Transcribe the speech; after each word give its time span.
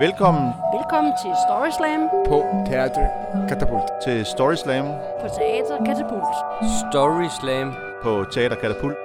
Velkommen 0.00 0.52
Velkommen 0.74 1.12
til 1.22 1.32
Story 1.48 1.70
Slam 1.70 2.08
på 2.26 2.44
Teater 2.66 3.08
Katapult. 3.48 3.82
til 4.04 4.26
Story 4.26 4.54
Slam 4.54 4.84
på 5.20 5.28
Teater 5.28 5.84
Katapult. 5.84 6.36
Story 6.92 7.28
Slam. 7.40 7.72
på 8.02 8.24
Teater 8.32 8.56
Katapult. 8.56 8.96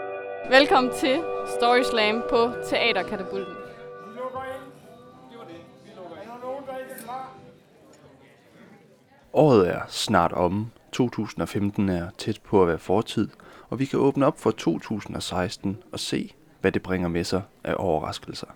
Velkommen 0.50 0.94
til 0.94 1.24
Story 1.58 1.82
Slam 1.84 2.24
på 2.30 2.52
Teaterkatapulten. 2.70 3.54
Året 9.34 9.70
er 9.70 9.82
snart 9.88 10.34
omme. 10.34 10.68
2015 10.92 11.90
er 11.90 12.10
tæt 12.18 12.42
på 12.42 12.62
at 12.62 12.68
være 12.68 12.80
fortid, 12.80 13.30
og 13.70 13.80
vi 13.80 13.86
kan 13.86 14.00
åbne 14.00 14.26
op 14.26 14.40
for 14.40 14.52
2016 14.52 15.78
og 15.92 16.00
se, 16.00 16.34
hvad 16.62 16.72
det 16.72 16.82
bringer 16.82 17.08
med 17.08 17.24
sig 17.24 17.42
af 17.64 17.74
overraskelser. 17.78 18.48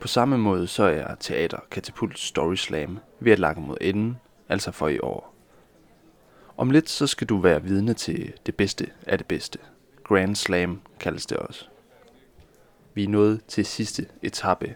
På 0.00 0.08
samme 0.08 0.38
måde 0.38 0.66
så 0.66 0.82
er 0.82 1.14
Teater 1.14 1.58
Katapult 1.70 2.18
Story 2.18 2.54
Slam 2.54 2.98
ved 3.20 3.32
at 3.32 3.38
lakke 3.38 3.60
mod 3.60 3.76
enden, 3.80 4.16
altså 4.48 4.70
for 4.70 4.88
i 4.88 4.98
år. 4.98 5.34
Om 6.56 6.70
lidt 6.70 6.90
så 6.90 7.06
skal 7.06 7.26
du 7.26 7.38
være 7.38 7.62
vidne 7.62 7.94
til 7.94 8.32
det 8.46 8.54
bedste 8.54 8.90
af 9.06 9.18
det 9.18 9.26
bedste. 9.26 9.58
Grand 10.04 10.36
Slam 10.36 10.80
kaldes 11.00 11.26
det 11.26 11.36
også. 11.36 11.68
Vi 12.94 13.04
er 13.04 13.08
nået 13.08 13.44
til 13.48 13.66
sidste 13.66 14.06
etape, 14.22 14.74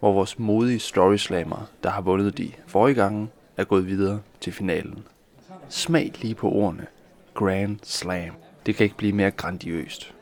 hvor 0.00 0.12
vores 0.12 0.38
modige 0.38 0.78
storyslammer, 0.78 1.70
der 1.82 1.90
har 1.90 2.00
vundet 2.00 2.38
de 2.38 2.52
forrige 2.66 2.94
gange, 2.94 3.28
er 3.56 3.64
gået 3.64 3.86
videre 3.86 4.20
til 4.40 4.52
finalen. 4.52 5.04
Smag 5.68 6.12
lige 6.20 6.34
på 6.34 6.50
ordene. 6.50 6.86
Grand 7.34 7.78
Slam. 7.82 8.34
Det 8.66 8.74
kan 8.74 8.84
ikke 8.84 8.96
blive 8.96 9.12
mere 9.12 9.30
grandiøst. 9.30 10.14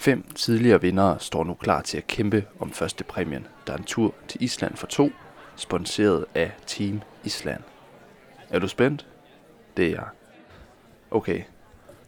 Fem 0.00 0.24
tidligere 0.34 0.80
vindere 0.80 1.18
står 1.18 1.44
nu 1.44 1.54
klar 1.54 1.82
til 1.82 1.96
at 1.98 2.06
kæmpe 2.06 2.44
om 2.60 2.72
første 2.72 3.04
præmien, 3.04 3.46
der 3.66 3.72
er 3.72 3.76
en 3.76 3.84
tur 3.84 4.14
til 4.28 4.42
Island 4.42 4.76
for 4.76 4.86
to, 4.86 5.10
sponsoreret 5.56 6.24
af 6.34 6.52
Team 6.66 7.00
Island. 7.24 7.62
Er 8.50 8.58
du 8.58 8.68
spændt? 8.68 9.06
Det 9.76 9.86
er 9.86 9.90
jeg. 9.90 10.04
Okay, 11.10 11.42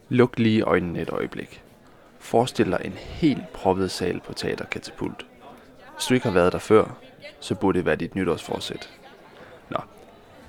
luk 0.09 0.39
lige 0.39 0.61
øjnene 0.61 1.01
et 1.01 1.09
øjeblik. 1.09 1.63
Forestil 2.19 2.71
dig 2.71 2.81
en 2.85 2.93
helt 2.93 3.53
proppet 3.53 3.91
sal 3.91 4.19
på 4.19 4.33
Teater 4.33 4.65
Katapult. 4.65 5.25
Hvis 5.93 6.05
du 6.05 6.13
ikke 6.13 6.25
har 6.25 6.33
været 6.33 6.53
der 6.53 6.59
før, 6.59 6.97
så 7.39 7.55
burde 7.55 7.77
det 7.77 7.85
være 7.85 7.95
dit 7.95 8.15
nytårsforsæt. 8.15 8.89
Nå, 9.69 9.77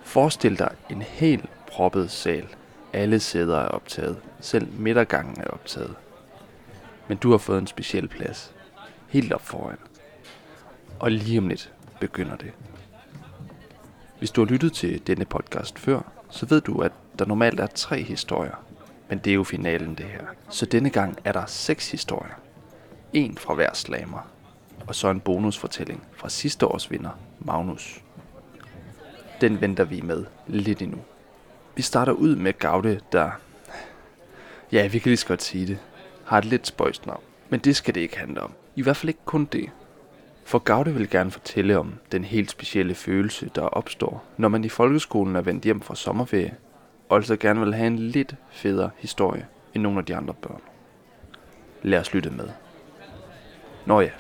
forestil 0.03 0.59
dig 0.59 0.75
en 0.91 1.03
helt 1.03 1.45
proppet 1.67 2.11
sal. 2.11 2.49
Alle 2.93 3.21
sæder 3.21 3.59
er 3.59 3.69
optaget. 3.69 4.17
Selv 4.41 4.69
midtergangen 4.73 5.41
er 5.41 5.47
optaget. 5.47 5.95
Men 7.09 7.17
du 7.17 7.31
har 7.31 7.39
fået 7.39 7.59
en 7.59 7.67
speciel 7.67 8.09
plads. 8.09 8.55
Helt 9.09 9.33
op 9.33 9.43
foran. 9.43 9.79
Og 11.01 11.11
lige 11.11 11.39
om 11.39 11.49
lidt 11.49 11.73
begynder 12.01 12.37
det. 12.37 12.53
Hvis 14.19 14.31
du 14.31 14.45
har 14.45 14.53
lyttet 14.53 14.73
til 14.73 15.07
denne 15.07 15.25
podcast 15.25 15.79
før, 15.79 16.01
så 16.31 16.47
ved 16.47 16.61
du, 16.61 16.81
at 16.81 16.93
der 17.19 17.25
normalt 17.25 17.61
er 17.61 17.67
tre 17.67 18.03
historier. 18.03 18.65
Men 19.09 19.19
det 19.19 19.31
er 19.31 19.35
jo 19.35 19.45
finalen 19.45 19.95
det 19.95 20.07
her. 20.07 20.27
Så 20.49 20.67
denne 20.67 20.91
gang 20.91 21.19
er 21.25 21.33
der 21.33 21.47
seks 21.47 21.91
historier. 21.91 22.35
En 23.13 23.39
fra 23.39 23.55
hver 23.55 23.75
slammer. 23.75 24.29
Og 24.87 24.95
så 24.95 25.11
en 25.11 25.21
bonusfortælling 25.21 26.03
fra 26.17 26.29
sidste 26.29 26.67
års 26.67 26.91
vinder, 26.91 27.11
Magnus. 27.39 28.03
Den 29.41 29.61
venter 29.61 29.85
vi 29.85 30.01
med 30.01 30.25
lidt 30.47 30.83
endnu. 30.83 30.99
Vi 31.77 31.83
starter 31.83 32.13
ud 32.13 32.37
med 32.37 32.53
Gaude, 32.59 33.01
der... 33.13 33.31
Ja, 34.73 34.87
vi 34.87 34.99
kan 34.99 35.11
lige 35.11 35.17
så 35.17 35.27
godt 35.27 35.43
sige 35.43 35.67
det. 35.67 35.79
Har 36.27 36.39
et 36.39 36.45
lidt 36.45 36.67
spøjst 36.67 37.07
navn. 37.07 37.23
Men 37.49 37.61
det 37.61 37.77
skal 37.77 37.95
det 37.95 38.01
ikke 38.01 38.19
handle 38.19 38.41
om. 38.41 38.53
I 38.77 38.83
hvert 38.83 38.97
fald 38.97 39.09
ikke 39.09 39.25
kun 39.25 39.45
det. 39.45 39.71
For 40.45 40.59
Gaude 40.59 40.95
vil 40.95 41.11
gerne 41.11 41.31
fortælle 41.31 41.79
om 41.79 41.95
den 42.13 42.25
helt 42.25 42.51
specielle 42.51 42.95
følelse, 42.95 43.51
der 43.55 43.63
opstår, 43.63 44.25
når 44.37 44.49
man 44.49 44.65
i 44.65 44.69
folkeskolen 44.69 45.37
er 45.37 45.41
vendt 45.41 45.65
hjem 45.65 45.81
fra 45.81 45.95
sommerferie, 45.95 46.55
og 47.09 47.17
altså 47.17 47.37
gerne 47.37 47.61
vil 47.61 47.75
have 47.75 47.87
en 47.87 47.99
lidt 47.99 48.35
federe 48.51 48.91
historie 48.99 49.47
end 49.75 49.83
nogle 49.83 49.99
af 49.99 50.05
de 50.05 50.17
andre 50.17 50.35
børn. 50.35 50.61
Lad 51.83 51.99
os 51.99 52.15
lytte 52.15 52.31
med. 52.31 52.49
Nå 53.87 54.01
ja, 54.01 54.11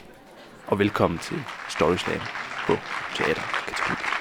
og 0.66 0.78
velkommen 0.78 1.19
til 1.19 1.37
Storyslam 1.69 2.20
på 2.66 2.72
Teater 3.14 3.43
Katapult. 3.66 4.14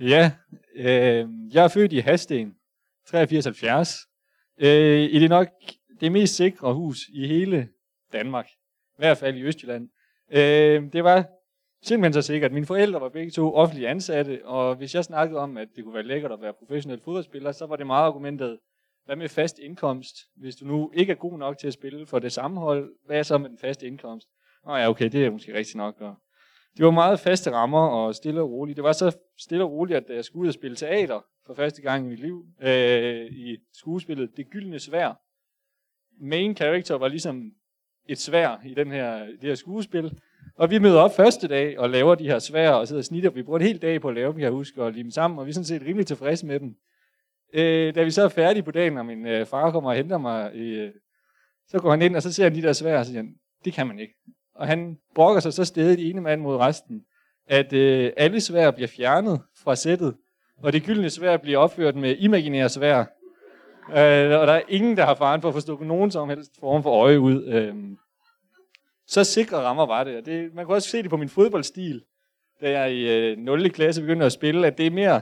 Ja, 0.00 0.30
øh, 0.76 1.28
jeg 1.54 1.64
er 1.64 1.68
født 1.68 1.92
i 1.92 1.98
Hasten, 1.98 2.54
8370. 3.04 3.96
Øh, 4.60 5.00
I 5.00 5.18
det 5.18 5.30
nok 5.30 5.48
det 6.00 6.12
mest 6.12 6.36
sikre 6.36 6.74
hus 6.74 6.98
i 7.12 7.26
hele 7.26 7.68
Danmark. 8.12 8.46
I 8.48 8.98
hvert 8.98 9.18
fald 9.18 9.36
i 9.36 9.42
Østjylland. 9.42 9.88
Øh, 10.32 10.92
det 10.92 11.04
var 11.04 11.24
simpelthen 11.82 12.12
så 12.12 12.22
sikkert. 12.22 12.52
Mine 12.52 12.66
forældre 12.66 13.00
var 13.00 13.08
begge 13.08 13.30
to 13.30 13.54
offentlige 13.54 13.88
ansatte, 13.88 14.40
og 14.44 14.74
hvis 14.74 14.94
jeg 14.94 15.04
snakkede 15.04 15.40
om, 15.40 15.56
at 15.56 15.68
det 15.76 15.84
kunne 15.84 15.94
være 15.94 16.02
lækkert 16.02 16.32
at 16.32 16.40
være 16.40 16.52
professionel 16.52 17.00
fodboldspiller, 17.00 17.52
så 17.52 17.66
var 17.66 17.76
det 17.76 17.86
meget 17.86 18.04
argumentet, 18.04 18.58
hvad 19.04 19.16
med 19.16 19.28
fast 19.28 19.58
indkomst? 19.58 20.16
Hvis 20.36 20.56
du 20.56 20.64
nu 20.64 20.90
ikke 20.94 21.10
er 21.10 21.16
god 21.16 21.38
nok 21.38 21.58
til 21.58 21.66
at 21.66 21.72
spille 21.72 22.06
for 22.06 22.18
det 22.18 22.32
samme 22.32 22.60
hold, 22.60 22.92
hvad 23.06 23.18
er 23.18 23.22
så 23.22 23.38
med 23.38 23.48
den 23.48 23.58
faste 23.58 23.86
indkomst? 23.86 24.28
Nå 24.66 24.76
ja, 24.76 24.88
okay, 24.88 25.08
det 25.08 25.26
er 25.26 25.30
måske 25.30 25.54
rigtigt 25.54 25.76
nok. 25.76 26.00
Og 26.00 26.14
det 26.76 26.84
var 26.84 26.90
meget 26.90 27.20
faste 27.20 27.50
rammer 27.50 27.88
og 27.88 28.14
stille 28.14 28.40
og 28.40 28.50
roligt. 28.50 28.76
Det 28.76 28.84
var 28.84 28.92
så 28.92 29.16
stille 29.38 29.64
og 29.64 29.70
roligt, 29.70 29.96
at 29.96 30.16
jeg 30.16 30.24
skulle 30.24 30.42
ud 30.42 30.48
og 30.48 30.54
spille 30.54 30.76
teater 30.76 31.20
for 31.46 31.54
første 31.54 31.82
gang 31.82 32.06
i 32.06 32.08
mit 32.08 32.20
liv 32.20 32.44
øh, 32.62 33.26
i 33.26 33.56
skuespillet 33.72 34.36
Det 34.36 34.50
Gyldne 34.50 34.78
Svær. 34.78 35.25
Main 36.20 36.56
character 36.56 36.94
var 36.98 37.08
ligesom 37.08 37.52
et 38.08 38.18
svær 38.18 38.60
i 38.64 38.74
den 38.74 38.92
her, 38.92 39.26
det 39.26 39.42
her 39.42 39.54
skuespil. 39.54 40.18
Og 40.56 40.70
vi 40.70 40.78
møder 40.78 41.00
op 41.00 41.16
første 41.16 41.48
dag 41.48 41.78
og 41.78 41.90
laver 41.90 42.14
de 42.14 42.26
her 42.26 42.38
svær 42.38 42.70
og 42.70 42.88
sidder 42.88 43.00
og 43.00 43.04
snitter. 43.04 43.30
Vi 43.30 43.42
bruger 43.42 43.58
en 43.58 43.66
hel 43.66 43.82
dag 43.82 44.00
på 44.00 44.08
at 44.08 44.14
lave 44.14 44.32
dem, 44.32 44.40
jeg 44.40 44.50
husker, 44.50 44.82
og 44.82 44.92
lime 44.92 45.02
dem 45.02 45.10
sammen, 45.10 45.38
og 45.38 45.46
vi 45.46 45.50
er 45.50 45.54
sådan 45.54 45.64
set 45.64 45.82
rimelig 45.82 46.06
tilfredse 46.06 46.46
med 46.46 46.60
dem. 46.60 46.76
Øh, 47.54 47.94
da 47.94 48.02
vi 48.02 48.10
så 48.10 48.22
er 48.22 48.28
færdige 48.28 48.62
på 48.62 48.70
dagen, 48.70 48.98
og 48.98 49.06
min 49.06 49.26
øh, 49.26 49.46
far 49.46 49.70
kommer 49.70 49.90
og 49.90 49.96
henter 49.96 50.18
mig, 50.18 50.54
øh, 50.54 50.90
så 51.68 51.78
går 51.78 51.90
han 51.90 52.02
ind, 52.02 52.16
og 52.16 52.22
så 52.22 52.32
ser 52.32 52.44
han 52.44 52.54
de 52.54 52.62
der 52.62 52.72
svær, 52.72 52.98
og 52.98 53.06
siger 53.06 53.18
han, 53.18 53.34
det 53.64 53.72
kan 53.72 53.86
man 53.86 53.98
ikke. 53.98 54.14
Og 54.54 54.66
han 54.66 54.98
brokker 55.14 55.40
sig 55.40 55.52
så 55.52 55.64
stedet 55.64 56.10
ene 56.10 56.20
mand 56.20 56.40
mod 56.40 56.56
resten, 56.56 57.02
at 57.46 57.72
øh, 57.72 58.12
alle 58.16 58.40
svær 58.40 58.70
bliver 58.70 58.88
fjernet 58.88 59.40
fra 59.56 59.76
sættet, 59.76 60.14
og 60.62 60.72
det 60.72 60.82
gyldne 60.82 61.10
svær 61.10 61.36
bliver 61.36 61.58
opført 61.58 61.96
med 61.96 62.16
imaginære 62.18 62.68
svær. 62.68 63.04
Øh, 63.90 64.40
og 64.40 64.46
der 64.46 64.52
er 64.52 64.62
ingen, 64.68 64.96
der 64.96 65.04
har 65.04 65.14
faren 65.14 65.40
for 65.40 65.48
at 65.48 65.54
forstå 65.54 65.82
nogen 65.82 66.10
som 66.10 66.28
helst 66.28 66.50
form 66.60 66.82
for 66.82 66.90
øje 66.90 67.20
ud. 67.20 67.44
Øh, 67.44 67.74
så 69.06 69.24
sikre 69.24 69.56
rammer 69.56 69.86
var 69.86 70.04
det. 70.04 70.16
Og 70.16 70.26
det. 70.26 70.54
Man 70.54 70.64
kunne 70.64 70.76
også 70.76 70.88
se 70.88 71.02
det 71.02 71.10
på 71.10 71.16
min 71.16 71.28
fodboldstil, 71.28 72.02
da 72.60 72.70
jeg 72.70 72.92
i 72.92 73.30
øh, 73.30 73.38
0. 73.38 73.70
klasse 73.70 74.00
begyndte 74.00 74.26
at 74.26 74.32
spille, 74.32 74.66
at 74.66 74.78
det 74.78 74.86
er 74.86 74.90
mere, 74.90 75.20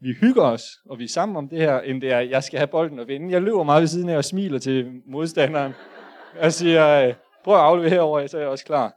vi 0.00 0.12
hygger 0.20 0.42
os, 0.42 0.62
og 0.90 0.98
vi 0.98 1.04
er 1.04 1.08
sammen 1.08 1.36
om 1.36 1.48
det 1.48 1.58
her, 1.58 1.80
end 1.80 2.00
det 2.00 2.12
er, 2.12 2.20
jeg 2.20 2.42
skal 2.42 2.58
have 2.58 2.66
bolden 2.66 2.98
og 2.98 3.08
vinde. 3.08 3.32
Jeg 3.32 3.42
løber 3.42 3.62
meget 3.62 3.80
ved 3.80 3.88
siden 3.88 4.08
af 4.08 4.16
og 4.16 4.24
smiler 4.24 4.58
til 4.58 5.02
modstanderen. 5.06 5.72
Jeg 6.40 6.52
siger, 6.52 7.08
øh, 7.08 7.14
prøv 7.44 7.54
at 7.54 7.60
aflevere 7.60 7.90
herover, 7.90 8.26
så 8.26 8.36
er 8.36 8.40
jeg 8.40 8.50
også 8.50 8.64
klar. 8.64 8.94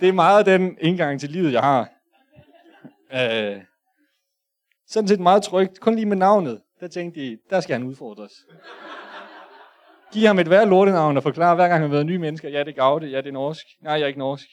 Det 0.00 0.08
er 0.08 0.12
meget 0.12 0.46
den 0.46 0.76
indgang 0.80 1.20
til 1.20 1.30
livet, 1.30 1.52
jeg 1.52 1.62
har. 1.62 1.88
Øh, 3.12 3.62
sådan 4.86 5.08
set 5.08 5.20
meget 5.20 5.42
trygt. 5.42 5.80
Kun 5.80 5.94
lige 5.94 6.06
med 6.06 6.16
navnet, 6.16 6.60
der 6.80 6.88
tænkte 6.88 7.20
de, 7.20 7.38
der 7.50 7.60
skal 7.60 7.72
han 7.72 7.82
udfordres. 7.82 8.32
Giv 10.12 10.26
ham 10.26 10.38
et 10.38 10.46
hver 10.46 10.64
lortenavn 10.64 11.16
og 11.16 11.22
forklare, 11.22 11.54
hver 11.54 11.68
gang 11.68 11.82
han 11.82 11.90
møder 11.90 12.02
nye 12.02 12.18
mennesker, 12.18 12.48
ja, 12.48 12.58
det 12.58 12.68
er 12.68 12.72
Gavde, 12.72 13.06
ja, 13.06 13.16
det 13.16 13.26
er 13.26 13.32
norsk. 13.32 13.66
Nej, 13.82 13.92
jeg 13.92 14.02
er 14.02 14.06
ikke 14.06 14.18
norsk. 14.18 14.46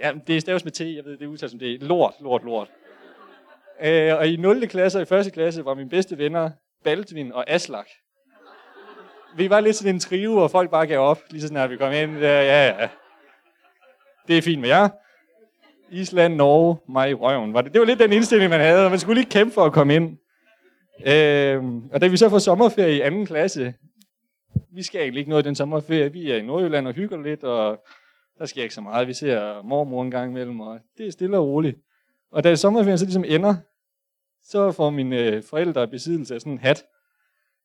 Ja, 0.00 0.12
det 0.26 0.36
er 0.36 0.40
staves 0.40 0.64
med 0.64 0.72
T, 0.72 0.80
jeg 0.80 1.04
ved, 1.04 1.12
det 1.18 1.22
er 1.22 1.28
udtalt 1.28 1.50
som 1.50 1.58
det. 1.58 1.82
Lort, 1.82 2.14
lort, 2.20 2.44
lort. 2.44 2.68
Øh, 3.82 4.16
og 4.16 4.28
i 4.28 4.36
0. 4.36 4.68
klasse 4.68 4.98
og 4.98 5.12
i 5.12 5.26
1. 5.26 5.32
klasse 5.32 5.64
var 5.64 5.74
mine 5.74 5.90
bedste 5.90 6.18
venner 6.18 6.50
Baldvin 6.84 7.32
og 7.32 7.50
Aslak. 7.50 7.86
Vi 9.36 9.50
var 9.50 9.60
lidt 9.60 9.76
sådan 9.76 9.94
en 9.94 10.00
trio, 10.00 10.36
og 10.36 10.50
folk 10.50 10.70
bare 10.70 10.86
gav 10.86 10.98
op, 10.98 11.18
lige 11.30 11.42
så 11.42 11.48
snart 11.48 11.70
vi 11.70 11.76
kom 11.76 11.92
ind. 11.92 12.18
Ja, 12.18 12.42
ja, 12.42 12.66
ja. 12.66 12.88
Det 14.28 14.38
er 14.38 14.42
fint 14.42 14.60
med 14.60 14.68
jer. 14.68 14.88
Island, 15.90 16.34
Norge, 16.34 16.76
mig 16.88 17.10
i 17.10 17.14
røven. 17.14 17.54
Var 17.54 17.60
det, 17.60 17.72
det 17.72 17.80
var 17.80 17.86
lidt 17.86 17.98
den 17.98 18.12
indstilling, 18.12 18.50
man 18.50 18.60
havde, 18.60 18.84
og 18.84 18.90
man 18.90 18.98
skulle 18.98 19.20
lige 19.20 19.30
kæmpe 19.30 19.54
for 19.54 19.64
at 19.64 19.72
komme 19.72 19.94
ind. 19.94 20.18
Øh, 21.06 21.64
og 21.92 22.00
da 22.00 22.06
vi 22.06 22.16
så 22.16 22.28
får 22.28 22.38
sommerferie 22.38 22.96
i 22.96 23.00
anden 23.00 23.26
klasse, 23.26 23.74
vi 24.72 24.82
skal 24.82 25.00
egentlig 25.00 25.20
ikke 25.20 25.30
noget 25.30 25.44
i 25.44 25.48
den 25.48 25.54
sommerferie. 25.54 26.12
Vi 26.12 26.30
er 26.30 26.36
i 26.36 26.42
Nordjylland 26.42 26.88
og 26.88 26.94
hygger 26.94 27.22
lidt, 27.22 27.44
og 27.44 27.84
der 28.38 28.46
sker 28.46 28.62
ikke 28.62 28.74
så 28.74 28.80
meget. 28.80 29.08
Vi 29.08 29.12
ser 29.12 29.62
mormor 29.62 30.02
en 30.02 30.10
gang 30.10 30.30
imellem, 30.30 30.60
og 30.60 30.80
det 30.98 31.06
er 31.06 31.10
stille 31.10 31.38
og 31.38 31.46
roligt. 31.46 31.78
Og 32.30 32.44
da 32.44 32.56
sommerferien 32.56 32.98
så 32.98 33.04
ligesom 33.04 33.24
ender, 33.26 33.54
så 34.42 34.72
får 34.72 34.90
mine 34.90 35.18
øh, 35.18 35.42
forældre 35.42 35.88
besiddelse 35.88 36.34
af 36.34 36.40
sådan 36.40 36.52
en 36.52 36.58
hat 36.58 36.84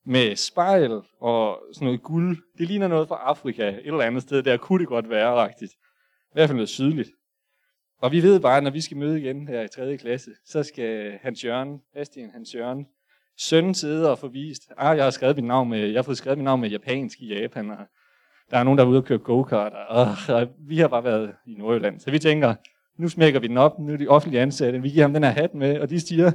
med 0.05 0.35
spejl 0.35 0.91
og 1.19 1.63
sådan 1.73 1.85
noget 1.85 2.03
guld. 2.03 2.38
Det 2.57 2.67
ligner 2.67 2.88
noget 2.88 3.07
fra 3.07 3.15
Afrika, 3.15 3.69
et 3.69 3.85
eller 3.85 4.01
andet 4.01 4.21
sted. 4.21 4.43
Der 4.43 4.57
kunne 4.57 4.79
det 4.79 4.88
godt 4.88 5.09
være, 5.09 5.47
rigtigt. 5.47 5.71
I 5.71 6.33
hvert 6.33 6.49
fald 6.49 6.55
noget 6.55 6.69
sydligt. 6.69 7.09
Og 8.01 8.11
vi 8.11 8.23
ved 8.23 8.39
bare, 8.39 8.57
at 8.57 8.63
når 8.63 8.71
vi 8.71 8.81
skal 8.81 8.97
møde 8.97 9.21
igen 9.21 9.47
her 9.47 9.61
i 9.61 9.67
3. 9.67 9.97
klasse, 9.97 10.31
så 10.45 10.63
skal 10.63 11.19
Hans 11.21 11.45
Jørgen, 11.45 11.81
Bastian 11.93 12.29
Hans 12.29 12.55
Jørgen, 12.55 12.88
søn 13.37 13.73
sidde 13.73 14.11
og 14.11 14.19
få 14.19 14.27
vist, 14.27 14.71
ah, 14.77 14.97
jeg 14.97 15.03
har 15.03 15.11
skrevet 15.11 15.35
mit 15.35 15.45
navn 15.45 15.69
med, 15.69 15.79
jeg 15.79 15.97
har 15.97 16.03
fået 16.03 16.17
skrevet 16.17 16.37
mit 16.37 16.45
navn 16.45 16.61
med 16.61 16.69
japansk 16.69 17.21
i 17.21 17.39
Japan, 17.39 17.69
og 17.69 17.77
Der 18.51 18.57
er 18.57 18.63
nogen, 18.63 18.77
der 18.77 18.83
er 18.83 18.89
ude 18.89 18.97
og 18.97 19.05
køre 19.05 19.17
go-kart, 19.17 19.73
og, 19.87 20.07
og 20.29 20.47
vi 20.59 20.77
har 20.77 20.87
bare 20.87 21.03
været 21.03 21.33
i 21.47 21.53
Nordjylland. 21.53 21.99
Så 21.99 22.11
vi 22.11 22.19
tænker, 22.19 22.55
nu 22.97 23.09
smækker 23.09 23.39
vi 23.39 23.47
den 23.47 23.57
op, 23.57 23.79
nu 23.79 23.93
er 23.93 23.97
de 23.97 24.07
offentlige 24.07 24.41
ansatte, 24.41 24.81
vi 24.81 24.89
giver 24.89 25.03
ham 25.03 25.13
den 25.13 25.23
her 25.23 25.31
hat 25.31 25.53
med, 25.53 25.79
og 25.79 25.89
de 25.89 25.99
siger, 25.99 26.31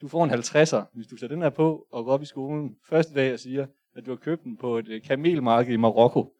du 0.00 0.08
får 0.08 0.24
en 0.24 0.30
50'er, 0.30 0.82
hvis 0.94 1.06
du 1.06 1.16
tager 1.16 1.28
den 1.28 1.42
her 1.42 1.50
på 1.50 1.86
og 1.92 2.04
går 2.04 2.12
op 2.12 2.22
i 2.22 2.26
skolen 2.26 2.76
første 2.88 3.14
dag 3.14 3.32
og 3.32 3.38
siger, 3.38 3.66
at 3.96 4.06
du 4.06 4.10
har 4.10 4.16
købt 4.16 4.44
den 4.44 4.56
på 4.56 4.78
et 4.78 4.88
øh, 4.88 5.02
kamelmarked 5.02 5.72
i 5.72 5.76
Marokko. 5.76 6.32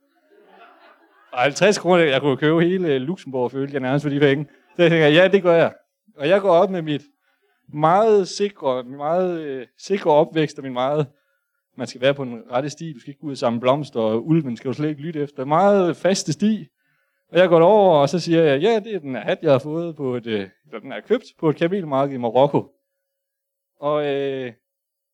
Og 1.32 1.38
50 1.38 1.78
kroner, 1.78 2.04
jeg 2.04 2.20
kunne 2.20 2.36
købe 2.36 2.60
hele 2.60 2.98
Luxembourg, 2.98 3.50
følte 3.50 3.72
jeg 3.72 3.81
nærmest 3.81 4.02
for 4.02 4.10
de 4.10 4.20
penge. 4.20 4.46
Så 4.76 4.82
jeg 4.82 4.90
tænker, 4.90 5.08
ja, 5.08 5.28
det 5.28 5.42
gør 5.42 5.54
jeg. 5.54 5.74
Og 6.16 6.28
jeg 6.28 6.40
går 6.40 6.50
op 6.50 6.70
med 6.70 6.82
mit 6.82 7.02
meget 7.73 8.29
sikre, 8.29 8.85
min 8.85 8.97
meget 8.97 9.41
øh, 9.41 9.67
sikre 9.79 10.11
opvækst 10.11 10.59
og 10.59 10.65
min 10.65 10.73
meget, 10.73 11.06
man 11.76 11.87
skal 11.87 12.00
være 12.00 12.15
på 12.15 12.23
en 12.23 12.43
rette 12.50 12.70
sti, 12.70 12.93
du 12.93 13.00
skal 13.00 13.11
ikke 13.11 13.20
gå 13.20 13.26
ud 13.26 13.32
og 13.32 13.38
samle 13.38 13.61
blomster, 13.61 14.00
og 14.00 14.26
ulven 14.26 14.56
skal 14.56 14.69
du 14.69 14.75
slet 14.75 14.88
ikke 14.88 15.03
lytte 15.03 15.20
efter. 15.20 15.44
Meget 15.44 15.97
faste 15.97 16.32
sti. 16.32 16.69
Og 17.32 17.38
jeg 17.38 17.49
går 17.49 17.61
over, 17.61 17.99
og 17.99 18.09
så 18.09 18.19
siger 18.19 18.43
jeg, 18.43 18.61
ja, 18.61 18.79
det 18.79 18.94
er 18.94 18.99
den 18.99 19.15
her 19.15 19.23
hat, 19.23 19.38
jeg 19.43 19.53
har 19.53 19.59
fået 19.59 19.97
på 19.97 20.17
et, 20.17 20.26
øh, 20.26 20.49
eller 20.67 20.81
den 20.81 20.93
er 20.93 21.00
købt 21.00 21.25
på 21.41 21.50
et 21.50 21.56
kamelmarked 21.56 22.15
i 22.15 22.19
Marokko. 22.19 22.70
Og 23.81 24.06
øh, 24.06 24.53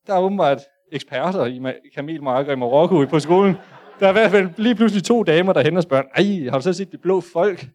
der 0.07 0.15
er 0.15 0.21
åbenbart 0.21 0.61
eksperter 0.93 1.47
i 1.47 1.59
ma- 1.59 1.95
kamelmarker 1.95 2.53
i 2.53 2.57
Marokko 2.57 3.05
på 3.05 3.21
skolen. 3.21 3.55
Der 4.01 4.07
er 4.07 4.11
i 4.11 4.13
hvert 4.13 4.31
fald 4.31 4.49
lige 4.57 4.75
pludselig 4.75 5.05
to 5.05 5.23
damer, 5.23 5.53
der 5.53 5.63
henter 5.63 5.79
og 5.79 5.83
spørger, 5.83 6.05
ej, 6.15 6.51
har 6.51 6.59
du 6.59 6.63
så 6.63 6.73
set 6.73 6.93
de 6.93 6.99
blå 6.99 7.21
folk? 7.21 7.67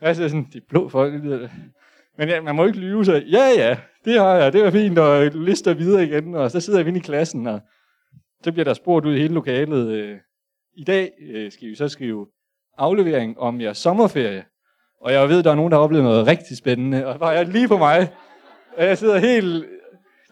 Jeg 0.00 0.16
siger 0.16 0.28
sådan, 0.28 0.48
de 0.52 0.60
blå 0.60 0.88
folk, 0.88 1.12
det 1.12 1.20
lyder 1.20 1.38
det. 1.38 1.50
Men 2.18 2.28
ja, 2.28 2.40
man 2.40 2.56
må 2.56 2.64
ikke 2.64 2.78
lyve, 2.78 3.04
så 3.04 3.12
ja, 3.12 3.48
ja, 3.56 3.76
det 4.04 4.18
har 4.18 4.34
jeg, 4.34 4.52
det 4.52 4.64
var 4.64 4.70
fint, 4.70 4.98
og 4.98 5.30
lister 5.34 5.74
videre 5.74 6.04
igen, 6.04 6.34
og 6.34 6.50
så 6.50 6.60
sidder 6.60 6.82
vi 6.82 6.88
inde 6.88 6.98
i 6.98 7.02
klassen, 7.02 7.46
og 7.46 7.60
så 8.44 8.52
bliver 8.52 8.64
der 8.64 8.74
spurgt 8.74 9.06
ud 9.06 9.14
i 9.14 9.20
hele 9.20 9.34
lokalet. 9.34 9.88
Øh, 9.88 10.16
I 10.76 10.84
dag 10.84 11.10
øh, 11.30 11.52
skal 11.52 11.68
vi 11.68 11.74
så 11.74 11.88
skrive 11.88 12.26
aflevering 12.78 13.38
om 13.38 13.60
jeres 13.60 13.78
sommerferie, 13.78 14.44
og 15.00 15.12
jeg 15.12 15.28
ved, 15.28 15.42
der 15.42 15.50
er 15.50 15.54
nogen, 15.54 15.72
der 15.72 15.78
har 15.78 15.84
oplevet 15.84 16.04
noget 16.04 16.26
rigtig 16.26 16.56
spændende, 16.56 17.06
og 17.06 17.20
var 17.20 17.32
jeg 17.32 17.46
lige 17.46 17.68
på 17.68 17.78
mig, 17.78 18.08
og 18.76 18.84
jeg 18.84 18.98
sidder 18.98 19.18
helt, 19.18 19.64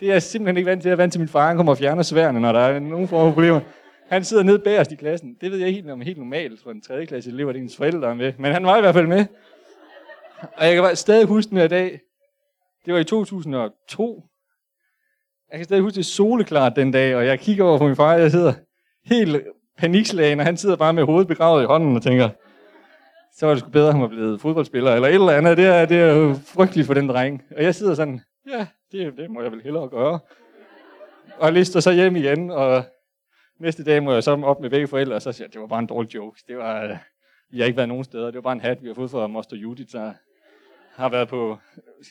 det 0.00 0.08
er 0.08 0.12
jeg 0.12 0.23
simpelthen 0.23 0.56
ikke 0.56 0.70
vant 0.70 0.82
til, 0.82 0.88
jeg 0.88 0.94
er 0.94 0.96
vant 0.96 1.12
til, 1.12 1.19
at 1.19 1.20
min 1.20 1.28
far 1.28 1.46
han 1.46 1.56
kommer 1.56 1.73
og 1.73 1.78
fjerner 1.78 2.02
sværene, 2.02 2.40
når 2.40 2.52
der 2.52 2.61
er 2.61 2.78
nogen 2.78 3.08
form 3.08 3.28
for 3.28 3.32
problemer. 3.32 3.61
Han 4.08 4.25
sidder 4.25 4.43
nede 4.43 4.58
bagerst 4.58 4.93
i 4.93 4.94
klassen. 4.94 5.37
Det 5.40 5.50
ved 5.50 5.58
jeg 5.58 5.73
helt 5.73 5.90
om 5.90 6.00
helt 6.00 6.19
normalt 6.19 6.62
for 6.62 6.70
en 6.70 6.81
tredje 6.81 7.06
klasse 7.06 7.31
elev, 7.31 7.49
at 7.49 7.56
ens 7.56 7.76
forældre 7.76 8.11
er 8.11 8.14
med. 8.14 8.32
Men 8.38 8.52
han 8.52 8.66
var 8.66 8.76
i 8.76 8.81
hvert 8.81 8.94
fald 8.94 9.06
med. 9.06 9.25
Og 10.40 10.66
jeg 10.66 10.75
kan 10.75 10.82
bare 10.82 10.96
stadig 10.96 11.26
huske 11.26 11.50
den 11.50 11.58
her 11.58 11.69
dag. 11.69 12.00
Det 12.84 12.94
var 12.94 13.00
i 13.00 13.04
2002. 13.04 14.24
Jeg 15.50 15.58
kan 15.58 15.64
stadig 15.64 15.82
huske 15.82 15.96
det 15.96 16.06
soleklart 16.06 16.76
den 16.76 16.92
dag, 16.92 17.16
og 17.16 17.26
jeg 17.26 17.40
kigger 17.40 17.64
over 17.64 17.78
på 17.78 17.86
min 17.86 17.96
far, 17.96 18.14
og 18.14 18.20
jeg 18.20 18.30
sidder 18.30 18.52
helt 19.04 19.42
panikslagen, 19.78 20.40
og 20.40 20.46
han 20.46 20.56
sidder 20.56 20.76
bare 20.76 20.92
med 20.92 21.04
hovedet 21.04 21.28
begravet 21.28 21.62
i 21.62 21.66
hånden 21.66 21.96
og 21.96 22.02
tænker, 22.02 22.28
så 23.36 23.46
var 23.46 23.54
det 23.54 23.60
sgu 23.60 23.70
bedre, 23.70 23.88
at 23.88 23.92
han 23.92 24.02
var 24.02 24.08
blevet 24.08 24.40
fodboldspiller, 24.40 24.94
eller 24.94 25.08
et 25.08 25.14
eller 25.14 25.32
andet. 25.32 25.56
Det 25.56 25.66
er, 25.66 25.86
det 25.86 26.00
er 26.00 26.14
jo 26.14 26.34
frygteligt 26.34 26.86
for 26.86 26.94
den 26.94 27.08
dreng. 27.08 27.42
Og 27.56 27.62
jeg 27.62 27.74
sidder 27.74 27.94
sådan, 27.94 28.20
ja, 28.48 28.66
det, 28.92 29.16
det 29.16 29.30
må 29.30 29.42
jeg 29.42 29.52
vel 29.52 29.62
hellere 29.62 29.88
gøre. 29.88 30.18
Og 31.38 31.46
jeg 31.46 31.52
lister 31.52 31.80
så 31.80 31.92
hjem 31.92 32.16
igen, 32.16 32.50
og 32.50 32.84
næste 33.60 33.84
dag 33.84 34.02
må 34.02 34.12
jeg 34.12 34.24
så 34.24 34.30
op 34.44 34.60
med 34.60 34.70
begge 34.70 34.86
forældre, 34.86 35.14
og 35.14 35.22
så 35.22 35.32
siger 35.32 35.46
jeg, 35.46 35.52
det 35.52 35.60
var 35.60 35.66
bare 35.66 35.78
en 35.78 35.86
dårlig 35.86 36.14
joke. 36.14 36.40
Det 36.48 36.56
var, 36.56 36.98
vi 37.50 37.58
har 37.58 37.66
ikke 37.66 37.76
været 37.76 37.88
nogen 37.88 38.04
steder. 38.04 38.26
Det 38.26 38.34
var 38.34 38.40
bare 38.40 38.52
en 38.52 38.60
hat, 38.60 38.82
vi 38.82 38.86
har 38.86 38.94
fået 38.94 39.10
fra 39.10 39.26
Moster 39.26 39.56
Judith, 39.56 39.92
der 39.92 40.12
har 41.00 41.08
været 41.08 41.29
på 41.29 41.58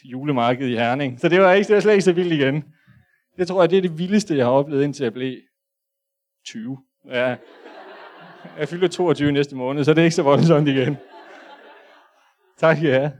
julemarkedet 0.04 0.72
i 0.72 0.76
Herning. 0.76 1.20
Så 1.20 1.30
det 1.30 1.42
var, 1.42 1.54
ikke, 1.54 1.68
det 1.68 1.76
var 1.76 1.82
slet 1.82 1.94
ikke 1.94 2.04
så 2.04 2.14
vildt 2.14 2.34
igen. 2.34 2.64
Det 3.38 3.48
tror 3.48 3.62
jeg, 3.62 3.70
det 3.70 3.78
er 3.78 3.82
det 3.82 3.98
vildeste, 3.98 4.38
jeg 4.38 4.46
har 4.46 4.52
oplevet, 4.52 4.84
indtil 4.84 5.04
jeg 5.04 5.14
blev 5.14 5.38
20. 6.46 6.78
Ja. 7.10 7.36
Jeg 8.60 8.68
fylder 8.68 8.88
22 8.88 9.32
næste 9.32 9.56
måned, 9.56 9.84
så 9.84 9.94
det 9.94 10.02
er 10.02 10.04
ikke 10.04 10.16
så 10.16 10.24
voldsomt 10.24 10.68
igen. 10.68 10.98
Tak 12.58 12.84
ja. 12.84 13.12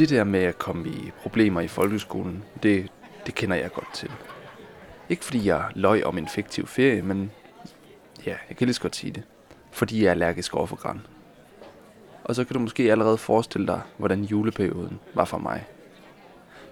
Det 0.00 0.08
der 0.08 0.24
med 0.24 0.40
at 0.40 0.58
komme 0.58 0.88
i 0.88 1.12
problemer 1.22 1.60
i 1.60 1.68
folkeskolen, 1.68 2.44
det, 2.62 2.90
det 3.26 3.34
kender 3.34 3.56
jeg 3.56 3.72
godt 3.72 3.94
til. 3.94 4.10
Ikke 5.08 5.24
fordi 5.24 5.46
jeg 5.46 5.64
løj 5.74 6.02
om 6.04 6.18
en 6.18 6.28
fiktiv 6.28 6.66
ferie, 6.66 7.02
men 7.02 7.30
ja, 8.26 8.36
jeg 8.48 8.56
kan 8.56 8.66
lige 8.66 8.74
så 8.74 8.80
godt 8.80 8.96
sige 8.96 9.12
det. 9.12 9.22
Fordi 9.70 10.02
jeg 10.02 10.06
er 10.06 10.10
allergisk 10.10 10.54
over 10.54 10.66
for 10.66 10.76
græn. 10.76 11.00
Og 12.24 12.34
så 12.34 12.44
kan 12.44 12.54
du 12.54 12.60
måske 12.60 12.90
allerede 12.92 13.18
forestille 13.18 13.66
dig, 13.66 13.80
hvordan 13.96 14.24
juleperioden 14.24 15.00
var 15.14 15.24
for 15.24 15.38
mig. 15.38 15.66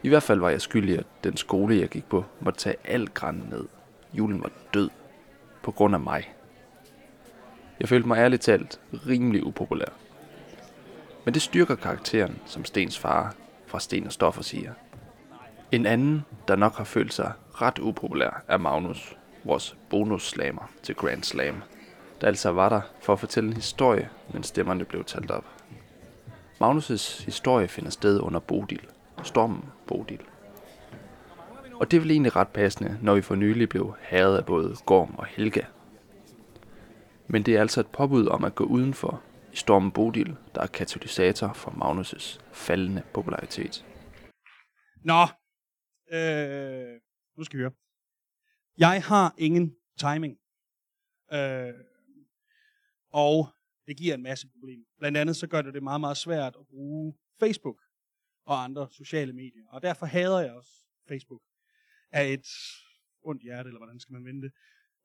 I 0.02 0.08
hvert 0.08 0.22
fald 0.22 0.40
var 0.40 0.50
jeg 0.50 0.60
skyldig, 0.60 0.98
at 0.98 1.06
den 1.24 1.36
skole, 1.36 1.76
jeg 1.76 1.88
gik 1.88 2.04
på, 2.04 2.24
måtte 2.40 2.60
tage 2.60 2.76
al 2.84 3.06
græn 3.06 3.46
ned. 3.50 3.64
Julen 4.14 4.42
var 4.42 4.50
død. 4.74 4.90
På 5.62 5.70
grund 5.70 5.94
af 5.94 6.00
mig. 6.00 6.34
Jeg 7.80 7.88
følte 7.88 8.08
mig 8.08 8.18
ærligt 8.18 8.42
talt 8.42 8.80
rimelig 8.92 9.46
upopulær. 9.46 10.07
Men 11.28 11.34
det 11.34 11.42
styrker 11.42 11.74
karakteren, 11.74 12.38
som 12.46 12.64
Stens 12.64 12.98
far 12.98 13.34
fra 13.66 13.80
Sten 13.80 14.06
og 14.06 14.12
Stoffer 14.12 14.42
siger. 14.42 14.72
En 15.72 15.86
anden, 15.86 16.24
der 16.48 16.56
nok 16.56 16.76
har 16.76 16.84
følt 16.84 17.14
sig 17.14 17.32
ret 17.54 17.78
upopulær, 17.78 18.42
er 18.48 18.56
Magnus, 18.56 19.16
vores 19.44 19.76
bonusslammer 19.90 20.70
til 20.82 20.94
Grand 20.94 21.22
Slam, 21.22 21.62
der 22.20 22.26
altså 22.26 22.50
var 22.50 22.68
der 22.68 22.80
for 23.02 23.12
at 23.12 23.20
fortælle 23.20 23.48
en 23.48 23.56
historie, 23.56 24.08
mens 24.32 24.46
stemmerne 24.46 24.84
blev 24.84 25.04
talt 25.04 25.30
op. 25.30 25.44
Magnus' 26.62 27.24
historie 27.24 27.68
finder 27.68 27.90
sted 27.90 28.20
under 28.20 28.40
Bodil, 28.40 28.86
stormen 29.22 29.64
Bodil. 29.86 30.20
Og 31.74 31.90
det 31.90 31.96
er 31.96 32.00
vel 32.00 32.10
egentlig 32.10 32.36
ret 32.36 32.48
passende, 32.48 32.98
når 33.02 33.14
vi 33.14 33.22
for 33.22 33.34
nylig 33.34 33.68
blev 33.68 33.94
hadet 34.00 34.36
af 34.36 34.46
både 34.46 34.76
Gorm 34.86 35.14
og 35.18 35.26
Helga. 35.26 35.62
Men 37.26 37.42
det 37.42 37.56
er 37.56 37.60
altså 37.60 37.80
et 37.80 37.86
påbud 37.86 38.26
om 38.26 38.44
at 38.44 38.54
gå 38.54 38.64
udenfor 38.64 39.20
Storm 39.58 39.90
stormen 39.90 39.92
Bodil, 39.92 40.36
der 40.54 40.60
er 40.60 40.66
katalysator 40.66 41.52
for 41.52 41.70
Magnus' 41.70 42.40
faldende 42.52 43.02
popularitet. 43.14 43.86
Nå, 45.04 45.22
øh, 46.16 47.00
nu 47.36 47.44
skal 47.44 47.58
vi 47.58 47.62
høre. 47.62 47.72
Jeg 48.78 49.02
har 49.02 49.34
ingen 49.38 49.76
timing. 50.00 50.38
Øh, 51.32 51.74
og 53.10 53.48
det 53.86 53.96
giver 53.96 54.14
en 54.14 54.22
masse 54.22 54.48
problemer. 54.48 54.84
Blandt 54.98 55.18
andet 55.18 55.36
så 55.36 55.46
gør 55.46 55.62
det 55.62 55.74
det 55.74 55.82
meget, 55.82 56.00
meget 56.00 56.16
svært 56.16 56.56
at 56.60 56.66
bruge 56.66 57.14
Facebook 57.40 57.80
og 58.44 58.64
andre 58.64 58.88
sociale 58.90 59.32
medier. 59.32 59.64
Og 59.70 59.82
derfor 59.82 60.06
hader 60.06 60.40
jeg 60.40 60.52
også 60.52 60.72
Facebook 61.08 61.42
af 62.10 62.26
et 62.26 62.46
ondt 63.22 63.42
hjerte, 63.42 63.68
eller 63.68 63.78
hvordan 63.78 64.00
skal 64.00 64.12
man 64.12 64.24
vende 64.24 64.42
det. 64.42 64.52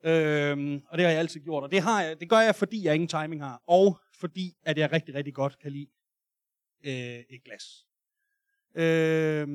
Øhm, 0.04 0.82
og 0.88 0.98
det 0.98 1.04
har 1.04 1.10
jeg 1.12 1.18
altid 1.18 1.40
gjort. 1.40 1.62
Og 1.62 1.70
det, 1.70 1.80
har 1.80 2.02
jeg, 2.02 2.20
det 2.20 2.28
gør 2.28 2.40
jeg, 2.40 2.54
fordi 2.54 2.84
jeg 2.84 2.94
ingen 2.94 3.08
timing 3.08 3.42
har. 3.42 3.62
Og 3.66 4.00
fordi, 4.20 4.56
at 4.62 4.78
jeg 4.78 4.92
rigtig, 4.92 5.14
rigtig 5.14 5.34
godt 5.34 5.58
kan 5.58 5.72
lide 5.72 5.90
øh, 6.84 7.24
et 7.30 7.44
glas. 7.44 7.86
øh, 8.74 9.48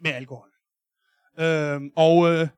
med 0.00 0.10
alkohol. 0.10 0.50
Øh, 1.38 1.80
og, 1.96 2.32
øh, 2.32 2.48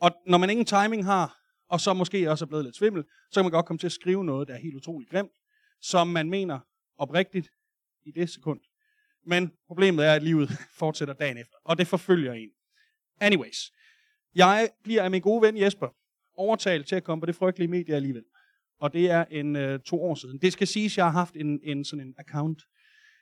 og 0.00 0.10
når 0.26 0.38
man 0.38 0.50
ingen 0.50 0.66
timing 0.66 1.04
har, 1.04 1.40
og 1.68 1.80
så 1.80 1.94
måske 1.94 2.30
også 2.30 2.44
er 2.44 2.46
blevet 2.46 2.64
lidt 2.64 2.76
svimmel, 2.76 3.04
så 3.30 3.40
kan 3.40 3.44
man 3.44 3.50
godt 3.50 3.66
komme 3.66 3.78
til 3.78 3.86
at 3.86 3.92
skrive 3.92 4.24
noget, 4.24 4.48
der 4.48 4.54
er 4.54 4.58
helt 4.58 4.74
utroligt 4.74 5.10
grimt, 5.10 5.32
som 5.80 6.08
man 6.08 6.30
mener 6.30 6.58
oprigtigt 6.98 7.50
i 8.06 8.10
det 8.10 8.30
sekund. 8.30 8.60
Men 9.26 9.52
problemet 9.66 10.06
er, 10.06 10.14
at 10.14 10.22
livet 10.22 10.48
fortsætter 10.80 11.14
dagen 11.14 11.38
efter, 11.38 11.56
og 11.64 11.78
det 11.78 11.86
forfølger 11.86 12.32
en. 12.32 12.50
Anyways, 13.20 13.72
jeg 14.34 14.70
bliver 14.82 15.02
af 15.02 15.10
min 15.10 15.20
gode 15.20 15.42
ven 15.42 15.58
Jesper 15.58 15.88
overtalt 16.40 16.86
til 16.86 16.96
at 16.96 17.04
komme 17.04 17.22
på 17.22 17.26
det 17.26 17.34
frygtelige 17.34 17.68
medie 17.68 17.94
alligevel. 17.94 18.24
Og 18.80 18.92
det 18.92 19.10
er 19.10 19.24
en 19.30 19.56
øh, 19.56 19.80
to 19.80 20.02
år 20.02 20.14
siden. 20.14 20.38
Det 20.38 20.52
skal 20.52 20.66
siges, 20.66 20.92
at 20.92 20.96
jeg 20.96 21.04
har 21.04 21.12
haft 21.12 21.36
en, 21.36 21.60
en 21.62 21.84
sådan 21.84 22.06
en 22.06 22.14
account 22.18 22.62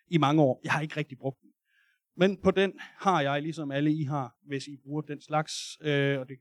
i 0.09 0.19
mange 0.19 0.43
år. 0.43 0.61
Jeg 0.65 0.73
har 0.73 0.81
ikke 0.81 0.97
rigtig 0.97 1.19
brugt 1.19 1.41
den. 1.43 1.51
Men 2.17 2.37
på 2.37 2.51
den 2.51 2.73
har 2.79 3.21
jeg, 3.21 3.43
ligesom 3.43 3.71
alle 3.71 3.93
I 3.93 4.03
har, 4.03 4.37
hvis 4.47 4.67
I 4.67 4.77
bruger 4.77 5.03
den 5.03 5.21
slags, 5.21 5.53
øh, 5.81 6.19
og 6.21 6.29
det 6.29 6.39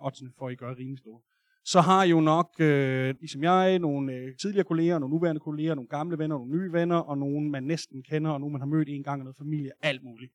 oddsene 0.00 0.30
for, 0.38 0.46
at 0.46 0.52
I 0.52 0.56
gør 0.56 0.74
rimelig 0.74 0.98
store, 0.98 1.20
så 1.64 1.80
har 1.80 2.04
I 2.04 2.10
jo 2.10 2.20
nok, 2.20 2.54
øh, 2.60 3.14
ligesom 3.20 3.42
jeg, 3.42 3.78
nogle 3.78 4.12
øh, 4.12 4.36
tidligere 4.36 4.64
kolleger, 4.64 4.98
nogle 4.98 5.14
nuværende 5.14 5.40
kolleger, 5.40 5.74
nogle 5.74 5.88
gamle 5.88 6.18
venner, 6.18 6.36
nogle 6.36 6.56
nye 6.56 6.72
venner, 6.72 6.96
og 6.96 7.18
nogle 7.18 7.50
man 7.50 7.62
næsten 7.62 8.02
kender, 8.02 8.30
og 8.30 8.40
nogle 8.40 8.52
man 8.52 8.60
har 8.60 8.66
mødt 8.66 8.88
en 8.88 9.02
gang, 9.02 9.20
og 9.20 9.24
noget 9.24 9.36
familie, 9.36 9.72
alt 9.82 10.02
muligt. 10.02 10.32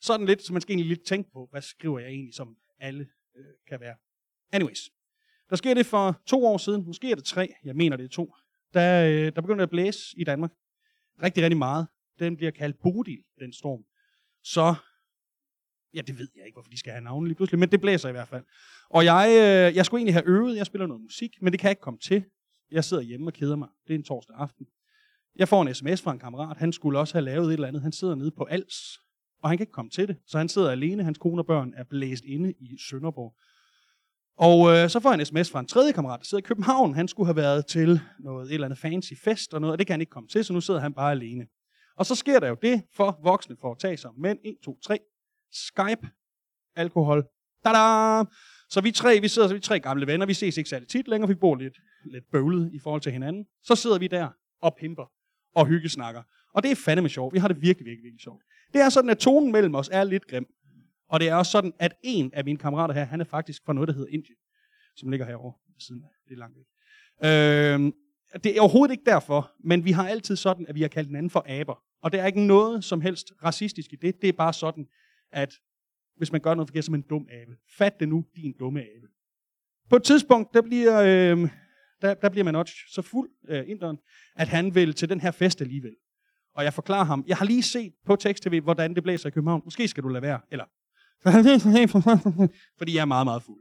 Sådan 0.00 0.26
lidt, 0.26 0.42
så 0.42 0.52
man 0.52 0.62
skal 0.62 0.72
egentlig 0.72 0.88
lidt 0.88 1.06
tænke 1.06 1.30
på, 1.32 1.48
hvad 1.50 1.62
skriver 1.62 1.98
jeg 1.98 2.08
egentlig, 2.08 2.34
som 2.34 2.56
alle 2.80 3.08
øh, 3.36 3.44
kan 3.68 3.80
være. 3.80 3.94
Anyways, 4.52 4.90
der 5.50 5.56
sker 5.56 5.74
det 5.74 5.86
for 5.86 6.20
to 6.26 6.46
år 6.46 6.58
siden, 6.58 6.86
måske 6.86 7.10
er 7.10 7.14
det 7.14 7.24
tre, 7.24 7.54
jeg 7.64 7.76
mener 7.76 7.96
det 7.96 8.04
er 8.04 8.08
to, 8.08 8.34
der, 8.74 9.06
øh, 9.06 9.32
der 9.34 9.40
begynder 9.40 9.62
at 9.62 9.70
blæse 9.70 10.00
i 10.16 10.24
Danmark. 10.24 10.50
Rigtig, 11.22 11.42
rigtig 11.42 11.58
meget. 11.58 11.86
Den 12.18 12.36
bliver 12.36 12.50
kaldt 12.50 12.76
Bodil, 12.82 13.18
den 13.40 13.52
storm. 13.52 13.84
Så 14.44 14.74
Ja, 15.94 16.00
det 16.00 16.18
ved 16.18 16.28
jeg 16.36 16.46
ikke, 16.46 16.54
hvorfor 16.56 16.70
de 16.70 16.78
skal 16.78 16.92
have 16.92 17.04
navne 17.04 17.26
lige 17.26 17.36
pludselig, 17.36 17.58
men 17.58 17.68
det 17.68 17.80
blæser 17.80 18.08
i 18.08 18.12
hvert 18.12 18.28
fald. 18.28 18.44
Og 18.90 19.04
jeg, 19.04 19.28
øh, 19.28 19.76
jeg 19.76 19.86
skulle 19.86 19.98
egentlig 19.98 20.14
have 20.14 20.26
øvet, 20.26 20.56
jeg 20.56 20.66
spiller 20.66 20.86
noget 20.86 21.02
musik, 21.02 21.42
men 21.42 21.52
det 21.52 21.60
kan 21.60 21.66
jeg 21.68 21.72
ikke 21.72 21.80
komme 21.80 21.98
til. 21.98 22.24
Jeg 22.70 22.84
sidder 22.84 23.02
hjemme 23.02 23.26
og 23.26 23.32
keder 23.32 23.56
mig. 23.56 23.68
Det 23.86 23.94
er 23.94 23.98
en 23.98 24.04
torsdag 24.04 24.36
aften. 24.36 24.66
Jeg 25.36 25.48
får 25.48 25.62
en 25.62 25.74
sms 25.74 26.02
fra 26.02 26.12
en 26.12 26.18
kammerat, 26.18 26.56
han 26.56 26.72
skulle 26.72 26.98
også 26.98 27.14
have 27.14 27.24
lavet 27.24 27.46
et 27.46 27.52
eller 27.52 27.68
andet. 27.68 27.82
Han 27.82 27.92
sidder 27.92 28.14
nede 28.14 28.30
på 28.30 28.44
Als, 28.44 29.00
og 29.42 29.48
han 29.48 29.58
kan 29.58 29.62
ikke 29.62 29.72
komme 29.72 29.90
til 29.90 30.08
det. 30.08 30.16
Så 30.26 30.38
han 30.38 30.48
sidder 30.48 30.70
alene, 30.70 31.04
hans 31.04 31.18
kone 31.18 31.42
og 31.42 31.46
børn 31.46 31.72
er 31.76 31.84
blæst 31.84 32.24
inde 32.24 32.52
i 32.60 32.78
Sønderborg. 32.90 33.34
Og 34.38 34.72
øh, 34.72 34.90
så 34.90 35.00
får 35.00 35.10
jeg 35.10 35.20
en 35.20 35.26
sms 35.26 35.50
fra 35.50 35.60
en 35.60 35.66
tredje 35.66 35.92
kammerat, 35.92 36.20
der 36.20 36.24
sidder 36.24 36.44
i 36.44 36.48
København. 36.48 36.94
Han 36.94 37.08
skulle 37.08 37.26
have 37.26 37.36
været 37.36 37.66
til 37.66 38.00
noget 38.20 38.48
et 38.48 38.54
eller 38.54 38.66
andet 38.66 38.78
fancy 38.78 39.12
fest 39.24 39.54
og 39.54 39.60
noget, 39.60 39.72
og 39.72 39.78
det 39.78 39.86
kan 39.86 39.94
han 39.94 40.00
ikke 40.00 40.10
komme 40.10 40.28
til, 40.28 40.44
så 40.44 40.52
nu 40.52 40.60
sidder 40.60 40.80
han 40.80 40.94
bare 40.94 41.10
alene. 41.10 41.46
Og 41.96 42.06
så 42.06 42.14
sker 42.14 42.40
der 42.40 42.48
jo 42.48 42.56
det 42.62 42.82
for 42.96 43.20
voksne 43.22 43.56
for 43.60 43.72
at 43.72 43.78
tage 43.78 43.96
sig. 43.96 44.10
Men 44.18 44.38
1, 44.44 44.56
2, 44.64 44.78
3. 44.86 44.98
Skype. 45.52 46.08
Alkohol. 46.76 47.24
Tada! 47.64 48.24
Så 48.70 48.80
vi 48.80 48.90
tre, 48.90 49.20
vi 49.20 49.28
sidder, 49.28 49.48
så 49.48 49.54
vi 49.54 49.60
tre 49.60 49.80
gamle 49.80 50.06
venner. 50.06 50.26
Vi 50.26 50.34
ses 50.34 50.56
ikke 50.56 50.70
særlig 50.70 50.88
tit 50.88 51.08
længere. 51.08 51.28
Vi 51.28 51.34
bor 51.34 51.56
lidt, 51.56 51.78
lidt 52.12 52.24
bøvlet 52.32 52.70
i 52.72 52.78
forhold 52.78 53.02
til 53.02 53.12
hinanden. 53.12 53.44
Så 53.62 53.74
sidder 53.74 53.98
vi 53.98 54.06
der 54.06 54.28
og 54.62 54.76
pimper 54.80 55.10
og 55.54 55.66
hyggesnakker. 55.66 56.22
Og 56.54 56.62
det 56.62 56.70
er 56.70 56.76
fandeme 56.76 57.08
sjovt. 57.08 57.34
Vi 57.34 57.38
har 57.38 57.48
det 57.48 57.56
virkelig, 57.56 57.86
virkelig, 57.86 58.04
virkelig 58.04 58.22
sjovt. 58.22 58.42
Det 58.72 58.80
er 58.80 58.88
sådan, 58.88 59.10
at 59.10 59.18
tonen 59.18 59.52
mellem 59.52 59.74
os 59.74 59.88
er 59.92 60.04
lidt 60.04 60.26
grim. 60.26 60.46
Og 61.08 61.20
det 61.20 61.28
er 61.28 61.34
også 61.34 61.52
sådan, 61.52 61.72
at 61.78 61.94
en 62.02 62.30
af 62.34 62.44
mine 62.44 62.58
kammerater 62.58 62.94
her, 62.94 63.04
han 63.04 63.20
er 63.20 63.24
faktisk 63.24 63.64
fra 63.64 63.72
noget, 63.72 63.88
der 63.88 63.94
hedder 63.94 64.08
Indien, 64.08 64.36
som 64.96 65.08
ligger 65.08 65.26
herovre 65.26 65.58
ved 65.66 65.80
siden 65.80 66.02
af. 66.04 66.08
Det 66.28 66.34
er 66.34 66.38
langt 66.38 66.56
væk. 66.56 66.66
Øh, 67.24 67.92
det 68.44 68.56
er 68.56 68.60
overhovedet 68.60 68.92
ikke 68.92 69.04
derfor, 69.06 69.52
men 69.64 69.84
vi 69.84 69.90
har 69.92 70.08
altid 70.08 70.36
sådan, 70.36 70.66
at 70.68 70.74
vi 70.74 70.82
har 70.82 70.88
kaldt 70.88 71.08
hinanden 71.08 71.30
for 71.30 71.44
aber. 71.60 71.82
Og 72.02 72.12
der 72.12 72.22
er 72.22 72.26
ikke 72.26 72.46
noget 72.46 72.84
som 72.84 73.00
helst 73.00 73.32
racistisk 73.44 73.92
i 73.92 73.96
det. 73.96 74.22
Det 74.22 74.28
er 74.28 74.32
bare 74.32 74.52
sådan, 74.52 74.86
at 75.32 75.54
hvis 76.16 76.32
man 76.32 76.40
gør 76.40 76.54
noget 76.54 76.68
forkert 76.68 76.84
så 76.84 76.90
man 76.90 77.00
en 77.00 77.06
dum 77.10 77.28
abe. 77.30 77.56
Fat 77.78 78.00
det 78.00 78.08
nu, 78.08 78.24
din 78.36 78.54
dumme 78.60 78.80
abe. 78.80 79.06
På 79.90 79.96
et 79.96 80.02
tidspunkt, 80.02 80.54
der 80.54 80.62
bliver, 80.62 81.00
øh, 81.00 81.48
der, 82.02 82.14
der 82.14 82.28
bliver 82.28 82.44
man 82.44 82.56
også 82.56 82.74
så 82.88 83.02
fuld, 83.02 83.30
øh, 83.48 83.64
inderen, 83.68 83.98
at 84.36 84.48
han 84.48 84.74
vil 84.74 84.94
til 84.94 85.08
den 85.08 85.20
her 85.20 85.30
fest 85.30 85.60
alligevel. 85.60 85.96
Og 86.54 86.64
jeg 86.64 86.72
forklarer 86.74 87.04
ham, 87.04 87.24
jeg 87.26 87.36
har 87.36 87.44
lige 87.44 87.62
set 87.62 87.92
på 88.06 88.16
tekst-tv, 88.16 88.60
hvordan 88.60 88.94
det 88.94 89.02
blæser 89.02 89.28
i 89.28 89.30
København. 89.32 89.62
Måske 89.64 89.88
skal 89.88 90.02
du 90.02 90.08
lade 90.08 90.22
være. 90.22 90.40
Eller, 90.50 90.64
fordi 92.78 92.94
jeg 92.94 93.00
er 93.00 93.04
meget, 93.04 93.26
meget 93.26 93.42
fuld. 93.42 93.60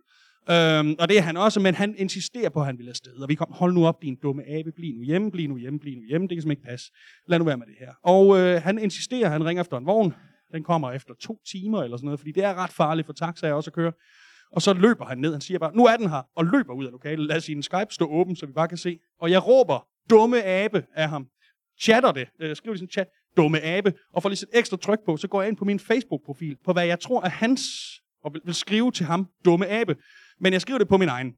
Øhm, 0.50 0.96
og 1.00 1.10
det 1.10 1.18
er 1.18 1.22
han 1.22 1.38
også, 1.38 1.60
men 1.60 1.76
han 1.76 1.96
insisterer 1.98 2.50
på, 2.50 2.60
at 2.60 2.66
han 2.66 2.78
vil 2.78 2.90
afsted. 2.90 3.14
Og 3.14 3.30
vi 3.30 3.36
kom, 3.36 3.48
hold 3.52 3.74
nu 3.74 3.88
op, 3.88 4.02
din 4.02 4.16
dumme 4.24 4.44
abe, 4.48 4.72
bliv 4.72 4.96
nu 4.96 5.04
hjemme, 5.04 5.32
bliv 5.32 5.50
nu 5.50 5.58
hjemme, 5.58 5.80
bliv 5.80 5.96
nu 5.96 6.04
hjemme. 6.10 6.28
Det 6.28 6.36
kan 6.36 6.42
simpelthen 6.42 6.52
ikke 6.52 6.70
passe. 6.70 6.92
Lad 7.28 7.40
nu 7.40 7.46
være 7.46 7.58
med 7.58 7.66
det 7.66 7.76
her. 7.80 7.94
Og 8.04 8.40
øh, 8.40 8.62
han 8.62 8.80
insisterer, 8.80 9.30
han 9.30 9.46
ringer 9.46 9.62
efter 9.62 9.78
en 9.78 9.86
vogn. 9.86 10.14
Den 10.52 10.64
kommer 10.64 10.92
efter 10.92 11.14
to 11.14 11.40
timer 11.52 11.84
eller 11.84 11.98
sådan 11.98 12.06
noget, 12.06 12.20
fordi 12.20 12.32
det 12.32 12.44
er 12.44 12.54
ret 12.54 12.74
farligt 12.74 13.06
for 13.06 13.14
taxaer 13.14 13.54
også 13.54 13.70
at 13.70 13.74
køre. 13.74 13.92
Og 14.52 14.62
så 14.62 14.74
løber 14.74 15.06
han 15.06 15.18
ned, 15.18 15.32
han 15.32 15.42
siger 15.42 15.60
bare, 15.60 15.76
nu 15.76 15.86
er 15.86 15.98
den 15.98 16.10
her, 16.10 16.22
og 16.36 16.46
løber 16.46 16.74
ud 16.74 16.86
af 16.86 16.92
lokalet. 16.92 17.26
Lad 17.26 17.40
sin 17.40 17.64
Skype 17.64 17.86
stå 17.90 18.06
åben, 18.06 18.36
så 18.36 18.46
vi 18.46 18.54
bare 18.54 18.68
kan 18.68 18.78
se. 18.78 19.00
Og 19.20 19.32
jeg 19.32 19.48
råber, 19.48 19.88
dumme 20.10 20.44
abe 20.44 20.86
af 20.96 21.10
ham. 21.10 21.28
Chatter 21.82 22.12
det, 22.12 22.28
øh, 22.40 22.56
skriver 22.56 22.76
i 22.76 22.78
sin 22.78 22.90
chat, 22.90 23.08
dumme 23.38 23.62
abe, 23.62 23.94
og 24.14 24.22
får 24.22 24.30
lige 24.30 24.48
et 24.54 24.60
ekstra 24.60 24.78
tryk 24.78 25.00
på, 25.06 25.18
så 25.18 25.28
går 25.28 25.42
jeg 25.42 25.50
ind 25.50 25.58
på 25.58 25.66
min 25.66 25.80
Facebook-profil, 25.80 26.58
på 26.66 26.74
hvad 26.74 26.86
jeg 26.86 27.00
tror 27.00 27.24
er 27.24 27.30
hans, 27.30 27.62
og 28.24 28.34
vil, 28.34 28.42
vil 28.46 28.56
skrive 28.56 28.92
til 28.92 29.06
ham, 29.06 29.28
dumme 29.46 29.68
abe. 29.68 29.96
Men 30.40 30.54
jeg 30.54 30.62
skriver 30.62 30.78
det 30.78 30.88
på 30.88 30.98
min 30.98 31.10
egen. 31.10 31.36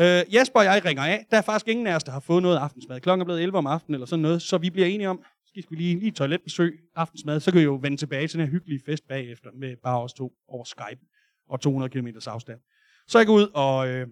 Øh, 0.00 0.34
Jesper 0.34 0.60
og 0.60 0.64
jeg 0.64 0.84
ringer 0.84 1.02
af. 1.02 1.26
Der 1.30 1.36
er 1.36 1.42
faktisk 1.42 1.68
ingen 1.68 1.86
af 1.86 1.94
os, 1.94 2.04
der 2.04 2.12
har 2.12 2.20
fået 2.20 2.42
noget 2.42 2.56
aftensmad. 2.56 3.00
Klokken 3.00 3.20
er 3.20 3.24
blevet 3.24 3.42
11 3.42 3.58
om 3.58 3.66
aftenen 3.66 3.94
eller 3.94 4.06
sådan 4.06 4.22
noget, 4.22 4.42
så 4.42 4.58
vi 4.58 4.70
bliver 4.70 4.86
enige 4.86 5.08
om, 5.08 5.22
skal 5.46 5.64
vi 5.70 5.76
lige, 5.76 5.98
lige 5.98 6.10
toiletbesøg, 6.10 6.78
aftensmad, 6.96 7.40
så 7.40 7.50
kan 7.50 7.58
vi 7.58 7.64
jo 7.64 7.78
vende 7.82 7.96
tilbage 7.96 8.28
til 8.28 8.38
den 8.38 8.46
her 8.46 8.52
hyggelige 8.52 8.80
fest 8.86 9.08
bagefter 9.08 9.50
med 9.54 9.76
bare 9.82 10.02
os 10.02 10.12
to 10.12 10.32
over 10.48 10.64
Skype 10.64 11.00
og 11.48 11.60
200 11.60 11.90
km 11.90 12.08
afstand. 12.26 12.60
Så 13.08 13.18
jeg 13.18 13.26
går 13.26 13.34
ud 13.34 13.48
og 13.54 13.88
øh, 13.88 14.06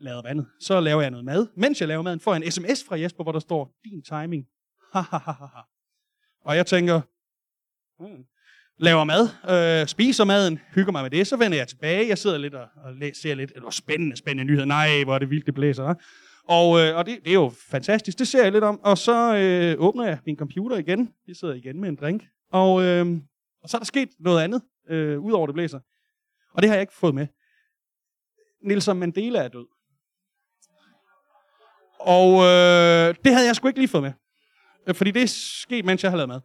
lader 0.00 0.22
vandet. 0.22 0.46
Så 0.60 0.80
laver 0.80 1.02
jeg 1.02 1.10
noget 1.10 1.24
mad. 1.24 1.46
Mens 1.56 1.80
jeg 1.80 1.88
laver 1.88 2.02
maden, 2.02 2.20
får 2.20 2.34
jeg 2.34 2.44
en 2.44 2.50
sms 2.50 2.84
fra 2.88 3.00
Jesper, 3.00 3.22
hvor 3.22 3.32
der 3.32 3.38
står, 3.38 3.74
din 3.84 4.02
timing 4.02 4.46
og 6.44 6.56
jeg 6.56 6.66
tænker, 6.66 7.00
hmm, 7.98 8.24
laver 8.78 9.04
mad, 9.04 9.28
øh, 9.82 9.86
spiser 9.86 10.24
maden, 10.24 10.58
hygger 10.74 10.92
mig 10.92 11.02
med 11.02 11.10
det, 11.10 11.26
så 11.26 11.36
vender 11.36 11.58
jeg 11.58 11.68
tilbage. 11.68 12.08
Jeg 12.08 12.18
sidder 12.18 12.38
lidt 12.38 12.54
og, 12.54 12.68
og 12.76 12.92
ser 13.14 13.34
lidt, 13.34 13.54
det 13.54 13.62
var 13.62 13.70
spændende, 13.70 14.16
spændende 14.16 14.44
nyheder. 14.44 14.66
Nej, 14.66 15.04
hvor 15.04 15.14
er 15.14 15.18
det 15.18 15.30
vildt, 15.30 15.46
det 15.46 15.54
blæser. 15.54 15.84
Hva? 15.84 15.94
Og, 16.48 16.80
øh, 16.80 16.96
og 16.96 17.06
det, 17.06 17.18
det 17.24 17.30
er 17.30 17.34
jo 17.34 17.52
fantastisk, 17.70 18.18
det 18.18 18.28
ser 18.28 18.42
jeg 18.42 18.52
lidt 18.52 18.64
om. 18.64 18.80
Og 18.80 18.98
så 18.98 19.36
øh, 19.36 19.84
åbner 19.86 20.04
jeg 20.04 20.18
min 20.26 20.36
computer 20.36 20.76
igen. 20.76 21.12
Jeg 21.28 21.36
sidder 21.36 21.54
igen 21.54 21.80
med 21.80 21.88
en 21.88 21.96
drink. 21.96 22.22
Og, 22.52 22.82
øh, 22.82 23.06
og 23.62 23.68
så 23.68 23.76
er 23.76 23.78
der 23.78 23.86
sket 23.86 24.08
noget 24.20 24.42
andet, 24.42 24.62
øh, 24.88 25.20
udover 25.20 25.46
det 25.46 25.54
blæser. 25.54 25.80
Og 26.54 26.62
det 26.62 26.68
har 26.68 26.76
jeg 26.76 26.80
ikke 26.80 26.94
fået 26.94 27.14
med. 27.14 27.26
Nelson 28.62 28.98
Mandela 28.98 29.38
er 29.38 29.48
død. 29.48 29.66
Og 32.00 32.32
øh, 32.34 33.14
det 33.24 33.34
havde 33.34 33.46
jeg 33.46 33.56
sgu 33.56 33.68
ikke 33.68 33.80
lige 33.80 33.88
fået 33.88 34.02
med. 34.02 34.12
Øh, 34.88 34.94
fordi 34.94 35.10
det 35.10 35.22
er 35.22 35.32
sket, 35.64 35.84
mens 35.84 36.02
jeg 36.02 36.10
har 36.10 36.16
lavet 36.16 36.28
mad. 36.28 36.40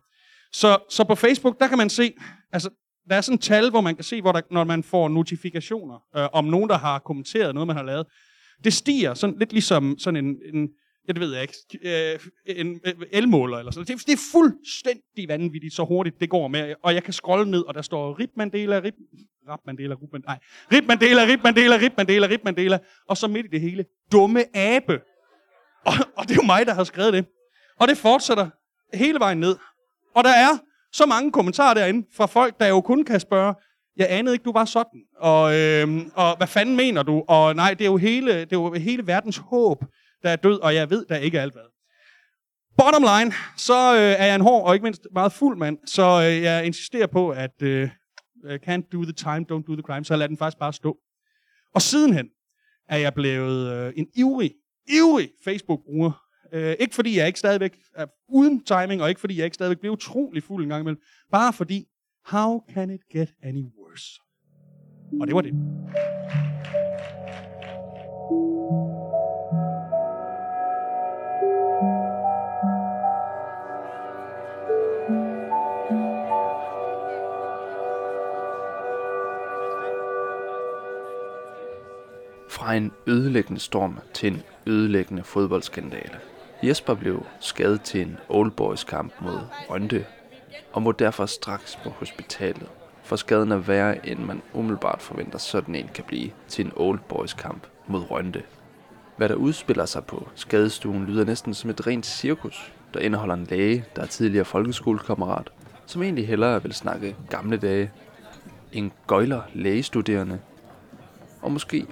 Så, 0.54 0.78
så 0.90 1.04
på 1.04 1.16
Facebook, 1.16 1.60
der 1.60 1.68
kan 1.68 1.78
man 1.78 1.90
se, 1.90 2.14
altså, 2.52 2.70
der 3.10 3.16
er 3.16 3.22
sådan 3.22 3.36
et 3.36 3.42
tal, 3.42 3.70
hvor 3.70 3.82
man 3.82 3.96
kan 3.96 4.04
se, 4.04 4.22
hvor 4.22 4.32
der, 4.32 4.42
når 4.52 4.64
man 4.64 4.84
får 4.84 5.10
notifikationer 5.10 5.96
øh, 6.18 6.28
om 6.34 6.46
nogen, 6.46 6.70
der 6.70 6.78
har 6.78 7.00
kommenteret 7.00 7.54
noget, 7.54 7.68
man 7.68 7.76
har 7.76 7.84
lavet. 7.84 8.06
Det 8.64 8.74
stiger 8.74 9.14
sådan 9.14 9.36
lidt 9.40 9.54
ligesom 9.54 9.96
sådan 10.00 10.26
en, 10.26 10.36
en 10.54 10.70
ja, 11.08 11.14
det 11.14 11.22
ved 11.22 11.34
jeg 11.34 11.42
ikke, 11.42 11.54
øh, 11.84 12.20
en 12.46 12.80
øh, 12.86 12.94
elmåler 13.12 13.58
eller 13.58 13.72
sådan 13.72 13.98
det, 13.98 14.06
det 14.08 14.14
er 14.14 14.30
fuldstændig 14.32 15.28
vanvittigt, 15.28 15.74
så 15.74 15.84
hurtigt 15.86 16.20
det 16.20 16.30
går 16.30 16.48
med. 16.48 16.76
Og 16.84 16.94
jeg 16.94 17.04
kan 17.04 17.14
scrolle 17.14 17.52
ned, 17.52 17.62
og 17.62 17.74
der 17.74 17.82
står 17.82 18.20
Rip 18.20 18.30
Mandela, 18.36 18.82
Rip, 18.84 18.94
Rap 19.50 19.60
Mandela, 19.66 19.96
Rip 19.96 20.12
Mandela, 20.12 20.26
nej, 20.28 20.40
Rip 20.72 20.88
Mandela, 20.88 21.26
Rip 21.26 21.44
Mandela, 21.44 21.78
Rip 21.78 21.94
Mandela, 21.98 22.28
Rip 22.28 22.42
Mandela, 22.44 22.80
og 23.10 23.18
så 23.18 23.28
midt 23.28 23.46
i 23.46 23.50
det 23.50 23.62
hele, 23.62 23.86
dumme 24.12 24.58
abe. 24.58 25.00
Og, 25.86 25.94
og 26.18 26.24
det 26.24 26.32
er 26.32 26.36
jo 26.36 26.46
mig, 26.46 26.66
der 26.66 26.74
har 26.74 26.84
skrevet 26.84 27.14
det. 27.14 27.26
Og 27.80 27.88
det 27.88 27.98
fortsætter 27.98 28.50
hele 28.94 29.20
vejen 29.20 29.40
ned. 29.40 29.56
Og 30.16 30.24
der 30.24 30.30
er 30.30 30.58
så 30.94 31.06
mange 31.06 31.32
kommentarer 31.32 31.74
derinde 31.74 32.08
fra 32.14 32.26
folk, 32.26 32.60
der 32.60 32.68
jo 32.68 32.82
kun 32.82 33.04
kan 33.04 33.20
spørge, 33.20 33.54
jeg 33.98 34.08
anede 34.10 34.36
ikke, 34.36 34.44
du 34.44 34.52
var 34.52 34.66
sådan. 34.66 35.02
Og, 35.18 35.56
øhm, 35.56 36.12
og 36.16 36.38
hvad 36.38 36.48
fanden 36.48 36.76
mener 36.76 37.04
du? 37.04 37.24
Og 37.28 37.56
nej, 37.56 37.74
det 37.74 37.82
er 37.82 37.90
jo 37.90 37.98
hele, 37.98 38.32
det 38.32 38.54
er 38.54 38.58
jo 38.58 38.74
hele 38.74 39.08
verdens 39.08 39.38
håb, 39.38 39.86
der 40.24 40.30
er 40.30 40.36
død, 40.36 40.60
og 40.60 40.76
jeg 40.76 40.90
ved, 40.90 41.06
der 41.06 41.18
ikke 41.18 41.38
er 41.38 41.42
alt 41.42 41.54
hvad. 41.54 41.64
Bottom 42.78 43.02
line, 43.02 43.34
så 43.58 43.96
øh, 43.96 44.02
er 44.02 44.26
jeg 44.26 44.36
en 44.36 44.42
hård 44.42 44.68
og 44.68 44.74
ikke 44.74 44.84
mindst 44.84 45.08
meget 45.14 45.32
fuld 45.32 45.58
mand, 45.58 45.78
så 45.86 46.04
øh, 46.04 46.42
jeg 46.42 46.66
insisterer 46.66 47.08
på, 47.08 47.30
at 47.30 47.62
øh, 47.62 47.90
can't 48.46 48.90
do 48.94 49.04
the 49.04 49.14
time, 49.14 49.46
don't 49.52 49.64
do 49.68 49.74
the 49.74 49.82
crime, 49.82 50.06
så 50.06 50.16
lad 50.16 50.30
den 50.30 50.38
faktisk 50.38 50.60
bare 50.60 50.74
stå. 50.74 50.98
Og 51.76 51.82
sidenhen 51.82 52.30
er 52.90 52.98
jeg 52.98 53.14
blevet 53.14 53.74
øh, 53.74 53.94
en 53.96 54.08
ivrig, 54.16 54.52
ivrig 54.88 55.30
Facebook-bruger, 55.44 56.27
Øh, 56.52 56.76
ikke 56.80 56.96
fordi 56.96 57.18
jeg 57.18 57.28
ikke 57.28 57.40
stadigvæk 57.40 57.78
er 57.96 58.06
uden 58.30 58.64
timing, 58.64 59.02
og 59.02 59.10
ikke 59.10 59.22
fordi 59.22 59.38
jeg 59.38 59.46
ikke 59.46 59.56
stadigvæk 59.56 59.80
bliver 59.80 59.94
utrolig 59.94 60.44
fuld 60.44 60.64
en 60.64 60.70
gang 60.70 60.82
imellem. 60.82 61.02
Bare 61.32 61.54
fordi, 61.54 61.88
how 62.26 62.64
can 62.74 62.90
it 62.90 63.02
get 63.14 63.30
any 63.44 63.64
worse? 63.78 64.22
Og 65.22 65.28
det 65.28 65.36
var 65.36 65.42
det. 65.42 65.54
Fra 82.50 82.76
en 82.76 82.92
ødelæggende 83.08 83.60
storm 83.60 84.00
til 84.14 84.34
en 84.34 84.44
ødelæggende 84.68 85.24
fodboldskandale. 85.24 86.20
Jesper 86.64 86.94
blev 86.94 87.26
skadet 87.40 87.82
til 87.82 88.02
en 88.02 88.18
Old 88.30 88.52
Boys 88.52 88.84
kamp 88.84 89.14
mod 89.22 89.40
Rønde, 89.70 90.06
og 90.74 90.82
må 90.82 90.92
derfor 90.92 91.26
straks 91.26 91.80
på 91.84 91.90
hospitalet, 91.90 92.68
for 93.04 93.16
skaden 93.16 93.52
er 93.52 93.58
værre, 93.58 94.08
end 94.08 94.20
man 94.20 94.42
umiddelbart 94.54 95.02
forventer 95.02 95.38
sådan 95.38 95.76
en 95.76 95.90
kan 95.94 96.04
blive 96.08 96.32
til 96.48 96.66
en 96.66 96.72
Old 96.76 97.00
Boys 97.10 97.34
kamp 97.34 97.68
mod 97.88 98.12
Rønde. 98.12 98.42
Hvad 99.18 99.30
der 99.30 99.36
udspiller 99.36 99.86
sig 99.86 100.06
på 100.06 100.30
skadestuen 100.36 101.06
lyder 101.06 101.26
næsten 101.26 101.54
som 101.54 101.70
et 101.70 101.88
rent 101.88 102.06
cirkus, 102.06 102.74
der 102.94 103.00
indeholder 103.00 103.36
en 103.36 103.48
læge, 103.50 103.86
der 103.96 104.02
er 104.02 104.06
tidligere 104.06 104.46
folkeskolekammerat, 104.46 105.50
som 105.86 106.04
egentlig 106.04 106.28
hellere 106.28 106.64
vil 106.64 106.74
snakke 106.74 107.16
gamle 107.30 107.58
dage, 107.58 107.92
en 108.72 108.92
gøjler 109.08 109.42
lægestuderende, 109.54 110.40
og 111.42 111.52
måske 111.52 111.86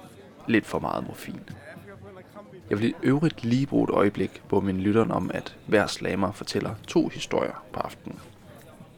lidt 0.48 0.66
for 0.66 0.78
meget 0.78 1.06
morfin. 1.06 1.40
Jeg 2.70 2.80
vil 2.80 2.88
i 2.88 2.94
øvrigt 3.02 3.44
lige 3.44 3.66
bruge 3.66 3.84
et 3.84 3.90
øjeblik 3.90 4.42
på 4.48 4.60
min 4.60 4.80
lytteren 4.80 5.10
om, 5.10 5.30
at 5.34 5.56
hver 5.66 5.86
slammer 5.86 6.32
fortæller 6.32 6.74
to 6.86 7.08
historier 7.08 7.64
på 7.72 7.80
aftenen. 7.80 8.18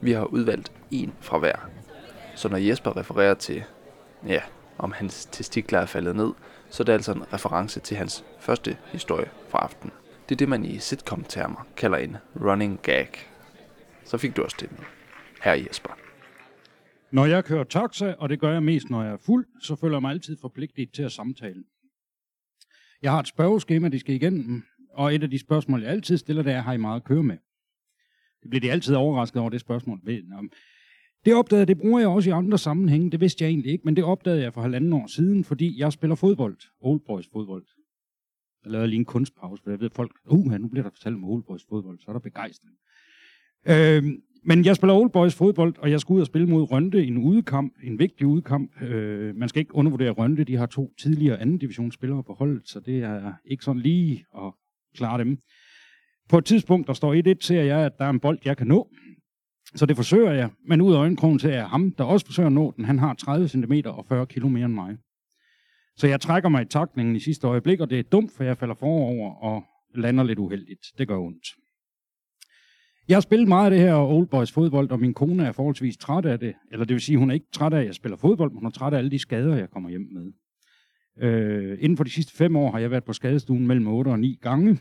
Vi 0.00 0.12
har 0.12 0.24
udvalgt 0.24 0.72
en 0.90 1.12
fra 1.20 1.38
hver. 1.38 1.70
Så 2.34 2.48
når 2.48 2.56
Jesper 2.56 2.96
refererer 2.96 3.34
til, 3.34 3.64
ja, 4.26 4.40
om 4.78 4.92
hans 4.92 5.26
testikler 5.26 5.78
er 5.78 5.86
faldet 5.86 6.16
ned, 6.16 6.32
så 6.70 6.82
er 6.82 6.84
det 6.84 6.92
altså 6.92 7.12
en 7.12 7.32
reference 7.32 7.80
til 7.80 7.96
hans 7.96 8.24
første 8.40 8.76
historie 8.92 9.30
fra 9.48 9.58
aftenen. 9.58 9.92
Det 10.28 10.34
er 10.34 10.36
det, 10.36 10.48
man 10.48 10.64
i 10.64 10.78
sitcom-termer 10.78 11.66
kalder 11.76 11.98
en 11.98 12.16
running 12.40 12.80
gag. 12.82 13.08
Så 14.04 14.18
fik 14.18 14.36
du 14.36 14.42
også 14.42 14.56
det 14.60 14.72
med. 14.72 14.84
Her 15.42 15.52
Jesper. 15.52 15.90
Når 17.10 17.26
jeg 17.26 17.44
kører 17.44 17.64
taxa, 17.64 18.14
og 18.18 18.28
det 18.28 18.40
gør 18.40 18.52
jeg 18.52 18.62
mest, 18.62 18.90
når 18.90 19.02
jeg 19.02 19.12
er 19.12 19.16
fuld, 19.26 19.46
så 19.62 19.76
føler 19.76 19.96
jeg 19.96 20.02
mig 20.02 20.10
altid 20.10 20.36
forpligtet 20.40 20.92
til 20.92 21.02
at 21.02 21.12
samtale. 21.12 21.64
Jeg 23.02 23.12
har 23.12 23.20
et 23.20 23.28
spørgeskema, 23.28 23.88
de 23.88 23.98
skal 23.98 24.14
igennem, 24.14 24.62
og 24.90 25.14
et 25.14 25.22
af 25.22 25.30
de 25.30 25.38
spørgsmål, 25.38 25.82
jeg 25.82 25.90
altid 25.90 26.16
stiller, 26.16 26.42
det 26.42 26.52
er, 26.52 26.60
har 26.60 26.72
I 26.72 26.76
meget 26.76 27.00
at 27.00 27.04
køre 27.04 27.22
med? 27.22 27.36
Det 28.42 28.50
bliver 28.50 28.60
de 28.60 28.70
altid 28.70 28.94
overrasket 28.94 29.40
over, 29.40 29.50
det 29.50 29.60
spørgsmål. 29.60 30.00
Ved, 30.04 30.48
Det 31.24 31.34
opdagede, 31.34 31.66
det 31.66 31.78
bruger 31.78 31.98
jeg 31.98 32.08
også 32.08 32.30
i 32.30 32.32
andre 32.32 32.58
sammenhænge, 32.58 33.10
det 33.10 33.20
vidste 33.20 33.44
jeg 33.44 33.50
egentlig 33.50 33.72
ikke, 33.72 33.84
men 33.84 33.96
det 33.96 34.04
opdagede 34.04 34.42
jeg 34.42 34.54
for 34.54 34.62
halvanden 34.62 34.92
år 34.92 35.06
siden, 35.06 35.44
fordi 35.44 35.80
jeg 35.80 35.92
spiller 35.92 36.14
fodbold, 36.14 36.56
Old 36.80 37.00
Boys 37.06 37.28
fodbold. 37.32 37.66
Jeg 38.64 38.72
lavede 38.72 38.88
lige 38.88 38.98
en 38.98 39.04
kunstpause, 39.04 39.62
for 39.62 39.70
jeg 39.70 39.80
ved, 39.80 39.90
folk, 39.90 40.12
uh, 40.24 40.50
nu 40.50 40.68
bliver 40.68 40.82
der 40.82 40.90
fortalt 40.90 41.14
om 41.14 41.24
Old 41.24 41.42
Boys 41.42 41.66
fodbold, 41.68 41.98
så 41.98 42.04
er 42.08 42.12
der 42.12 42.20
begejstring. 42.20 42.76
Øhm, 43.66 44.22
men 44.44 44.64
jeg 44.64 44.76
spiller 44.76 44.94
Old 44.94 45.10
Boys 45.10 45.34
fodbold, 45.34 45.74
og 45.78 45.90
jeg 45.90 46.00
skal 46.00 46.12
ud 46.12 46.20
og 46.20 46.26
spille 46.26 46.48
mod 46.48 46.70
Rønte 46.72 47.04
i 47.04 47.08
en 47.08 47.18
udekamp, 47.18 47.72
en 47.82 47.98
vigtig 47.98 48.26
udekamp. 48.26 48.82
Øh, 48.82 49.36
man 49.36 49.48
skal 49.48 49.60
ikke 49.60 49.74
undervurdere 49.74 50.10
Rønte, 50.10 50.44
de 50.44 50.56
har 50.56 50.66
to 50.66 50.94
tidligere 51.00 51.40
anden 51.40 51.58
divisionsspillere 51.58 52.22
på 52.22 52.34
holdet, 52.34 52.68
så 52.68 52.80
det 52.80 53.02
er 53.02 53.32
ikke 53.44 53.64
sådan 53.64 53.82
lige 53.82 54.24
at 54.36 54.52
klare 54.96 55.18
dem. 55.18 55.38
På 56.28 56.38
et 56.38 56.44
tidspunkt, 56.44 56.86
der 56.86 56.92
står 56.92 57.34
1-1, 57.34 57.34
ser 57.40 57.62
jeg, 57.62 57.78
at 57.78 57.92
der 57.98 58.04
er 58.04 58.10
en 58.10 58.20
bold, 58.20 58.38
jeg 58.44 58.56
kan 58.56 58.66
nå. 58.66 58.88
Så 59.74 59.86
det 59.86 59.96
forsøger 59.96 60.32
jeg, 60.32 60.50
men 60.68 60.80
ud 60.80 60.94
af 60.94 60.98
øjenkrogen 60.98 61.38
ser 61.38 61.54
jeg 61.54 61.68
ham, 61.68 61.92
der 61.92 62.04
også 62.04 62.26
forsøger 62.26 62.46
at 62.46 62.52
nå 62.52 62.72
den. 62.76 62.84
Han 62.84 62.98
har 62.98 63.14
30 63.14 63.48
cm 63.48 63.72
og 63.84 64.06
40 64.08 64.26
kg 64.26 64.44
mere 64.44 64.64
end 64.64 64.74
mig. 64.74 64.96
Så 65.96 66.06
jeg 66.06 66.20
trækker 66.20 66.48
mig 66.48 66.62
i 66.62 66.64
takningen 66.64 67.16
i 67.16 67.20
sidste 67.20 67.46
øjeblik, 67.46 67.80
og 67.80 67.90
det 67.90 67.98
er 67.98 68.02
dumt, 68.02 68.32
for 68.36 68.44
jeg 68.44 68.58
falder 68.58 68.74
forover 68.74 69.34
og 69.34 69.64
lander 69.94 70.24
lidt 70.24 70.38
uheldigt. 70.38 70.80
Det 70.98 71.08
gør 71.08 71.18
ondt. 71.18 71.46
Jeg 73.08 73.16
har 73.16 73.20
spillet 73.20 73.48
meget 73.48 73.64
af 73.64 73.70
det 73.70 73.80
her 73.80 73.94
Old 73.94 74.26
Boys 74.26 74.52
fodbold, 74.52 74.90
og 74.90 75.00
min 75.00 75.14
kone 75.14 75.46
er 75.46 75.52
forholdsvis 75.52 75.96
træt 75.96 76.24
af 76.24 76.38
det. 76.38 76.54
Eller 76.72 76.84
det 76.84 76.94
vil 76.94 77.00
sige, 77.00 77.18
hun 77.18 77.30
er 77.30 77.34
ikke 77.34 77.46
træt 77.52 77.72
af, 77.72 77.80
at 77.80 77.86
jeg 77.86 77.94
spiller 77.94 78.16
fodbold, 78.16 78.50
men 78.50 78.58
hun 78.58 78.66
er 78.66 78.70
træt 78.70 78.92
af 78.92 78.98
alle 78.98 79.10
de 79.10 79.18
skader, 79.18 79.56
jeg 79.56 79.70
kommer 79.70 79.90
hjem 79.90 80.08
med. 80.12 80.32
Øh, 81.28 81.78
inden 81.80 81.96
for 81.96 82.04
de 82.04 82.10
sidste 82.10 82.36
fem 82.36 82.56
år 82.56 82.70
har 82.70 82.78
jeg 82.78 82.90
været 82.90 83.04
på 83.04 83.12
skadestuen 83.12 83.66
mellem 83.66 83.86
8 83.86 84.08
og 84.08 84.20
9 84.20 84.38
gange. 84.42 84.78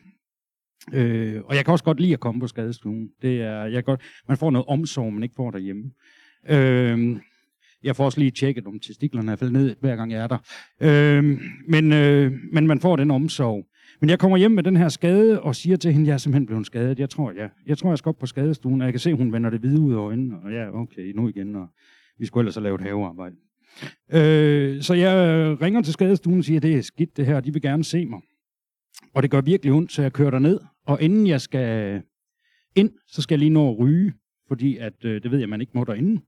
Øh, 0.94 1.42
og 1.46 1.56
jeg 1.56 1.66
kan 1.66 1.72
også 1.72 1.84
godt 1.84 2.00
lide 2.00 2.14
at 2.14 2.20
komme 2.20 2.42
på 2.42 2.48
skadestuen. 2.48 3.10
Det 3.22 3.42
er, 3.42 3.66
jeg 3.66 3.84
godt, 3.84 4.02
man 4.28 4.38
får 4.38 4.52
noget 4.52 4.68
omsorg, 4.68 5.14
man 5.14 5.24
ikke 5.24 5.36
får 5.36 5.52
derhjemme. 5.52 5.92
Øh, 6.50 7.18
jeg 7.84 7.96
får 7.96 8.06
også 8.06 8.20
lige 8.20 8.32
tjekket, 8.32 8.68
om 8.68 8.80
testiklerne 8.80 9.32
er 9.32 9.36
faldet 9.36 9.54
ned, 9.54 9.76
hver 9.80 9.96
gang 9.96 10.12
jeg 10.12 10.20
er 10.20 10.28
der. 10.28 10.38
Øh, 10.82 11.40
men, 11.68 11.94
øh, 11.94 12.32
men 12.54 12.68
man 12.68 12.80
får 12.80 12.96
den 12.96 13.12
omsorg. 13.12 13.66
Men 14.00 14.10
jeg 14.10 14.20
kommer 14.20 14.38
hjem 14.38 14.52
med 14.52 14.64
den 14.64 14.78
her 14.78 14.90
skade 14.90 15.42
og 15.42 15.56
siger 15.56 15.78
til 15.78 15.94
hende, 15.94 16.08
jeg 16.08 16.14
er 16.14 16.18
simpelthen 16.18 16.46
blevet 16.46 16.66
skadet. 16.66 17.00
Jeg 17.00 17.10
tror, 17.10 17.32
jeg, 17.32 17.50
jeg, 17.66 17.78
tror, 17.78 17.90
jeg 17.90 17.98
skal 17.98 18.10
op 18.10 18.18
på 18.18 18.26
skadestuen, 18.26 18.82
og 18.82 18.86
jeg 18.86 18.94
kan 18.94 19.00
se, 19.00 19.10
at 19.10 19.18
hun 19.18 19.34
vender 19.34 19.50
det 19.50 19.60
hvide 19.60 19.80
ud 19.80 19.94
af 19.94 19.98
øjnene. 19.98 20.40
Og 20.44 20.52
ja, 20.52 20.82
okay, 20.82 21.12
nu 21.16 21.28
igen, 21.28 21.56
og 21.56 21.68
vi 22.20 22.26
skulle 22.26 22.42
ellers 22.42 22.56
have 22.56 22.64
lavet 22.64 22.82
havearbejde. 22.82 23.36
Øh, 24.14 24.82
så 24.82 24.94
jeg 24.94 25.16
ringer 25.62 25.82
til 25.82 25.94
skadestuen 25.94 26.38
og 26.38 26.44
siger, 26.44 26.60
det 26.60 26.76
er 26.76 26.82
skidt 26.82 27.18
det 27.18 27.26
her, 27.26 27.40
de 27.40 27.54
vil 27.54 27.62
gerne 27.62 27.84
se 27.84 28.06
mig. 28.06 28.20
Og 29.14 29.24
det 29.24 29.32
gør 29.32 29.42
virkelig 29.42 29.74
ondt, 29.74 29.92
så 29.92 30.02
jeg 30.02 30.14
kører 30.14 30.32
der 30.32 30.40
ned. 30.40 30.60
Og 30.86 31.02
inden 31.02 31.28
jeg 31.28 31.42
skal 31.42 32.02
ind, 32.76 32.92
så 33.08 33.22
skal 33.22 33.36
jeg 33.36 33.40
lige 33.40 33.50
nå 33.50 33.72
at 33.72 33.80
ryge, 33.80 34.14
fordi 34.48 34.78
at, 34.78 35.06
øh, 35.06 35.24
det 35.24 35.32
ved 35.32 35.40
jeg, 35.40 35.50
man 35.50 35.62
ikke 35.62 35.72
må 35.76 35.84
derinde. 35.84 36.22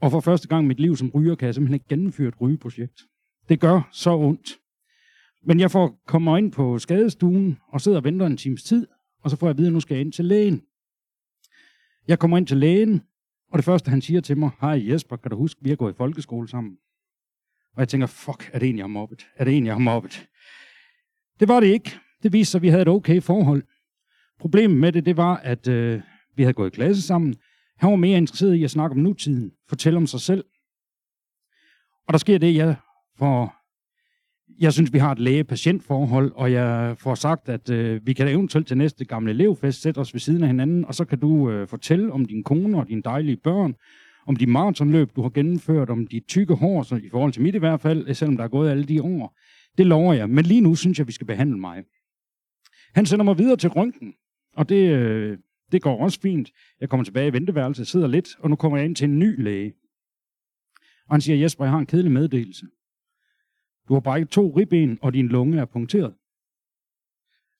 Og 0.00 0.10
for 0.10 0.20
første 0.20 0.48
gang 0.48 0.64
i 0.64 0.68
mit 0.68 0.80
liv 0.80 0.96
som 0.96 1.10
ryger, 1.14 1.34
kan 1.34 1.46
jeg 1.46 1.54
simpelthen 1.54 1.74
ikke 1.74 1.88
gennemføre 1.88 2.28
et 2.28 2.40
rygeprojekt. 2.40 3.02
Det 3.48 3.60
gør 3.60 3.88
så 3.92 4.10
ondt. 4.10 4.58
Men 5.46 5.60
jeg 5.60 5.70
får 5.70 6.02
kommer 6.06 6.36
ind 6.36 6.52
på 6.52 6.78
skadestuen 6.78 7.58
og 7.68 7.80
sidder 7.80 7.98
og 7.98 8.04
venter 8.04 8.26
en 8.26 8.36
times 8.36 8.62
tid, 8.62 8.86
og 9.22 9.30
så 9.30 9.36
får 9.36 9.46
jeg 9.46 9.50
at 9.50 9.58
vide, 9.58 9.66
at 9.66 9.72
nu 9.72 9.80
skal 9.80 9.94
jeg 9.94 10.00
ind 10.00 10.12
til 10.12 10.24
lægen. 10.24 10.62
Jeg 12.08 12.18
kommer 12.18 12.36
ind 12.36 12.46
til 12.46 12.56
lægen, 12.56 13.02
og 13.52 13.58
det 13.58 13.64
første, 13.64 13.90
han 13.90 14.02
siger 14.02 14.20
til 14.20 14.38
mig, 14.38 14.50
hej 14.60 14.90
Jesper, 14.90 15.16
kan 15.16 15.30
du 15.30 15.36
huske, 15.36 15.60
vi 15.62 15.68
har 15.68 15.76
gået 15.76 15.92
i 15.92 15.96
folkeskole 15.96 16.48
sammen? 16.48 16.76
Og 17.74 17.80
jeg 17.80 17.88
tænker, 17.88 18.06
fuck, 18.06 18.50
er 18.52 18.58
det 18.58 18.68
en, 18.68 18.76
jeg 18.76 18.82
har 18.82 18.88
mobbet? 18.88 19.26
Er 19.36 19.44
det 19.44 19.56
en, 19.56 19.66
jeg 19.66 19.74
har 19.74 19.80
mobbet? 19.80 20.28
Det 21.40 21.48
var 21.48 21.60
det 21.60 21.66
ikke. 21.66 21.98
Det 22.22 22.32
viste 22.32 22.50
sig, 22.50 22.58
at 22.58 22.62
vi 22.62 22.68
havde 22.68 22.82
et 22.82 22.88
okay 22.88 23.20
forhold. 23.20 23.62
Problemet 24.40 24.78
med 24.78 24.92
det, 24.92 25.06
det 25.06 25.16
var, 25.16 25.36
at 25.36 25.68
øh, 25.68 26.00
vi 26.36 26.42
havde 26.42 26.54
gået 26.54 26.70
i 26.70 26.74
klasse 26.74 27.02
sammen. 27.02 27.34
Han 27.76 27.90
var 27.90 27.96
mere 27.96 28.18
interesseret 28.18 28.54
i 28.54 28.64
at 28.64 28.70
snakke 28.70 28.94
om 28.94 29.00
nutiden, 29.00 29.52
fortælle 29.68 29.96
om 29.96 30.06
sig 30.06 30.20
selv. 30.20 30.44
Og 32.06 32.12
der 32.12 32.18
sker 32.18 32.38
det, 32.38 32.54
jeg 32.54 32.76
får 33.18 33.65
jeg 34.58 34.72
synes, 34.72 34.92
vi 34.92 34.98
har 34.98 35.12
et 35.12 35.18
læge-patientforhold, 35.18 36.32
og 36.34 36.52
jeg 36.52 36.96
får 36.98 37.14
sagt, 37.14 37.48
at 37.48 37.70
øh, 37.70 38.06
vi 38.06 38.12
kan 38.12 38.28
eventuelt 38.28 38.66
til 38.66 38.76
næste 38.76 39.04
gamle 39.04 39.30
elevfest 39.30 39.82
sætte 39.82 39.98
os 39.98 40.14
ved 40.14 40.20
siden 40.20 40.42
af 40.42 40.48
hinanden, 40.48 40.84
og 40.84 40.94
så 40.94 41.04
kan 41.04 41.18
du 41.18 41.50
øh, 41.50 41.68
fortælle 41.68 42.12
om 42.12 42.24
din 42.24 42.42
kone 42.42 42.78
og 42.78 42.88
dine 42.88 43.02
dejlige 43.02 43.36
børn, 43.36 43.74
om 44.26 44.36
de 44.36 44.46
maratonløb, 44.46 45.16
du 45.16 45.22
har 45.22 45.28
gennemført, 45.28 45.90
om 45.90 46.06
de 46.06 46.20
tykke 46.20 46.54
hår, 46.54 46.82
så 46.82 46.96
i 46.96 47.08
forhold 47.10 47.32
til 47.32 47.42
mit 47.42 47.54
i 47.54 47.58
hvert 47.58 47.80
fald, 47.80 48.08
øh, 48.08 48.14
selvom 48.14 48.36
der 48.36 48.44
er 48.44 48.48
gået 48.48 48.70
alle 48.70 48.84
de 48.84 49.02
år. 49.02 49.38
Det 49.78 49.86
lover 49.86 50.12
jeg, 50.14 50.30
men 50.30 50.44
lige 50.44 50.60
nu 50.60 50.74
synes 50.74 50.98
jeg, 50.98 51.06
vi 51.06 51.12
skal 51.12 51.26
behandle 51.26 51.58
mig. 51.58 51.84
Han 52.94 53.06
sender 53.06 53.24
mig 53.24 53.38
videre 53.38 53.56
til 53.56 53.70
røntgen, 53.70 54.14
og 54.56 54.68
det, 54.68 54.90
øh, 54.90 55.38
det 55.72 55.82
går 55.82 56.02
også 56.02 56.20
fint. 56.20 56.50
Jeg 56.80 56.88
kommer 56.88 57.04
tilbage 57.04 57.28
i 57.28 57.32
venteværelset, 57.32 57.86
sidder 57.86 58.06
lidt, 58.06 58.28
og 58.38 58.50
nu 58.50 58.56
kommer 58.56 58.78
jeg 58.78 58.84
ind 58.84 58.96
til 58.96 59.04
en 59.04 59.18
ny 59.18 59.42
læge. 59.42 59.72
Og 61.08 61.14
han 61.14 61.20
siger, 61.20 61.36
Jesper, 61.36 61.64
jeg 61.64 61.72
har 61.72 61.78
en 61.78 61.86
kedelig 61.86 62.12
meddelelse. 62.12 62.66
Du 63.88 63.94
har 63.94 64.00
brækket 64.00 64.28
to 64.28 64.52
ribben, 64.56 64.98
og 65.02 65.12
din 65.14 65.28
lunge 65.28 65.58
er 65.58 65.64
punkteret. 65.64 66.14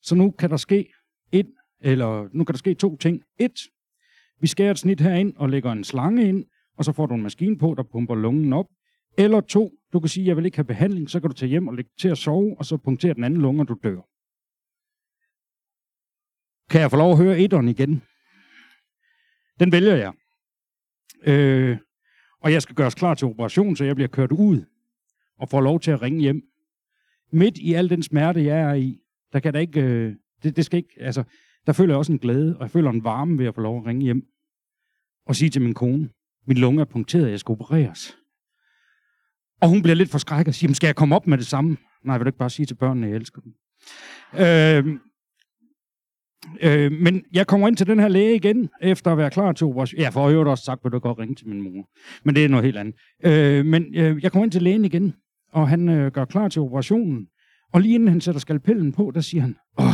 Så 0.02 0.14
nu 0.14 0.30
kan 0.30 0.50
der 0.50 0.56
ske 0.56 0.92
et, 1.32 1.54
eller 1.80 2.28
nu 2.32 2.44
kan 2.44 2.52
der 2.52 2.58
ske 2.58 2.74
to 2.74 2.96
ting. 2.96 3.22
Et, 3.38 3.60
vi 4.40 4.46
skærer 4.46 4.70
et 4.70 4.78
snit 4.78 5.00
herind 5.00 5.36
og 5.36 5.48
lægger 5.48 5.72
en 5.72 5.84
slange 5.84 6.28
ind, 6.28 6.44
og 6.76 6.84
så 6.84 6.92
får 6.92 7.06
du 7.06 7.14
en 7.14 7.22
maskine 7.22 7.58
på, 7.58 7.74
der 7.76 7.82
pumper 7.82 8.14
lungen 8.14 8.52
op. 8.52 8.66
Eller 9.18 9.40
to, 9.40 9.72
du 9.92 10.00
kan 10.00 10.08
sige, 10.08 10.26
jeg 10.26 10.36
vil 10.36 10.44
ikke 10.44 10.56
have 10.56 10.64
behandling, 10.64 11.10
så 11.10 11.20
kan 11.20 11.30
du 11.30 11.36
tage 11.36 11.48
hjem 11.48 11.68
og 11.68 11.74
lægge 11.74 11.90
til 11.98 12.08
at 12.08 12.18
sove, 12.18 12.58
og 12.58 12.64
så 12.64 12.76
punktere 12.76 13.14
den 13.14 13.24
anden 13.24 13.40
lunge, 13.40 13.62
og 13.62 13.68
du 13.68 13.76
dør. 13.82 14.00
Kan 16.70 16.80
jeg 16.80 16.90
få 16.90 16.96
lov 16.96 17.12
at 17.12 17.18
høre 17.18 17.38
etteren 17.38 17.68
igen? 17.68 18.02
Den 19.60 19.72
vælger 19.72 19.96
jeg. 19.96 20.12
Øh, 21.26 21.78
og 22.40 22.52
jeg 22.52 22.62
skal 22.62 22.76
gøres 22.76 22.94
klar 22.94 23.14
til 23.14 23.26
operation, 23.26 23.76
så 23.76 23.84
jeg 23.84 23.96
bliver 23.96 24.08
kørt 24.08 24.32
ud 24.32 24.64
og 25.38 25.48
får 25.48 25.60
lov 25.60 25.80
til 25.80 25.90
at 25.90 26.02
ringe 26.02 26.20
hjem. 26.20 26.42
Midt 27.32 27.58
i 27.58 27.74
al 27.74 27.90
den 27.90 28.02
smerte, 28.02 28.44
jeg 28.44 28.60
er 28.60 28.74
i, 28.74 28.98
der 29.32 29.40
kan 29.40 29.54
der 29.54 29.60
ikke, 29.60 29.80
øh, 29.80 30.14
det, 30.42 30.56
det 30.56 30.64
skal 30.64 30.76
ikke, 30.76 30.94
altså, 31.00 31.24
der 31.66 31.72
føler 31.72 31.94
jeg 31.94 31.98
også 31.98 32.12
en 32.12 32.18
glæde, 32.18 32.56
og 32.56 32.62
jeg 32.62 32.70
føler 32.70 32.90
en 32.90 33.04
varme 33.04 33.38
ved 33.38 33.46
at 33.46 33.54
få 33.54 33.60
lov 33.60 33.78
at 33.80 33.86
ringe 33.86 34.02
hjem 34.02 34.22
og 35.26 35.36
sige 35.36 35.50
til 35.50 35.62
min 35.62 35.74
kone, 35.74 36.08
min 36.46 36.58
lunge 36.58 36.80
er 36.80 36.84
punkteret, 36.84 37.30
jeg 37.30 37.40
skal 37.40 37.52
opereres. 37.52 38.16
Og 39.60 39.68
hun 39.68 39.82
bliver 39.82 39.94
lidt 39.94 40.10
forskrækket 40.10 40.48
og 40.48 40.54
siger, 40.54 40.72
skal 40.72 40.88
jeg 40.88 40.96
komme 40.96 41.16
op 41.16 41.26
med 41.26 41.38
det 41.38 41.46
samme? 41.46 41.76
Nej, 42.04 42.18
vil 42.18 42.24
du 42.24 42.28
ikke 42.28 42.38
bare 42.38 42.50
sige 42.50 42.66
til 42.66 42.74
børnene, 42.74 43.06
at 43.06 43.10
jeg 43.10 43.16
elsker 43.16 43.40
dem? 43.40 43.54
Øh, 44.40 44.98
øh, 46.62 46.92
men 46.92 47.24
jeg 47.32 47.46
kommer 47.46 47.68
ind 47.68 47.76
til 47.76 47.86
den 47.86 48.00
her 48.00 48.08
læge 48.08 48.36
igen, 48.36 48.68
efter 48.82 49.12
at 49.12 49.18
være 49.18 49.30
klar 49.30 49.52
til 49.52 49.66
operation. 49.66 50.00
Ja, 50.00 50.08
for 50.08 50.28
øvrigt 50.28 50.48
også 50.48 50.64
sagt, 50.64 50.80
at 50.84 50.92
du 50.92 50.98
godt 50.98 51.18
ringe 51.18 51.34
til 51.34 51.48
min 51.48 51.60
mor. 51.60 51.88
Men 52.24 52.34
det 52.34 52.44
er 52.44 52.48
noget 52.48 52.64
helt 52.64 52.76
andet. 52.76 52.94
Øh, 53.24 53.66
men 53.66 53.94
øh, 53.94 54.22
jeg 54.22 54.32
kommer 54.32 54.44
ind 54.44 54.52
til 54.52 54.62
lægen 54.62 54.84
igen, 54.84 55.14
og 55.56 55.68
han 55.68 55.88
øh, 55.88 56.12
gør 56.12 56.24
klar 56.24 56.48
til 56.48 56.62
operationen. 56.62 57.28
Og 57.72 57.80
lige 57.80 57.94
inden 57.94 58.08
han 58.08 58.20
sætter 58.20 58.40
skalpellen 58.40 58.92
på, 58.92 59.10
der 59.14 59.20
siger 59.20 59.42
han, 59.42 59.56
åh, 59.78 59.84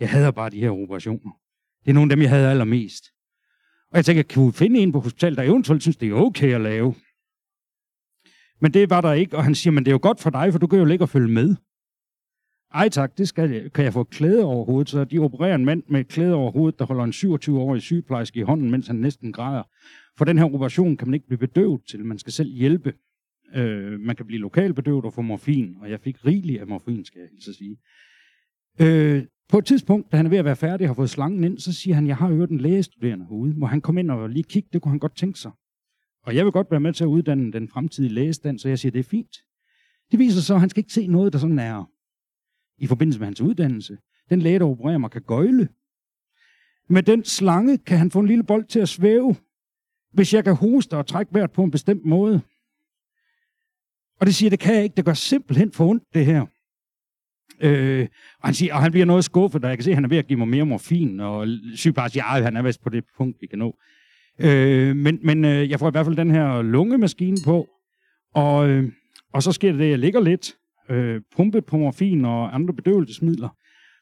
jeg 0.00 0.10
hader 0.10 0.30
bare 0.30 0.50
de 0.50 0.60
her 0.60 0.70
operationer. 0.70 1.32
Det 1.84 1.90
er 1.90 1.94
nogle 1.94 2.12
af 2.12 2.16
dem, 2.16 2.22
jeg 2.22 2.30
havde 2.30 2.50
allermest. 2.50 3.04
Og 3.90 3.96
jeg 3.96 4.04
tænker, 4.04 4.22
kan 4.22 4.46
vi 4.46 4.52
finde 4.52 4.80
en 4.80 4.92
på 4.92 5.00
hospitalet, 5.00 5.38
der 5.38 5.44
eventuelt 5.44 5.82
synes, 5.82 5.96
det 5.96 6.08
er 6.08 6.14
okay 6.14 6.54
at 6.54 6.60
lave? 6.60 6.94
Men 8.60 8.74
det 8.74 8.90
var 8.90 9.00
der 9.00 9.12
ikke, 9.12 9.36
og 9.36 9.44
han 9.44 9.54
siger, 9.54 9.72
men 9.72 9.84
det 9.84 9.90
er 9.90 9.94
jo 9.94 9.98
godt 10.02 10.20
for 10.20 10.30
dig, 10.30 10.52
for 10.52 10.58
du 10.58 10.66
kan 10.66 10.78
jo 10.78 10.84
ligge 10.84 11.04
og 11.04 11.08
følge 11.08 11.28
med. 11.28 11.56
Ej 12.74 12.88
tak, 12.88 13.18
det 13.18 13.28
skal 13.28 13.50
jeg. 13.50 13.72
Kan 13.72 13.84
jeg 13.84 13.92
få 13.92 14.04
klæde 14.04 14.44
over 14.44 14.64
hovedet? 14.64 14.88
Så 14.88 15.04
de 15.04 15.18
opererer 15.18 15.54
en 15.54 15.64
mand 15.64 15.82
med 15.88 16.04
klæde 16.04 16.34
over 16.34 16.50
hovedet, 16.50 16.78
der 16.78 16.84
holder 16.86 17.04
en 17.04 17.10
27-årig 17.10 17.82
sygeplejerske 17.82 18.40
i 18.40 18.42
hånden, 18.42 18.70
mens 18.70 18.86
han 18.86 18.96
næsten 18.96 19.32
græder. 19.32 19.62
For 20.18 20.24
den 20.24 20.38
her 20.38 20.44
operation 20.44 20.96
kan 20.96 21.08
man 21.08 21.14
ikke 21.14 21.26
blive 21.26 21.38
bedøvet 21.38 21.80
til. 21.90 22.04
Man 22.04 22.18
skal 22.18 22.32
selv 22.32 22.50
hjælpe. 22.50 22.92
Øh, 23.54 24.00
man 24.00 24.16
kan 24.16 24.26
blive 24.26 24.40
lokalbedøvet 24.40 25.04
og 25.04 25.12
få 25.12 25.22
morfin, 25.22 25.76
og 25.80 25.90
jeg 25.90 26.00
fik 26.00 26.26
rigeligt 26.26 26.60
af 26.60 26.66
morfin, 26.66 27.04
skal 27.04 27.20
jeg 27.20 27.28
så 27.40 27.52
sige. 27.52 27.76
Øh, 28.80 29.24
på 29.48 29.58
et 29.58 29.64
tidspunkt, 29.64 30.12
da 30.12 30.16
han 30.16 30.26
er 30.26 30.30
ved 30.30 30.38
at 30.38 30.44
være 30.44 30.56
færdig 30.56 30.84
og 30.84 30.88
har 30.88 30.94
fået 30.94 31.10
slangen 31.10 31.44
ind, 31.44 31.58
så 31.58 31.72
siger 31.72 31.94
han, 31.94 32.06
jeg 32.06 32.16
har 32.16 32.28
hørt 32.28 32.50
en 32.50 32.58
lægestuderende 32.58 33.24
herude. 33.24 33.54
Må 33.54 33.66
han 33.66 33.80
komme 33.80 34.00
ind 34.00 34.10
og 34.10 34.30
lige 34.30 34.42
kigge? 34.42 34.68
Det 34.72 34.82
kunne 34.82 34.90
han 34.90 34.98
godt 34.98 35.16
tænke 35.16 35.38
sig. 35.38 35.50
Og 36.22 36.36
jeg 36.36 36.44
vil 36.44 36.52
godt 36.52 36.70
være 36.70 36.80
med 36.80 36.92
til 36.92 37.04
at 37.04 37.08
uddanne 37.08 37.52
den 37.52 37.68
fremtidige 37.68 38.14
lægestand, 38.14 38.58
så 38.58 38.68
jeg 38.68 38.78
siger, 38.78 38.92
det 38.92 38.98
er 38.98 39.04
fint. 39.04 39.36
Det 40.10 40.18
viser 40.18 40.40
så, 40.40 40.54
at 40.54 40.60
han 40.60 40.70
skal 40.70 40.80
ikke 40.80 40.92
se 40.92 41.06
noget, 41.06 41.32
der 41.32 41.38
sådan 41.38 41.58
er 41.58 41.90
i 42.78 42.86
forbindelse 42.86 43.20
med 43.20 43.26
hans 43.26 43.40
uddannelse. 43.40 43.98
Den 44.30 44.42
læge, 44.42 44.58
der 44.58 44.64
opererer 44.64 44.98
mig, 44.98 45.10
kan 45.10 45.22
gøjle. 45.22 45.68
Med 46.88 47.02
den 47.02 47.24
slange 47.24 47.78
kan 47.78 47.98
han 47.98 48.10
få 48.10 48.20
en 48.20 48.26
lille 48.26 48.44
bold 48.44 48.64
til 48.64 48.80
at 48.80 48.88
svæve, 48.88 49.36
hvis 50.12 50.34
jeg 50.34 50.44
kan 50.44 50.54
hoste 50.54 50.96
og 50.96 51.06
trække 51.06 51.34
vejret 51.34 51.52
på 51.52 51.64
en 51.64 51.70
bestemt 51.70 52.04
måde. 52.04 52.40
Og 54.20 54.26
det 54.26 54.34
siger, 54.34 54.50
det 54.50 54.58
kan 54.58 54.74
jeg 54.74 54.82
ikke. 54.82 54.96
Det 54.96 55.04
gør 55.04 55.14
simpelthen 55.14 55.72
for 55.72 55.86
ondt, 55.86 56.02
det 56.14 56.26
her. 56.26 56.46
Øh, 57.60 58.08
og 58.40 58.48
han 58.48 58.54
siger, 58.54 58.74
og 58.74 58.82
han 58.82 58.92
bliver 58.92 59.06
noget 59.06 59.24
skuffet, 59.24 59.62
da 59.62 59.68
jeg 59.68 59.76
kan 59.76 59.84
se, 59.84 59.90
at 59.90 59.96
han 59.96 60.04
er 60.04 60.08
ved 60.08 60.18
at 60.18 60.26
give 60.26 60.38
mig 60.38 60.48
mere 60.48 60.66
morfin, 60.66 61.20
og 61.20 61.46
sygeplejersken 61.74 62.12
siger, 62.12 62.24
at 62.24 62.44
han 62.44 62.56
er 62.56 62.62
vist 62.62 62.82
på 62.82 62.88
det 62.88 63.04
punkt, 63.16 63.36
vi 63.40 63.46
kan 63.46 63.58
nå. 63.58 63.76
Øh, 64.38 64.96
men 64.96 65.18
men 65.22 65.44
øh, 65.44 65.70
jeg 65.70 65.78
får 65.78 65.88
i 65.88 65.90
hvert 65.90 66.06
fald 66.06 66.16
den 66.16 66.30
her 66.30 66.62
lungemaskine 66.62 67.36
på, 67.44 67.68
og, 68.34 68.68
øh, 68.68 68.92
og 69.32 69.42
så 69.42 69.52
sker 69.52 69.72
det, 69.72 69.84
at 69.84 69.90
jeg 69.90 69.98
ligger 69.98 70.20
lidt, 70.20 70.56
øh, 70.88 71.20
pumpet 71.36 71.64
på 71.64 71.76
morfin 71.76 72.24
og 72.24 72.54
andre 72.54 72.74
bedøvelsesmidler. 72.74 73.48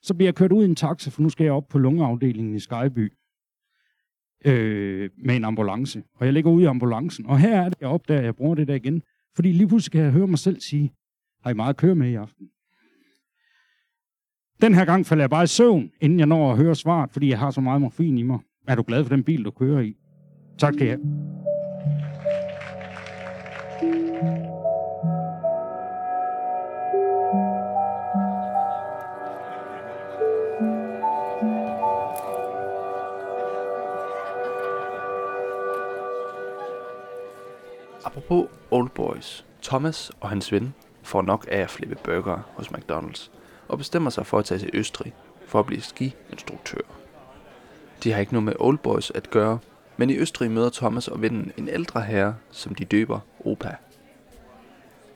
Så 0.03 0.15
bliver 0.15 0.27
jeg 0.27 0.35
kørt 0.35 0.53
ud 0.53 0.63
i 0.63 0.69
en 0.69 0.75
taxa, 0.75 1.11
for 1.11 1.23
nu 1.23 1.29
skal 1.29 1.45
jeg 1.45 1.53
op 1.53 1.69
på 1.69 1.79
lungeafdelingen 1.79 2.55
i 2.55 2.61
Skyby 2.61 3.13
øh, 4.45 5.11
med 5.25 5.37
en 5.37 5.45
ambulance. 5.45 6.03
Og 6.15 6.27
jeg 6.27 6.33
ligger 6.33 6.51
ude 6.51 6.65
i 6.65 6.67
ambulancen, 6.67 7.27
og 7.27 7.39
her 7.39 7.61
er 7.61 7.69
det, 7.69 7.81
jeg 7.81 7.89
opdager, 7.89 8.21
at 8.21 8.25
jeg 8.25 8.37
bruger 8.37 8.55
det 8.55 8.69
der 8.69 8.75
igen. 8.75 9.03
Fordi 9.35 9.53
lige 9.53 9.69
pludselig 9.69 9.93
kan 9.93 10.01
jeg 10.01 10.13
høre 10.13 10.27
mig 10.27 10.39
selv 10.39 10.61
sige, 10.61 10.93
har 11.43 11.51
I 11.51 11.55
meget 11.55 11.71
at 11.71 11.77
køre 11.77 11.95
med 11.95 12.11
i 12.11 12.15
aften? 12.15 12.47
Den 14.63 14.75
her 14.75 14.85
gang 14.85 15.07
falder 15.07 15.23
jeg 15.23 15.31
bare 15.31 15.45
i 15.45 15.47
søvn, 15.47 15.91
inden 16.01 16.19
jeg 16.19 16.27
når 16.27 16.51
at 16.53 16.57
høre 16.57 16.75
svaret, 16.75 17.11
fordi 17.13 17.29
jeg 17.29 17.39
har 17.39 17.51
så 17.51 17.61
meget 17.61 17.81
morfin 17.81 18.19
i 18.19 18.23
mig. 18.23 18.39
Er 18.69 18.75
du 18.75 18.83
glad 18.87 19.05
for 19.05 19.15
den 19.15 19.25
bil, 19.25 19.45
du 19.45 19.51
kører 19.51 19.81
i? 19.81 19.97
Tak 20.59 20.75
skal 20.75 20.87
jeg 20.87 20.99
have. 20.99 21.35
Apropos 38.05 38.47
Old 38.75 38.89
Boys. 38.89 39.45
Thomas 39.63 40.13
og 40.21 40.29
hans 40.29 40.53
ven 40.53 40.75
får 41.03 41.23
nok 41.23 41.47
af 41.51 41.59
at 41.59 41.71
flippe 41.71 41.97
burger 42.05 42.39
hos 42.55 42.67
McDonald's 42.67 43.31
og 43.69 43.79
bestemmer 43.79 44.11
sig 44.11 44.27
for 44.27 44.39
at 44.39 44.45
tage 44.45 44.59
til 44.59 44.71
Østrig 44.73 45.15
for 45.47 45.61
at 45.61 45.67
blive 45.67 45.81
skiinstruktør. 45.81 46.81
De 48.05 48.13
har 48.13 48.21
ikke 48.21 48.33
noget 48.33 48.45
med 48.45 48.53
Old 48.59 48.79
Boys 48.79 49.11
at 49.11 49.31
gøre, 49.31 49.59
men 49.97 50.11
i 50.11 50.17
Østrig 50.17 50.51
møder 50.51 50.71
Thomas 50.71 51.09
og 51.09 51.23
vennen 51.23 51.53
en 51.57 51.69
ældre 51.69 52.03
herre, 52.03 52.35
som 52.51 52.75
de 52.75 52.85
døber 52.85 53.21
Opa. 53.45 53.77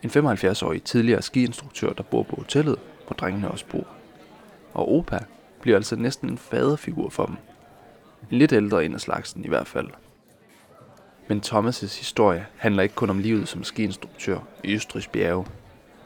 En 0.02 0.10
75-årig 0.10 0.82
tidligere 0.82 1.22
skiinstruktør, 1.22 1.92
der 1.92 2.02
bor 2.02 2.22
på 2.22 2.36
hotellet, 2.36 2.76
hvor 3.06 3.14
drengene 3.14 3.50
også 3.50 3.66
bor. 3.66 3.86
Og 4.74 4.92
Opa 4.92 5.18
bliver 5.60 5.76
altså 5.76 5.96
næsten 5.96 6.28
en 6.28 6.38
faderfigur 6.38 7.08
for 7.08 7.26
dem. 7.26 7.36
En 8.30 8.38
lidt 8.38 8.52
ældre 8.52 8.84
en 8.84 8.94
af 8.94 9.00
slagsen 9.00 9.44
i 9.44 9.48
hvert 9.48 9.66
fald. 9.66 9.88
Men 11.28 11.40
Thomas' 11.40 11.98
historie 11.98 12.46
handler 12.56 12.82
ikke 12.82 12.94
kun 12.94 13.10
om 13.10 13.18
livet 13.18 13.48
som 13.48 13.64
skiinstruktør 13.64 14.38
i 14.64 14.74
Østrigs 14.74 15.08
bjerge. 15.08 15.46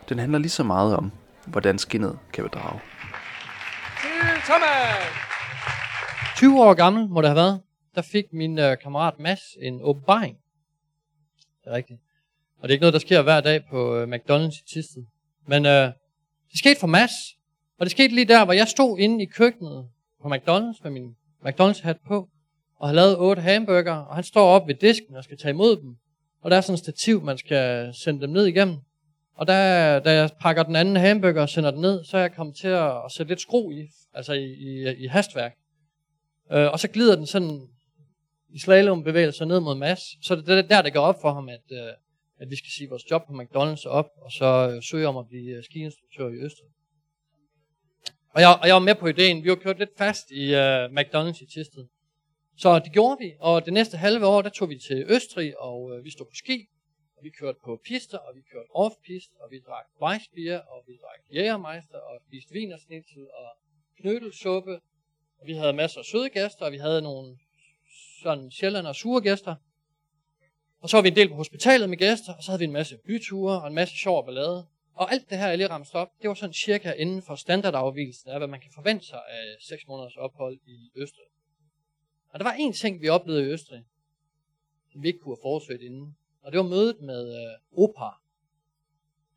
Den 0.08 0.18
handler 0.18 0.38
lige 0.38 0.50
så 0.50 0.62
meget 0.62 0.96
om, 0.96 1.12
hvordan 1.46 1.78
skinnet 1.78 2.18
kan 2.32 2.44
bedrage. 2.44 2.80
20 6.36 6.62
år 6.62 6.74
gammel 6.74 7.08
må 7.08 7.20
det 7.20 7.28
have 7.28 7.36
været, 7.36 7.60
der 7.94 8.02
fik 8.02 8.24
min 8.32 8.58
øh, 8.58 8.76
kammerat 8.82 9.18
Mads 9.18 9.40
en 9.62 9.80
åbenbaring. 9.82 10.36
Det 11.64 11.70
er 11.70 11.76
rigtigt. 11.76 12.00
Og 12.58 12.62
det 12.62 12.70
er 12.70 12.72
ikke 12.74 12.82
noget, 12.82 12.94
der 12.94 13.00
sker 13.00 13.22
hver 13.22 13.40
dag 13.40 13.64
på 13.70 13.96
øh, 13.96 14.08
McDonald's 14.08 14.58
i 14.60 14.64
Tisted. 14.72 15.02
Men 15.46 15.66
øh, 15.66 15.86
det 16.50 16.58
skete 16.58 16.80
for 16.80 16.86
Mads. 16.86 17.12
Og 17.78 17.86
det 17.86 17.90
skete 17.90 18.14
lige 18.14 18.24
der, 18.24 18.44
hvor 18.44 18.52
jeg 18.52 18.68
stod 18.68 18.98
inde 18.98 19.22
i 19.22 19.26
køkkenet 19.26 19.88
på 20.22 20.28
McDonald's 20.28 20.80
med 20.82 20.90
min 20.90 21.16
McDonald's-hat 21.46 21.98
på, 22.06 22.28
og 22.82 22.88
har 22.88 22.94
lavet 22.94 23.18
otte 23.18 23.42
hamburger, 23.42 23.94
og 23.94 24.14
han 24.14 24.24
står 24.24 24.48
op 24.48 24.68
ved 24.68 24.74
disken 24.74 25.16
og 25.16 25.24
skal 25.24 25.38
tage 25.38 25.50
imod 25.50 25.76
dem. 25.76 25.96
Og 26.40 26.50
der 26.50 26.56
er 26.56 26.60
sådan 26.60 26.74
et 26.74 26.78
stativ, 26.78 27.22
man 27.22 27.38
skal 27.38 27.94
sende 27.94 28.20
dem 28.20 28.30
ned 28.30 28.46
igennem. 28.46 28.76
Og 29.34 29.46
der, 29.46 29.98
da 29.98 30.12
jeg 30.14 30.30
pakker 30.40 30.62
den 30.62 30.76
anden 30.76 30.96
hamburger 30.96 31.42
og 31.42 31.48
sender 31.48 31.70
den 31.70 31.80
ned, 31.80 32.04
så 32.04 32.16
er 32.16 32.20
jeg 32.20 32.32
kommet 32.32 32.56
til 32.56 32.68
at, 32.68 33.04
at 33.04 33.12
sætte 33.12 33.30
lidt 33.30 33.40
skru 33.40 33.70
i, 33.70 33.88
altså 34.14 34.32
i, 34.32 34.44
i, 34.44 34.94
i 35.04 35.06
hastværk. 35.06 35.52
Øh, 36.52 36.72
og 36.72 36.78
så 36.78 36.88
glider 36.88 37.16
den 37.16 37.26
sådan 37.26 37.68
i 38.50 38.58
slalombevægelser 38.58 39.44
ned 39.44 39.60
mod 39.60 39.74
Mads. 39.74 40.26
Så 40.26 40.36
det 40.36 40.48
er 40.48 40.62
der, 40.62 40.82
det 40.82 40.92
går 40.92 41.00
op 41.00 41.20
for 41.20 41.34
ham, 41.34 41.48
at, 41.48 41.64
øh, 41.72 41.92
at 42.40 42.50
vi 42.50 42.56
skal 42.56 42.70
sige 42.70 42.88
vores 42.88 43.10
job 43.10 43.26
på 43.26 43.32
McDonald's 43.32 43.86
op, 43.88 44.08
og 44.16 44.32
så 44.32 44.72
øh, 44.74 44.82
søge 44.82 45.08
om 45.08 45.16
at 45.16 45.28
blive 45.28 45.56
øh, 45.56 45.64
skiinstruktør 45.64 46.28
i 46.28 46.44
Østrig. 46.44 46.68
Og 48.34 48.40
jeg, 48.40 48.58
og 48.62 48.66
jeg 48.66 48.74
var 48.74 48.80
med 48.80 48.94
på 48.94 49.06
ideen. 49.06 49.44
Vi 49.44 49.48
var 49.48 49.54
kørt 49.54 49.78
lidt 49.78 49.98
fast 49.98 50.30
i 50.30 50.54
øh, 50.54 50.84
McDonald's 50.84 51.42
i 51.42 51.46
Tisted. 51.46 51.86
Så 52.56 52.78
det 52.78 52.92
gjorde 52.92 53.16
vi, 53.18 53.34
og 53.40 53.64
det 53.64 53.72
næste 53.72 53.96
halve 53.96 54.26
år, 54.26 54.42
der 54.42 54.50
tog 54.50 54.68
vi 54.68 54.78
til 54.78 55.04
Østrig, 55.08 55.60
og 55.60 55.96
øh, 55.96 56.04
vi 56.04 56.10
stod 56.10 56.26
på 56.26 56.34
ski, 56.34 56.68
og 57.16 57.24
vi 57.24 57.30
kørte 57.30 57.58
på 57.64 57.80
pister, 57.84 58.18
og 58.18 58.36
vi 58.36 58.40
kørte 58.52 58.68
off-pist, 58.74 59.30
og 59.40 59.50
vi 59.50 59.58
drak 59.66 59.86
Weissbier, 60.02 60.58
og 60.58 60.84
vi 60.86 60.92
drak 61.02 61.20
Jægermeister, 61.34 61.98
og 61.98 62.20
spiste 62.28 62.52
vinersnitzel 62.52 63.22
og 63.22 63.48
knødelsuppe, 64.00 64.80
og 65.40 65.46
vi 65.46 65.52
havde 65.52 65.72
masser 65.72 65.98
af 65.98 66.04
søde 66.04 66.30
gæster, 66.30 66.64
og 66.66 66.72
vi 66.72 66.78
havde 66.78 67.02
nogle 67.02 67.38
sådan 68.22 68.50
sjældne 68.50 68.88
og 68.88 68.96
sure 68.96 69.22
gæster. 69.22 69.54
Og 70.80 70.88
så 70.88 70.96
var 70.96 71.02
vi 71.02 71.08
en 71.08 71.16
del 71.16 71.28
på 71.28 71.34
hospitalet 71.34 71.88
med 71.88 71.98
gæster, 71.98 72.32
og 72.34 72.42
så 72.42 72.50
havde 72.50 72.58
vi 72.58 72.64
en 72.64 72.72
masse 72.72 72.98
byture 73.06 73.62
og 73.62 73.68
en 73.68 73.74
masse 73.74 73.96
sjov 73.96 74.26
ballade. 74.26 74.66
Og 74.94 75.12
alt 75.12 75.30
det 75.30 75.38
her, 75.38 75.48
jeg 75.48 75.58
lige 75.58 75.68
ramte 75.68 75.94
op, 75.94 76.08
det 76.22 76.28
var 76.28 76.34
sådan 76.34 76.52
cirka 76.52 76.92
inden 76.92 77.22
for 77.22 77.34
standardafvielsen 77.34 78.30
af, 78.30 78.38
hvad 78.40 78.48
man 78.48 78.60
kan 78.60 78.70
forvente 78.74 79.06
sig 79.06 79.22
af 79.28 79.44
6 79.60 79.86
måneders 79.88 80.16
ophold 80.16 80.58
i 80.66 80.90
Østrig. 80.96 81.26
Og 82.32 82.38
der 82.38 82.44
var 82.44 82.52
en 82.52 82.72
ting, 82.72 83.00
vi 83.00 83.08
oplevede 83.08 83.44
i 83.44 83.52
Østrig, 83.52 83.84
som 84.92 85.02
vi 85.02 85.08
ikke 85.08 85.18
kunne 85.18 85.36
have 85.36 85.42
forudsøgt 85.42 85.82
inden. 85.82 86.16
Og 86.42 86.52
det 86.52 86.58
var 86.58 86.68
mødet 86.68 87.00
med 87.00 87.22
øh, 87.40 87.82
Opa. 87.82 88.10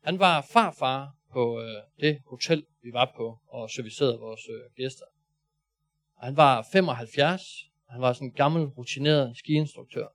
Han 0.00 0.18
var 0.18 0.46
farfar 0.52 1.16
på 1.32 1.60
øh, 1.60 1.82
det 2.00 2.22
hotel, 2.26 2.66
vi 2.82 2.92
var 2.92 3.12
på, 3.16 3.38
og 3.46 3.70
servicerede 3.70 4.18
vores 4.18 4.40
øh, 4.48 4.70
gæster. 4.76 5.04
Og 6.16 6.24
han 6.26 6.36
var 6.36 6.68
75, 6.72 7.42
og 7.86 7.92
han 7.92 8.02
var 8.02 8.12
sådan 8.12 8.28
en 8.28 8.32
gammel, 8.32 8.64
rutineret 8.64 9.36
skiinstruktør. 9.36 10.06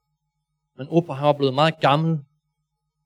Men 0.76 0.86
Opa, 0.90 1.12
han 1.12 1.26
var 1.26 1.32
blevet 1.32 1.54
meget 1.54 1.80
gammel, 1.80 2.18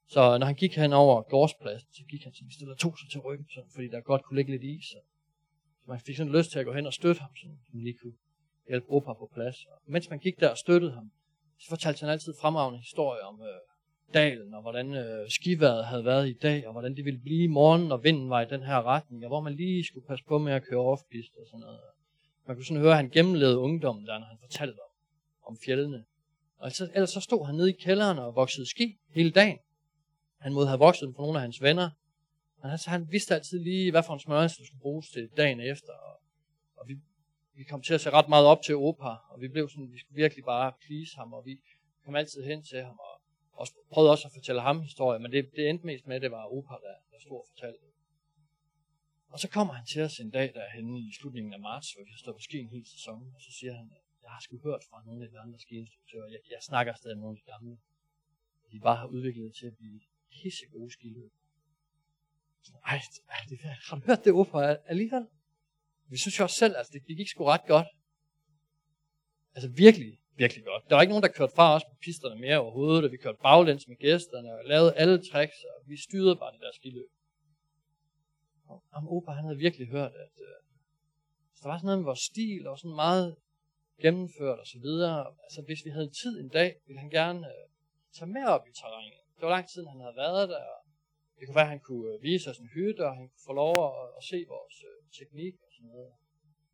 så 0.08 0.38
når 0.38 0.46
han 0.46 0.54
gik 0.54 0.76
hen 0.76 0.92
over 0.92 1.22
gårdspladsen, 1.22 1.88
så 1.92 2.04
gik 2.04 2.22
han 2.24 2.34
sådan 2.34 2.50
stille 2.50 2.72
og 2.72 2.78
tog 2.78 2.98
sig 2.98 3.10
til 3.10 3.20
ryggen, 3.20 3.46
sådan, 3.54 3.70
fordi 3.74 3.88
der 3.88 4.00
godt 4.00 4.22
kunne 4.22 4.36
ligge 4.36 4.52
lidt 4.52 4.64
is. 4.64 4.84
Så 4.84 4.98
man 5.88 6.00
fik 6.00 6.16
sådan 6.16 6.32
lyst 6.32 6.50
til 6.50 6.58
at 6.58 6.66
gå 6.66 6.72
hen 6.72 6.86
og 6.86 6.92
støtte 6.92 7.20
ham, 7.20 7.30
sådan, 7.36 7.58
så 7.64 7.70
lige 7.72 7.98
kunne 8.02 8.16
hjælpe 8.68 8.90
Opa 8.90 9.12
på 9.12 9.30
plads. 9.34 9.56
Og 9.64 9.78
mens 9.86 10.10
man 10.10 10.18
gik 10.18 10.40
der 10.40 10.48
og 10.48 10.58
støttede 10.58 10.92
ham, 10.92 11.10
så 11.58 11.68
fortalte 11.68 12.00
han 12.00 12.08
altid 12.08 12.34
fremragende 12.40 12.78
historier 12.78 13.22
om 13.22 13.40
øh, 13.42 13.60
dalen, 14.14 14.54
og 14.54 14.62
hvordan 14.62 14.94
øh, 14.94 15.30
skiværet 15.30 15.84
havde 15.84 16.04
været 16.04 16.28
i 16.28 16.32
dag, 16.32 16.66
og 16.66 16.72
hvordan 16.72 16.96
det 16.96 17.04
ville 17.04 17.20
blive 17.20 17.44
i 17.44 17.46
morgen, 17.46 17.88
når 17.88 17.96
vinden 17.96 18.30
var 18.30 18.40
i 18.40 18.46
den 18.48 18.62
her 18.62 18.82
retning, 18.82 19.24
og 19.24 19.28
hvor 19.28 19.40
man 19.40 19.54
lige 19.54 19.84
skulle 19.84 20.06
passe 20.06 20.24
på 20.24 20.38
med 20.38 20.52
at 20.52 20.64
køre 20.64 20.80
off 20.80 21.02
og 21.40 21.46
sådan 21.46 21.60
noget. 21.60 21.80
Man 22.46 22.56
kunne 22.56 22.64
sådan 22.64 22.82
høre, 22.82 22.90
at 22.90 22.96
han 22.96 23.10
gennemlevede 23.10 23.58
ungdommen 23.58 24.06
der, 24.06 24.18
når 24.18 24.26
han 24.26 24.38
fortalte 24.40 24.78
om, 24.80 24.90
om 25.52 25.58
fjellene. 25.64 26.04
Og 26.58 26.72
så, 26.72 26.90
ellers 26.94 27.10
så 27.10 27.20
stod 27.20 27.46
han 27.46 27.54
nede 27.54 27.70
i 27.70 27.76
kælderen 27.80 28.18
og 28.18 28.34
voksede 28.34 28.66
ski 28.70 28.98
hele 29.10 29.30
dagen. 29.30 29.58
Han 30.38 30.52
måtte 30.52 30.68
have 30.68 30.78
vokset 30.78 31.06
dem 31.06 31.14
for 31.14 31.22
nogle 31.22 31.38
af 31.38 31.42
hans 31.42 31.62
venner. 31.62 31.90
Men 32.62 32.70
altså, 32.70 32.90
han 32.90 33.06
vidste 33.10 33.34
altid 33.34 33.58
lige, 33.58 33.90
hvad 33.90 34.02
for 34.02 34.14
en 34.14 34.20
smørelse, 34.20 34.58
der 34.58 34.64
skulle 34.66 34.80
bruges 34.80 35.08
til 35.08 35.28
dagen 35.36 35.60
efter. 35.60 35.92
Og, 35.92 36.20
og 36.76 36.88
vi, 36.88 36.94
vi 37.56 37.64
kom 37.64 37.82
til 37.82 37.94
at 37.94 38.00
se 38.00 38.10
ret 38.10 38.28
meget 38.28 38.46
op 38.46 38.62
til 38.62 38.76
Opa, 38.76 39.12
og 39.30 39.40
vi 39.40 39.48
blev 39.48 39.68
sådan, 39.68 39.92
vi 39.92 39.98
skulle 39.98 40.22
virkelig 40.22 40.44
bare 40.44 40.72
please 40.86 41.16
ham, 41.16 41.32
og 41.32 41.46
vi 41.46 41.54
kom 42.04 42.14
altid 42.16 42.44
hen 42.44 42.62
til 42.62 42.82
ham, 42.84 42.98
og 42.98 43.16
og 43.60 43.66
prøvede 43.92 44.10
også 44.10 44.28
at 44.28 44.32
fortælle 44.32 44.60
ham 44.68 44.80
historier, 44.88 45.20
men 45.20 45.32
det, 45.32 45.50
det 45.56 45.70
endte 45.70 45.86
mest 45.86 46.06
med, 46.06 46.16
at 46.16 46.22
det 46.22 46.30
var 46.30 46.44
Opa, 46.56 46.74
der, 46.86 46.96
der 47.10 47.18
stod 47.20 47.38
og 47.42 47.46
fortalte. 47.52 47.84
Og 49.28 49.38
så 49.40 49.48
kommer 49.48 49.72
han 49.74 49.86
til 49.86 50.02
os 50.02 50.18
en 50.18 50.30
dag 50.30 50.54
derhenne 50.54 51.00
i 51.00 51.12
slutningen 51.18 51.52
af 51.52 51.60
marts, 51.60 51.92
hvor 51.92 52.04
vi 52.04 52.10
har 52.10 52.18
stået 52.18 52.36
på 52.36 52.40
ski 52.48 52.58
en 52.58 52.68
hel 52.68 52.86
sæson, 52.86 53.32
og 53.34 53.40
så 53.46 53.52
siger 53.58 53.74
han, 53.74 53.86
jeg 54.22 54.30
har 54.30 54.40
sgu 54.40 54.58
hørt 54.68 54.82
fra 54.90 55.02
nogle 55.06 55.24
af 55.24 55.30
de 55.30 55.38
andre 55.38 55.58
skiinstruktører, 55.58 56.28
jeg, 56.34 56.40
jeg 56.50 56.58
snakker 56.62 56.94
stadig 56.94 57.16
med 57.16 57.22
nogle 57.22 57.38
af 57.38 57.42
de 57.42 57.50
gamle, 57.52 57.78
de 58.72 58.80
bare 58.80 58.96
har 58.96 59.06
udviklet 59.06 59.54
til 59.54 59.66
at 59.66 59.76
blive 59.76 60.00
pisse 60.32 60.66
gode 60.72 60.92
skiløb. 60.92 61.32
Ej, 62.84 63.00
det, 63.48 63.58
har 63.60 63.96
du 63.96 64.02
hørt 64.06 64.24
det 64.24 64.32
Opa 64.32 64.76
alligevel? 64.86 65.26
Vi 66.08 66.16
synes 66.16 66.38
jo 66.38 66.44
også 66.44 66.56
selv, 66.56 66.72
at 66.74 66.78
altså, 66.78 66.92
det, 66.92 67.06
gik 67.06 67.18
ikke 67.18 67.30
sgu 67.30 67.44
ret 67.44 67.66
godt. 67.66 67.86
Altså 69.54 69.68
virkelig, 69.68 70.18
virkelig 70.36 70.64
godt. 70.64 70.82
Der 70.88 70.94
var 70.94 71.02
ikke 71.02 71.14
nogen, 71.14 71.22
der 71.22 71.36
kørte 71.38 71.54
fra 71.56 71.74
os 71.74 71.84
på 71.84 71.94
pisterne 72.04 72.40
mere 72.40 72.58
overhovedet, 72.58 73.04
og 73.04 73.12
vi 73.12 73.16
kørte 73.16 73.38
baglæns 73.42 73.88
med 73.88 73.96
gæsterne, 73.96 74.50
og 74.58 74.64
lavede 74.64 74.94
alle 74.94 75.18
tricks, 75.30 75.58
og 75.64 75.78
vi 75.90 75.96
styrede 75.96 76.36
bare 76.36 76.52
det 76.52 76.60
der 76.60 76.72
skiløb. 76.74 77.10
Og 78.68 78.82
om 78.92 79.08
Opa, 79.08 79.30
han 79.30 79.44
havde 79.44 79.58
virkelig 79.66 79.88
hørt, 79.88 80.12
at 80.24 80.34
øh, 80.48 80.56
der 81.62 81.68
var 81.68 81.78
sådan 81.78 81.86
noget 81.86 81.98
med 81.98 82.04
vores 82.04 82.24
stil, 82.30 82.66
og 82.66 82.78
sådan 82.78 82.94
meget 83.06 83.36
gennemført 84.02 84.58
og 84.58 84.66
så 84.66 84.78
videre. 84.86 85.18
Altså 85.46 85.60
hvis 85.66 85.84
vi 85.84 85.90
havde 85.90 86.10
tid 86.22 86.40
en 86.40 86.48
dag, 86.48 86.70
ville 86.86 87.00
han 87.00 87.10
gerne 87.10 87.46
øh, 87.54 87.66
tage 88.16 88.30
med 88.36 88.44
op 88.54 88.64
i 88.70 88.72
terrænet. 88.80 89.22
Det 89.34 89.42
var 89.42 89.54
lang 89.56 89.68
tid, 89.68 89.82
han 89.92 90.00
havde 90.00 90.16
været 90.24 90.48
der, 90.48 90.64
og 90.76 90.80
det 91.36 91.42
kunne 91.46 91.60
være, 91.60 91.70
at 91.70 91.74
han 91.76 91.84
kunne 91.88 92.06
øh, 92.12 92.22
vise 92.22 92.50
os 92.50 92.58
en 92.58 92.70
hytte, 92.76 93.02
og 93.08 93.14
han 93.18 93.26
kunne 93.28 93.46
få 93.48 93.52
lov 93.52 93.74
at, 93.86 93.94
at 94.18 94.22
se 94.30 94.38
vores 94.54 94.76
øh, 94.90 94.98
teknik 95.18 95.54
sådan 95.76 95.90
noget. 95.94 96.12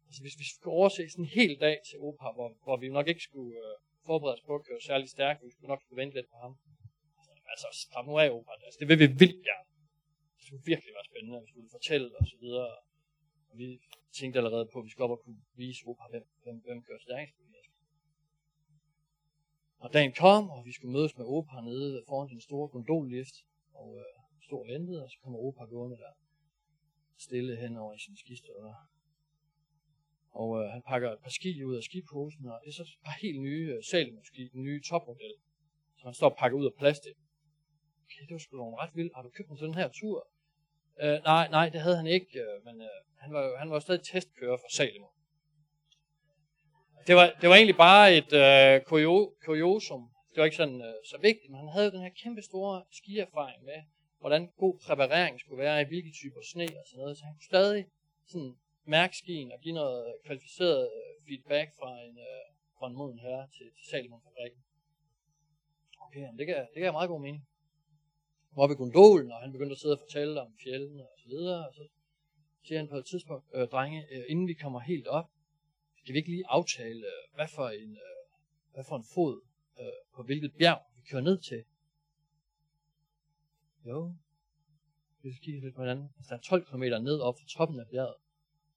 Altså 0.07 0.21
hvis 0.25 0.37
vi 0.43 0.47
skulle 0.55 0.75
overse 0.79 1.11
sådan 1.13 1.25
en 1.25 1.35
hel 1.39 1.53
dag 1.65 1.77
til 1.89 1.97
Opa, 2.07 2.29
hvor, 2.37 2.49
hvor 2.65 2.77
vi 2.83 2.89
nok 2.99 3.07
ikke 3.13 3.25
skulle 3.29 3.55
øh, 3.65 3.77
forberede 4.09 4.35
os 4.37 4.45
på 4.49 4.53
at 4.59 4.65
køre 4.69 4.81
særlig 4.91 5.09
stærkt, 5.17 5.39
vi 5.47 5.51
skulle 5.55 5.73
nok 5.73 5.83
skulle 5.83 6.01
vente 6.03 6.15
lidt 6.19 6.29
på 6.33 6.39
ham. 6.45 6.53
Altså, 7.53 7.67
fra 7.93 8.01
nu 8.07 8.13
af 8.23 8.29
Opa, 8.37 8.53
altså, 8.67 8.79
det 8.81 8.89
vil 8.91 8.99
vi 9.05 9.09
vildt 9.23 9.43
gerne. 9.51 9.69
Det 10.37 10.45
skulle 10.47 10.65
virkelig 10.73 10.93
være 10.99 11.09
spændende, 11.11 11.37
at 11.39 11.45
vi 11.45 11.51
skulle 11.53 11.71
fortælle 11.77 12.09
og 12.21 12.27
så 12.33 12.37
videre. 12.45 12.71
Og 13.51 13.55
vi 13.63 13.69
tænkte 14.19 14.37
allerede 14.41 14.67
på, 14.73 14.77
at 14.79 14.85
vi 14.87 14.91
skulle 14.91 15.07
op 15.09 15.17
og 15.17 15.23
kunne 15.25 15.41
vise 15.63 15.81
Opa, 15.89 16.05
hvem, 16.13 16.25
hvem, 16.43 16.57
hvem 16.67 16.79
kører 16.87 17.03
stærkest. 17.09 17.37
Og 19.85 19.89
dagen 19.93 20.13
kom, 20.25 20.51
og 20.51 20.61
vi 20.69 20.73
skulle 20.73 20.93
mødes 20.93 21.17
med 21.19 21.27
Opa 21.35 21.61
nede 21.61 22.05
foran 22.09 22.29
den 22.29 22.41
store 22.41 22.69
gondollift, 22.69 23.37
og 23.81 23.89
øh, 24.03 24.15
stod 24.47 24.61
og 24.65 24.69
ventede, 24.75 25.05
og 25.05 25.11
så 25.11 25.17
kommer 25.23 25.39
Opa 25.39 25.65
gående 25.65 25.97
der, 25.97 26.13
stille 27.27 27.57
hen 27.63 27.77
over 27.77 27.93
i 27.95 27.99
sin 27.99 28.17
skistøvler. 28.17 28.75
Og 30.41 30.49
øh, 30.59 30.67
han 30.75 30.83
pakker 30.91 31.11
et 31.13 31.23
par 31.25 31.35
ski 31.39 31.65
ud 31.65 31.77
af 31.77 31.83
skiposen, 31.83 32.47
og 32.47 32.57
det 32.63 32.69
er 32.71 32.77
så 32.81 32.83
et 32.83 33.05
par 33.05 33.17
helt 33.23 33.41
nye 33.41 33.67
øh, 33.75 33.83
Salomon-ski, 33.91 34.43
den 34.53 34.63
nye 34.69 34.81
topmodel, 34.89 35.35
som 35.99 36.05
han 36.09 36.15
står 36.15 36.31
og 36.31 36.37
pakker 36.37 36.59
ud 36.59 36.67
af 36.67 36.75
plastik. 36.79 37.17
Okay, 38.05 38.23
det 38.27 38.33
var 38.37 38.39
sgu 38.39 38.57
nogle 38.57 38.77
ret 38.83 38.95
vildt. 38.95 39.15
Har 39.17 39.23
du 39.23 39.31
købt 39.37 39.49
den 39.49 39.57
til 39.57 39.67
den 39.67 39.75
her 39.75 39.89
tur? 40.01 40.19
Øh, 41.03 41.19
nej, 41.33 41.49
nej, 41.57 41.69
det 41.69 41.81
havde 41.81 41.97
han 41.97 42.07
ikke, 42.07 42.41
øh, 42.45 42.65
men 42.67 42.81
øh, 42.81 42.99
han, 43.23 43.33
var 43.33 43.43
jo, 43.47 43.57
han 43.57 43.71
var 43.71 43.79
stadig 43.79 44.03
testkører 44.03 44.57
for 44.57 44.71
Salomon. 44.77 45.15
Det 47.07 47.15
var, 47.17 47.27
det 47.41 47.49
var 47.49 47.57
egentlig 47.57 47.77
bare 47.77 48.17
et 48.21 48.33
øh, 48.43 48.75
kurio- 48.89 49.33
kuriosum. 49.45 50.05
Det 50.31 50.39
var 50.39 50.45
ikke 50.45 50.57
sådan 50.57 50.81
øh, 50.89 50.95
så 51.11 51.17
vigtigt, 51.29 51.51
men 51.51 51.59
han 51.61 51.69
havde 51.69 51.87
jo 51.87 51.93
den 51.97 52.03
her 52.07 52.15
kæmpe 52.23 52.43
store 52.43 52.85
skierfaring 52.99 53.65
med, 53.65 53.81
hvordan 54.23 54.43
god 54.63 54.75
præparering 54.85 55.41
skulle 55.41 55.63
være 55.67 55.83
i 55.83 55.89
hvilke 55.91 56.13
typer 56.21 56.43
sne 56.53 56.69
og 56.81 56.85
sådan 56.87 57.01
noget. 57.03 57.17
Så 57.19 57.25
han 57.25 57.35
kunne 57.35 57.51
stadig 57.53 57.83
sådan 58.31 58.55
mærke 58.85 59.17
skien 59.17 59.53
og 59.53 59.59
give 59.61 59.75
noget 59.75 60.15
kvalificeret 60.25 60.83
øh, 60.99 61.27
feedback 61.27 61.69
fra 61.79 61.91
en, 62.07 62.19
øh, 62.19 62.47
fra 62.79 62.87
en 62.89 62.95
moden 62.99 63.19
herre 63.19 63.49
til, 63.57 63.67
til 63.77 63.85
Salomon-fabrikken. 63.91 64.61
Okay, 66.05 66.21
jamen 66.21 66.39
det, 66.39 66.47
kan, 66.47 66.57
det 66.75 66.83
gav 66.83 66.93
meget 66.93 67.09
god 67.09 67.21
mening. 67.21 67.45
Hvor 68.53 68.67
vi 68.67 68.75
gondolen, 68.75 69.33
og 69.33 69.41
han 69.41 69.53
begyndte 69.53 69.73
at 69.73 69.79
sidde 69.79 69.95
og 69.95 70.03
fortælle 70.05 70.41
om 70.41 70.53
fjellene 70.65 71.03
og 71.13 71.19
så 71.19 71.29
videre, 71.29 71.69
og 71.69 71.75
så 71.75 71.85
siger 72.67 72.79
han 72.79 72.89
på 72.89 72.97
et 72.97 73.07
tidspunkt, 73.07 73.47
øh, 73.55 73.69
drenge, 73.69 74.07
øh, 74.13 74.25
inden 74.29 74.47
vi 74.49 74.55
kommer 74.55 74.81
helt 74.81 75.07
op, 75.07 75.29
skal 75.99 76.13
vi 76.13 76.19
ikke 76.19 76.31
lige 76.31 76.45
aftale, 76.49 77.07
øh, 77.07 77.35
hvad 77.35 77.49
for 77.49 77.69
en, 77.69 77.93
øh, 78.07 78.23
hvad 78.75 78.85
for 78.89 78.97
en 78.97 79.05
fod 79.15 79.41
øh, 79.81 79.87
på 80.15 80.23
hvilket 80.23 80.53
bjerg 80.59 80.83
vi 80.97 81.03
kører 81.11 81.23
ned 81.23 81.39
til? 81.39 81.65
Jo, 83.85 84.15
vi 85.23 85.33
skal 85.33 85.45
kigge 85.45 85.61
lidt 85.61 85.75
på 85.75 85.81
hinanden. 85.81 86.09
Altså, 86.17 86.29
der 86.31 86.37
er 86.37 86.41
12 86.41 86.65
km 86.65 86.83
ned 86.83 87.21
op 87.21 87.35
fra 87.39 87.47
toppen 87.49 87.81
af 87.81 87.87
bjerget. 87.87 88.15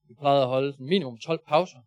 Vi 0.07 0.13
plejede 0.13 0.41
at 0.41 0.47
holde 0.47 0.73
sådan 0.73 0.85
minimum 0.85 1.17
12 1.17 1.39
pauser. 1.47 1.81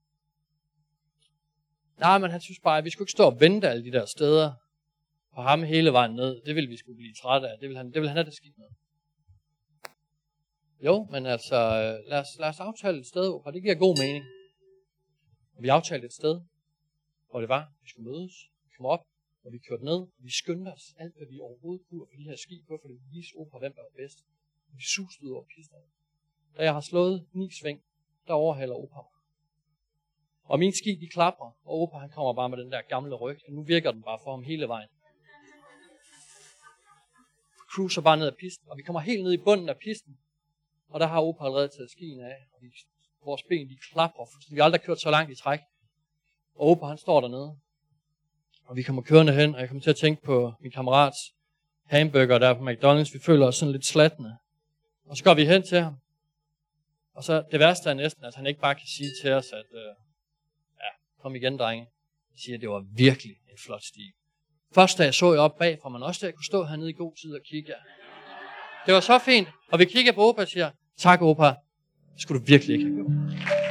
Nej, 1.99 2.19
men 2.19 2.31
han 2.31 2.41
synes 2.41 2.61
bare, 2.61 2.79
at 2.79 2.85
vi 2.85 2.91
skulle 2.91 3.05
ikke 3.05 3.13
stå 3.19 3.25
og 3.25 3.41
vente 3.41 3.69
alle 3.69 3.85
de 3.85 3.93
der 3.93 4.07
steder 4.07 4.53
på 5.35 5.43
ham 5.43 5.63
hele 5.63 5.93
vejen 5.93 6.15
ned. 6.15 6.43
Det 6.47 6.55
ville 6.55 6.69
vi 6.69 6.77
skulle 6.77 6.97
blive 6.97 7.15
trætte 7.23 7.49
af. 7.49 7.59
Det 7.59 7.69
ville 7.69 7.77
han, 7.77 7.87
det 7.87 7.95
ville 7.95 8.09
han 8.09 8.17
have 8.17 8.25
det 8.25 8.35
skidt 8.35 8.59
med. 8.59 8.67
Jo, 10.85 11.09
men 11.11 11.27
altså, 11.27 11.57
øh, 11.57 12.11
lad 12.11 12.19
os, 12.21 12.39
lad 12.39 12.49
os 12.49 12.61
aftale 12.61 12.99
et 12.99 13.07
sted, 13.07 13.29
og 13.45 13.53
det 13.53 13.63
giver 13.63 13.75
god 13.75 13.97
mening. 14.03 14.25
Vi 15.61 15.69
aftalte 15.69 16.07
et 16.07 16.13
sted, 16.13 16.41
hvor 17.31 17.41
det 17.41 17.49
var, 17.49 17.73
vi 17.83 17.89
skulle 17.89 18.11
mødes, 18.11 18.33
komme 18.77 18.89
op, 18.89 19.07
og 19.45 19.53
vi 19.53 19.59
kørte 19.59 19.85
ned, 19.85 20.01
og 20.17 20.23
vi 20.27 20.31
skyndte 20.31 20.69
os 20.69 20.95
alt, 20.99 21.17
hvad 21.17 21.27
vi 21.27 21.41
overhovedet 21.41 21.87
kunne 21.87 22.07
for 22.11 22.17
de 22.17 22.23
her 22.23 22.37
ski 22.37 22.65
på, 22.69 22.79
for 22.83 22.89
det 22.89 22.99
vise 23.13 23.33
op, 23.41 23.61
hvem 23.61 23.75
der 23.75 23.83
var 23.83 23.95
bedst. 23.97 24.19
Og 24.69 24.73
Vi 24.77 24.83
susede 24.83 25.25
ud 25.27 25.33
over 25.35 25.45
pisterne. 25.57 25.89
Da 26.57 26.63
jeg 26.63 26.73
har 26.73 26.81
slået 26.81 27.27
ni 27.33 27.51
sving, 27.51 27.83
der 28.27 28.33
overhaler 28.33 28.75
Opa 28.75 28.95
mig. 28.95 29.19
Og 30.45 30.59
min 30.59 30.73
ski, 30.73 30.95
de 30.95 31.09
klapper, 31.09 31.57
og 31.65 31.81
Opa 31.81 31.97
han 31.99 32.11
kommer 32.11 32.33
bare 32.33 32.49
med 32.49 32.59
den 32.59 32.73
der 32.73 32.83
gamle 32.83 33.15
ryg, 33.15 33.39
og 33.47 33.53
nu 33.53 33.63
virker 33.63 33.93
den 33.93 34.03
bare 34.03 34.19
for 34.25 34.31
ham 34.31 34.43
hele 34.43 34.69
vejen. 34.69 34.89
Cruiser 37.73 38.03
bare 38.03 38.17
ned 38.17 38.27
ad 38.27 38.33
pisten, 38.33 38.69
og 38.71 38.77
vi 38.77 38.83
kommer 38.83 39.01
helt 39.01 39.23
ned 39.23 39.33
i 39.33 39.37
bunden 39.37 39.69
af 39.69 39.79
pisten, 39.79 40.19
og 40.89 41.01
der 41.01 41.07
har 41.07 41.21
Opa 41.21 41.45
allerede 41.45 41.69
taget 41.69 41.91
skien 41.91 42.21
af, 42.21 42.47
og 42.53 42.63
vi, 42.63 42.69
vores 43.25 43.43
ben 43.43 43.69
de 43.69 43.77
klapper, 43.93 44.25
for 44.25 44.55
vi 44.55 44.57
har 44.57 44.65
aldrig 44.65 44.83
kørt 44.83 45.01
så 45.01 45.11
langt 45.11 45.31
i 45.31 45.35
træk. 45.35 45.61
Og 46.55 46.67
Opa 46.69 46.87
han 46.87 46.99
står 46.99 47.21
dernede, 47.21 47.59
og 48.69 48.77
vi 48.77 48.83
kommer 48.83 49.03
kørende 49.03 49.33
hen, 49.33 49.55
og 49.55 49.61
jeg 49.61 49.69
kommer 49.69 49.83
til 49.83 49.91
at 49.91 49.97
tænke 49.97 50.23
på 50.23 50.53
min 50.61 50.73
kammerats 50.73 51.19
hamburger 51.87 52.39
der 52.39 52.55
på 52.55 52.61
McDonald's. 52.71 53.13
Vi 53.13 53.19
føler 53.19 53.47
os 53.47 53.57
sådan 53.57 53.73
lidt 53.73 53.87
slatne. 53.87 54.37
Og 55.07 55.17
så 55.17 55.25
går 55.25 55.35
vi 55.35 55.47
hen 55.47 55.63
til 55.63 55.81
ham. 55.81 55.95
Og 57.15 57.25
så 57.25 57.45
det 57.53 57.61
værste 57.61 57.91
er 57.91 57.95
næsten, 57.95 58.25
at 58.25 58.35
han 58.35 58.47
ikke 58.47 58.61
bare 58.61 58.75
kan 58.75 58.87
sige 58.87 59.11
til 59.23 59.33
os, 59.33 59.53
at 59.53 59.67
øh, 59.75 59.95
ja, 60.81 60.91
kom 61.23 61.35
igen, 61.35 61.59
drenge. 61.59 61.87
Han 62.31 62.39
siger, 62.39 62.57
at 62.57 62.61
det 62.61 62.69
var 62.69 62.85
virkelig 62.97 63.33
en 63.51 63.59
flot 63.59 63.83
stil. 63.83 64.13
Først 64.75 64.99
da 64.99 65.05
jeg 65.05 65.15
så 65.15 65.33
jer 65.33 65.41
op 65.41 65.59
bag, 65.59 65.75
bagfra, 65.75 65.89
man 65.89 66.03
også 66.03 66.27
der 66.27 66.33
kunne 66.33 66.45
stå 66.45 66.65
hernede 66.65 66.91
i 66.91 66.93
god 66.93 67.17
tid 67.23 67.35
og 67.35 67.41
kigge. 67.51 67.75
Det 68.87 68.95
var 68.95 69.01
så 69.01 69.19
fint, 69.19 69.49
og 69.73 69.79
vi 69.79 69.85
kigger 69.85 70.13
på 70.13 70.21
Opa 70.21 70.43
og 70.43 70.49
siger, 70.49 70.71
tak 70.97 71.23
Opa, 71.23 71.47
det 72.15 72.23
skulle 72.23 72.41
du 72.41 72.45
virkelig 72.47 72.75
ikke 72.75 72.87
have 72.87 72.97
gjort. 72.97 73.68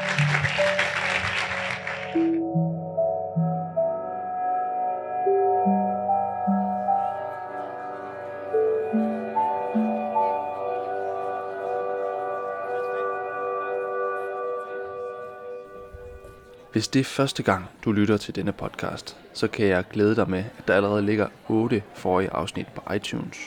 Hvis 16.77 16.87
det 16.87 16.99
er 16.99 17.03
første 17.03 17.43
gang, 17.43 17.65
du 17.85 17.91
lytter 17.91 18.17
til 18.17 18.35
denne 18.35 18.51
podcast, 18.51 19.17
så 19.33 19.47
kan 19.47 19.67
jeg 19.67 19.83
glæde 19.89 20.15
dig 20.15 20.29
med, 20.29 20.43
at 20.57 20.67
der 20.67 20.75
allerede 20.75 21.01
ligger 21.01 21.27
8 21.49 21.83
forrige 21.95 22.29
afsnit 22.29 22.67
på 22.67 22.93
iTunes. 22.93 23.37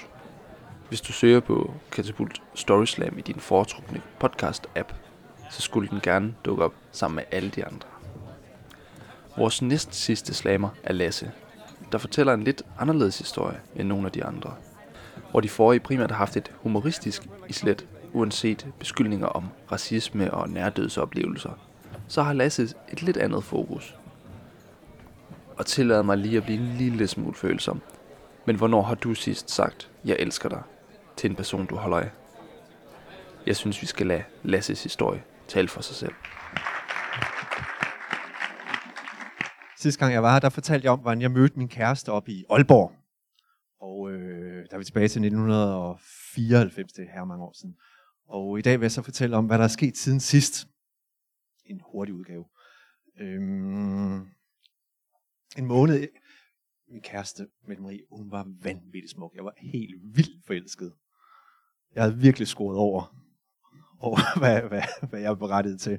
Hvis 0.89 1.01
du 1.01 1.13
søger 1.13 1.41
på 1.41 1.75
Katapult 1.93 2.43
Storyslam 2.55 3.19
i 3.19 3.21
din 3.21 3.41
foretrukne 3.41 4.03
podcast-app, 4.25 4.95
så 5.51 5.63
skulle 5.63 5.89
den 5.89 6.01
gerne 6.03 6.35
dukke 6.45 6.65
op 6.65 6.75
sammen 6.93 7.17
med 7.17 7.25
alle 7.31 7.51
de 7.51 7.65
andre. 7.65 7.89
Vores 9.37 9.63
næst 9.63 9.95
sidste 9.95 10.35
slammer 10.35 10.69
er 10.83 10.93
Lasse, 10.93 11.31
der 11.93 11.99
fortæller 11.99 12.35
en 12.35 12.45
lidt 12.45 12.63
anderledes 12.79 13.19
historie 13.19 13.61
end 13.77 13.89
nogle 13.89 14.07
af 14.07 14.13
de 14.13 14.25
andre. 14.25 14.55
Hvor 15.31 15.41
de 15.41 15.49
forrige 15.49 15.81
primært 15.81 16.11
har 16.11 16.19
haft 16.19 16.37
et 16.37 16.53
humoristisk 16.63 17.29
islet, 17.49 17.87
uanset 18.13 18.67
beskyldninger 18.79 19.27
om 19.27 19.45
racisme 19.73 20.35
og 20.35 20.49
nærdødsoplevelser 20.49 21.70
så 22.11 22.23
har 22.23 22.33
Lasse 22.33 22.63
et 22.93 23.03
lidt 23.03 23.17
andet 23.17 23.45
fokus. 23.45 23.97
Og 25.57 25.67
tillader 25.67 26.03
mig 26.03 26.19
lige 26.19 26.37
at 26.37 26.43
blive 26.43 26.59
en 26.59 26.77
lille 26.77 27.07
smule 27.07 27.35
følsom. 27.35 27.81
Men 28.47 28.57
hvornår 28.57 28.83
har 28.83 28.95
du 28.95 29.15
sidst 29.15 29.51
sagt, 29.51 29.91
jeg 30.05 30.17
elsker 30.19 30.49
dig, 30.49 30.63
til 31.17 31.31
en 31.31 31.37
person, 31.37 31.67
du 31.67 31.77
holder 31.77 31.97
af? 31.97 32.11
Jeg 33.47 33.57
synes, 33.57 33.83
vi 33.83 33.87
skal 33.87 34.07
lade 34.07 34.23
Lasses 34.43 34.83
historie 34.83 35.23
tale 35.49 35.69
for 35.69 35.81
sig 35.81 35.97
selv. 35.97 36.13
Sidste 39.79 39.99
gang 39.99 40.15
jeg 40.15 40.23
var 40.23 40.33
her, 40.33 40.41
der 40.41 40.49
fortalte 40.49 40.85
jeg 40.85 40.93
om, 40.93 40.99
hvordan 41.01 41.23
jeg 41.23 41.31
mødte 41.31 41.59
min 41.59 41.69
kæreste 41.69 42.13
op 42.13 42.29
i 42.29 42.45
Aalborg. 42.51 42.93
Og 43.81 44.11
øh, 44.11 44.65
der 44.71 44.75
er 44.75 44.79
vi 44.79 44.85
tilbage 44.85 45.09
til 45.09 45.21
1994, 45.25 46.93
det 46.93 47.05
er 47.05 47.13
her 47.15 47.25
mange 47.25 47.45
år 47.45 47.53
siden. 47.61 47.75
Og 48.29 48.59
i 48.59 48.63
dag 48.63 48.81
vil 48.81 48.85
jeg 48.85 48.93
så 48.93 49.03
fortælle 49.03 49.37
om, 49.37 49.47
hvad 49.47 49.59
der 49.59 49.65
er 49.65 49.69
sket 49.69 49.97
siden 49.97 50.21
sidst 50.21 50.67
en 51.71 51.81
hurtig 51.93 52.15
udgave. 52.15 52.45
Øhm, 53.21 54.21
en 55.59 55.67
måned, 55.67 56.09
min 56.93 57.03
kæreste, 57.03 57.47
Mette 57.69 57.83
Marie, 57.83 58.03
hun 58.13 58.31
var 58.31 58.47
vanvittigt 58.63 59.13
smuk. 59.13 59.33
Jeg 59.35 59.45
var 59.45 59.55
helt 59.73 59.95
vildt 60.15 60.47
forelsket. 60.47 60.93
Jeg 61.95 62.03
havde 62.03 62.19
virkelig 62.19 62.49
scoret 62.49 62.79
over, 62.79 63.17
over 63.99 64.19
hvad, 64.41 64.63
hvad, 64.63 64.83
hvad 65.11 65.21
jeg 65.21 65.31
var 65.31 65.37
berettiget 65.37 65.81
til. 65.81 65.99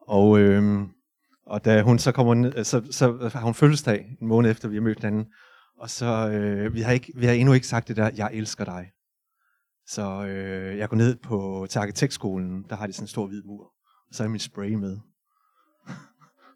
Og, 0.00 0.38
øhm, 0.38 0.88
og 1.46 1.64
da 1.64 1.82
hun 1.82 1.98
så 1.98 2.12
kommer 2.12 2.34
ned, 2.34 2.64
så, 2.64 2.86
så 2.90 3.30
har 3.32 3.44
hun 3.44 3.54
fødselsdag 3.54 4.16
en 4.20 4.28
måned 4.28 4.50
efter, 4.50 4.68
vi 4.68 4.76
har 4.76 4.82
mødt 4.82 4.98
hinanden. 4.98 5.32
Og 5.78 5.90
så, 5.90 6.30
øh, 6.30 6.74
vi, 6.74 6.80
har 6.80 6.92
ikke, 6.92 7.12
vi 7.16 7.26
har 7.26 7.32
endnu 7.32 7.52
ikke 7.54 7.66
sagt 7.66 7.88
det 7.88 7.96
der, 7.96 8.10
jeg 8.16 8.30
elsker 8.32 8.64
dig. 8.64 8.90
Så 9.86 10.26
øh, 10.26 10.78
jeg 10.78 10.88
går 10.88 10.96
ned 10.96 11.16
på 11.16 11.66
til 11.70 11.78
arkitektskolen, 11.78 12.64
der 12.68 12.76
har 12.76 12.86
de 12.86 12.92
sådan 12.92 13.04
en 13.04 13.08
stor 13.08 13.26
hvid 13.26 13.42
mur. 13.42 13.64
Og 14.08 14.14
så 14.14 14.24
er 14.24 14.28
min 14.28 14.40
spray 14.40 14.74
med. 14.74 14.98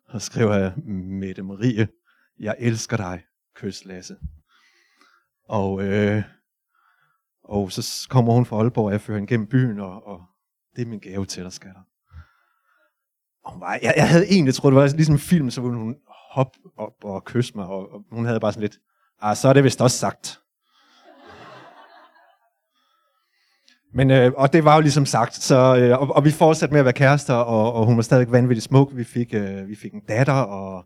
Og 0.08 0.22
skriver 0.22 0.54
jeg, 0.54 0.72
Mette 0.94 1.42
Marie, 1.42 1.88
jeg 2.38 2.56
elsker 2.58 2.96
dig, 2.96 3.22
kys 3.54 3.84
Lasse. 3.84 4.16
Og, 5.48 5.82
øh, 5.82 6.22
og 7.44 7.72
så 7.72 8.06
kommer 8.10 8.32
hun 8.32 8.46
fra 8.46 8.56
Aalborg, 8.56 8.84
og 8.84 8.92
jeg 8.92 9.00
fører 9.00 9.18
hende 9.18 9.28
gennem 9.28 9.46
byen, 9.46 9.80
og, 9.80 10.06
og 10.06 10.22
det 10.76 10.82
er 10.82 10.86
min 10.86 11.00
gave 11.00 11.26
til 11.26 11.44
dig, 11.44 11.52
skatter. 11.52 11.80
Og 13.44 13.52
hun 13.52 13.60
var, 13.60 13.78
jeg, 13.82 13.94
jeg 13.96 14.08
havde 14.08 14.26
egentlig 14.26 14.54
troet, 14.54 14.72
det 14.72 14.80
var 14.82 14.88
ligesom 14.88 15.14
en 15.14 15.18
film, 15.18 15.50
så 15.50 15.60
ville 15.60 15.76
hun 15.76 15.96
hoppe 16.30 16.58
op 16.76 17.04
og 17.04 17.24
kysse 17.24 17.52
mig, 17.56 17.66
og, 17.66 17.92
og 17.92 18.04
hun 18.10 18.24
havde 18.24 18.40
bare 18.40 18.52
sådan 18.52 18.62
lidt, 18.62 18.78
ah, 19.20 19.36
så 19.36 19.48
er 19.48 19.52
det 19.52 19.64
vist 19.64 19.80
også 19.80 19.98
sagt. 19.98 20.40
Men, 23.94 24.10
øh, 24.10 24.32
og 24.36 24.52
det 24.52 24.64
var 24.64 24.74
jo 24.74 24.80
ligesom 24.80 25.06
sagt, 25.06 25.34
så, 25.34 25.76
øh, 25.76 26.00
og, 26.00 26.16
og 26.16 26.24
vi 26.24 26.30
fortsatte 26.30 26.72
med 26.72 26.80
at 26.80 26.84
være 26.84 26.92
kærester, 26.92 27.34
og, 27.34 27.72
og 27.72 27.86
hun 27.86 27.96
var 27.96 28.02
stadig 28.02 28.32
vanvittigt 28.32 28.64
smuk. 28.64 28.96
Vi 28.96 29.04
fik, 29.04 29.34
øh, 29.34 29.68
vi 29.68 29.74
fik 29.74 29.92
en 29.92 30.02
datter, 30.08 30.32
og 30.32 30.84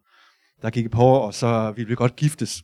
der 0.63 0.71
gik 0.71 0.85
et 0.85 0.91
par 0.91 1.03
år, 1.03 1.27
og 1.27 1.35
så 1.35 1.73
vi 1.77 1.85
blev 1.85 1.97
godt 1.97 2.17
giftes. 2.17 2.63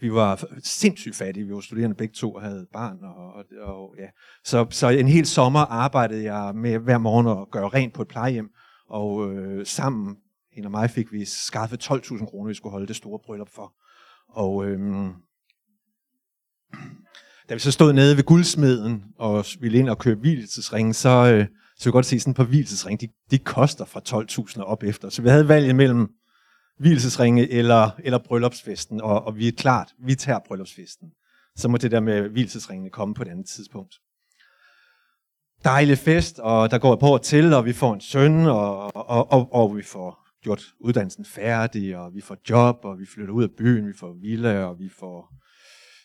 Vi 0.00 0.12
var 0.12 0.44
sindssygt 0.64 1.16
fattige, 1.16 1.46
vi 1.46 1.54
var 1.54 1.60
studerende 1.60 1.96
begge 1.96 2.14
to 2.14 2.34
og 2.34 2.42
havde 2.42 2.66
barn. 2.72 2.98
Og, 3.02 3.32
og, 3.32 3.44
og, 3.60 3.94
ja. 3.98 4.06
så, 4.44 4.66
så 4.70 4.88
en 4.88 5.08
hel 5.08 5.26
sommer 5.26 5.60
arbejdede 5.60 6.32
jeg 6.32 6.54
med 6.54 6.78
hver 6.78 6.98
morgen 6.98 7.26
at 7.26 7.50
gøre 7.50 7.68
rent 7.68 7.94
på 7.94 8.02
et 8.02 8.08
plejehjem, 8.08 8.50
og 8.88 9.32
øh, 9.32 9.66
sammen, 9.66 10.16
hende 10.52 10.66
og 10.66 10.70
mig, 10.70 10.90
fik 10.90 11.12
vi 11.12 11.24
skaffet 11.24 11.90
12.000 11.90 12.26
kroner, 12.26 12.48
vi 12.48 12.54
skulle 12.54 12.72
holde 12.72 12.86
det 12.86 12.96
store 12.96 13.18
bryllup 13.26 13.48
for. 13.54 13.74
Og 14.28 14.66
Øh, 14.66 15.10
da 17.48 17.54
vi 17.54 17.60
så 17.60 17.72
stod 17.72 17.92
nede 17.92 18.16
ved 18.16 18.24
guldsmeden 18.24 19.04
og 19.18 19.44
ville 19.60 19.78
ind 19.78 19.88
og 19.88 19.98
købe 19.98 20.20
hvilesesringe, 20.20 20.94
så, 20.94 21.08
øh, 21.08 21.46
så 21.78 21.84
vi 21.88 21.92
godt 21.92 22.06
se 22.06 22.20
sådan 22.20 22.30
et 22.30 22.36
par 22.36 22.44
hvilesesringe, 22.44 23.06
de, 23.06 23.12
de 23.30 23.38
koster 23.38 23.84
fra 23.84 24.00
12.000 24.08 24.60
og 24.60 24.66
op 24.66 24.82
efter. 24.82 25.08
Så 25.08 25.22
vi 25.22 25.28
havde 25.28 25.48
valget 25.48 25.76
mellem 25.76 26.08
hvilesesringe 26.78 27.50
eller, 27.50 27.90
eller 27.98 28.18
bryllupsfesten, 28.18 29.00
og, 29.00 29.24
og 29.24 29.36
vi 29.36 29.48
er 29.48 29.52
klart, 29.52 29.92
vi 30.06 30.14
tager 30.14 30.38
bryllupsfesten. 30.46 31.08
Så 31.56 31.68
må 31.68 31.76
det 31.76 31.90
der 31.90 32.00
med 32.00 32.28
hvilesesringene 32.28 32.90
komme 32.90 33.14
på 33.14 33.22
et 33.22 33.28
andet 33.28 33.46
tidspunkt. 33.46 33.94
Dejlig 35.64 35.98
fest, 35.98 36.38
og 36.38 36.70
der 36.70 36.78
går 36.78 36.92
et 36.92 37.00
par 37.00 37.06
år 37.06 37.18
til, 37.18 37.52
og 37.52 37.64
vi 37.64 37.72
får 37.72 37.94
en 37.94 38.00
søn, 38.00 38.46
og, 38.46 38.96
og, 38.96 39.32
og, 39.32 39.52
og 39.52 39.76
vi 39.76 39.82
får 39.82 40.24
gjort 40.42 40.62
uddannelsen 40.80 41.24
færdig, 41.24 41.96
og 41.96 42.14
vi 42.14 42.20
får 42.20 42.36
job, 42.50 42.76
og 42.84 42.98
vi 42.98 43.06
flytter 43.14 43.34
ud 43.34 43.42
af 43.42 43.50
byen, 43.58 43.88
vi 43.88 43.92
får 44.00 44.12
villa, 44.22 44.64
og 44.64 44.78
vi 44.78 44.88
får 44.88 45.34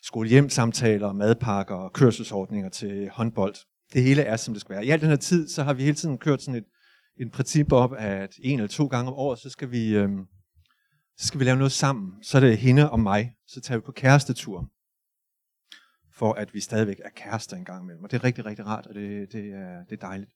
skolehjemsamtaler, 0.02 1.12
madpakker 1.12 1.74
og 1.74 1.92
kørselsordninger 1.92 2.70
til 2.70 3.10
håndbold. 3.12 3.54
Det 3.92 4.02
hele 4.02 4.22
er, 4.22 4.36
som 4.36 4.54
det 4.54 4.60
skal 4.60 4.74
være. 4.74 4.86
I 4.86 4.90
al 4.90 5.00
den 5.00 5.08
her 5.08 5.16
tid, 5.16 5.48
så 5.48 5.62
har 5.62 5.72
vi 5.72 5.82
hele 5.82 5.96
tiden 5.96 6.18
kørt 6.18 6.42
sådan 6.42 6.58
et, 6.58 6.64
et 7.20 7.32
princip 7.32 7.72
op, 7.72 7.92
at 7.98 8.34
en 8.42 8.58
eller 8.58 8.68
to 8.68 8.86
gange 8.86 9.10
om 9.10 9.14
året, 9.14 9.38
så 9.38 9.50
skal 9.50 9.70
vi, 9.70 9.96
øh, 9.96 10.08
så 11.18 11.26
skal 11.26 11.40
vi 11.40 11.44
lave 11.44 11.56
noget 11.56 11.72
sammen. 11.72 12.12
Så 12.22 12.38
er 12.38 12.40
det 12.40 12.58
hende 12.58 12.90
og 12.90 13.00
mig. 13.00 13.32
Så 13.46 13.60
tager 13.60 13.78
vi 13.78 13.82
på 13.86 13.92
kærestetur. 13.92 14.70
For 16.14 16.32
at 16.32 16.54
vi 16.54 16.60
stadigvæk 16.60 17.00
er 17.04 17.10
kærester 17.16 17.56
en 17.56 17.64
gang 17.64 17.82
imellem. 17.82 18.04
Og 18.04 18.10
det 18.10 18.16
er 18.16 18.24
rigtig, 18.24 18.46
rigtig 18.46 18.66
rart, 18.66 18.86
og 18.86 18.94
det, 18.94 19.32
det, 19.32 19.44
er, 19.44 19.84
det 19.90 19.92
er 19.92 20.06
dejligt. 20.06 20.30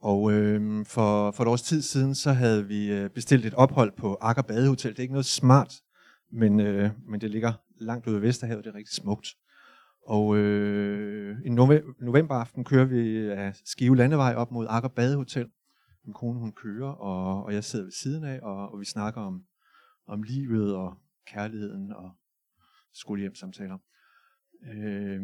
Og 0.00 0.32
øh, 0.32 0.86
for, 0.86 1.30
for 1.30 1.42
et 1.42 1.48
års 1.48 1.62
tid 1.62 1.82
siden, 1.82 2.14
så 2.14 2.32
havde 2.32 2.66
vi 2.66 2.92
øh, 2.92 3.10
bestilt 3.10 3.46
et 3.46 3.54
ophold 3.54 3.92
på 3.96 4.18
Akker 4.20 4.42
Badehotel. 4.42 4.90
Det 4.90 4.98
er 4.98 5.02
ikke 5.02 5.14
noget 5.14 5.26
smart, 5.26 5.72
men, 6.32 6.60
øh, 6.60 6.90
men 7.08 7.20
det 7.20 7.30
ligger 7.30 7.52
langt 7.80 8.06
ude 8.06 8.14
ved 8.14 8.22
Vesterhavet. 8.22 8.64
Det 8.64 8.70
er 8.70 8.74
rigtig 8.74 8.94
smukt. 8.94 9.26
Og 10.06 10.36
øh, 10.36 11.38
i 11.44 11.48
novemberaften 12.00 12.64
kører 12.64 12.84
vi 12.84 13.30
af 13.30 13.54
Skive 13.64 13.96
Landevej 13.96 14.34
op 14.34 14.50
mod 14.50 14.66
Akker 14.68 14.88
Badehotel. 14.88 15.50
Min 16.04 16.14
kone 16.14 16.38
hun 16.38 16.52
kører, 16.52 16.90
og, 16.90 17.44
og 17.44 17.54
jeg 17.54 17.64
sidder 17.64 17.84
ved 17.84 17.92
siden 17.92 18.24
af, 18.24 18.40
og, 18.42 18.72
og 18.72 18.80
vi 18.80 18.84
snakker 18.84 19.20
om, 19.20 19.46
om 20.06 20.22
livet 20.22 20.74
og 20.74 20.96
kærligheden 21.26 21.92
og 21.92 22.10
skolehjemsamtaler. 22.92 23.78
Øh, 24.62 25.20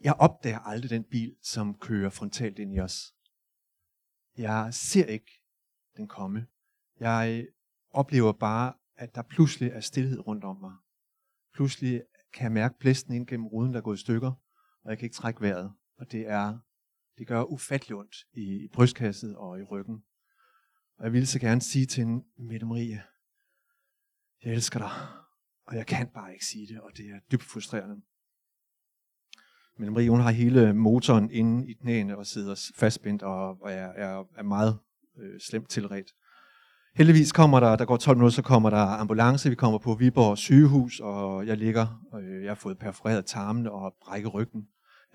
jeg 0.00 0.14
opdager 0.18 0.58
aldrig 0.58 0.90
den 0.90 1.04
bil, 1.04 1.36
som 1.42 1.78
kører 1.78 2.10
frontalt 2.10 2.58
ind 2.58 2.74
i 2.74 2.80
os. 2.80 3.14
Jeg 4.38 4.74
ser 4.74 5.06
ikke 5.06 5.44
den 5.96 6.08
komme. 6.08 6.46
Jeg 7.00 7.46
oplever 7.90 8.32
bare, 8.32 8.74
at 9.00 9.14
der 9.14 9.22
pludselig 9.22 9.70
er 9.70 9.80
stillhed 9.80 10.26
rundt 10.26 10.44
om 10.44 10.56
mig. 10.60 10.72
Pludselig 11.54 12.02
kan 12.32 12.44
jeg 12.44 12.52
mærke 12.52 12.78
blæsten 12.78 13.14
ind 13.14 13.26
gennem 13.26 13.46
ruden, 13.46 13.72
der 13.72 13.78
er 13.78 13.82
gået 13.82 13.96
i 13.96 14.00
stykker, 14.00 14.32
og 14.82 14.90
jeg 14.90 14.98
kan 14.98 15.06
ikke 15.06 15.14
trække 15.14 15.40
vejret. 15.40 15.72
Og 15.98 16.12
det 16.12 16.28
er, 16.28 16.58
det 17.18 17.26
gør 17.26 17.42
ufattelig 17.42 17.96
ondt 17.96 18.16
i, 18.32 18.64
i 18.64 18.68
brystkasset 18.72 19.36
og 19.36 19.60
i 19.60 19.62
ryggen. 19.62 20.04
Og 20.98 21.04
jeg 21.04 21.12
ville 21.12 21.26
så 21.26 21.38
gerne 21.40 21.60
sige 21.60 21.86
til 21.86 22.04
hende, 22.04 22.24
Mette 22.38 22.66
Marie, 22.66 23.02
jeg 24.44 24.52
elsker 24.52 24.78
dig, 24.78 24.90
og 25.66 25.76
jeg 25.76 25.86
kan 25.86 26.08
bare 26.14 26.32
ikke 26.32 26.46
sige 26.46 26.66
det, 26.66 26.80
og 26.80 26.90
det 26.96 27.06
er 27.06 27.20
dybt 27.32 27.42
frustrerende. 27.42 28.02
Men 29.78 29.92
Marie, 29.92 30.10
hun 30.10 30.20
har 30.20 30.30
hele 30.30 30.72
motoren 30.72 31.30
inde 31.30 31.70
i 31.70 31.74
knæene 31.74 32.18
og 32.18 32.26
sidder 32.26 32.70
fastspændt 32.76 33.22
og, 33.22 33.62
og 33.62 33.72
er, 33.72 33.86
er, 33.86 34.24
er 34.36 34.42
meget 34.42 34.78
øh, 35.18 35.40
slemt 35.40 35.70
tilret. 35.70 36.14
Heldigvis 36.94 37.32
kommer 37.32 37.60
der, 37.60 37.76
der 37.76 37.84
går 37.84 37.96
12 37.96 38.16
minutter, 38.16 38.34
så 38.34 38.42
kommer 38.42 38.70
der 38.70 38.78
ambulance. 38.78 39.48
Vi 39.48 39.54
kommer 39.54 39.78
på 39.78 39.94
Viborg 39.94 40.38
sygehus, 40.38 41.00
og 41.00 41.46
jeg 41.46 41.56
ligger, 41.56 42.00
og 42.12 42.22
jeg 42.22 42.50
har 42.50 42.54
fået 42.54 42.78
perforeret 42.78 43.26
tarmen 43.26 43.66
og 43.66 43.94
brækket 44.04 44.34
ryggen. 44.34 44.62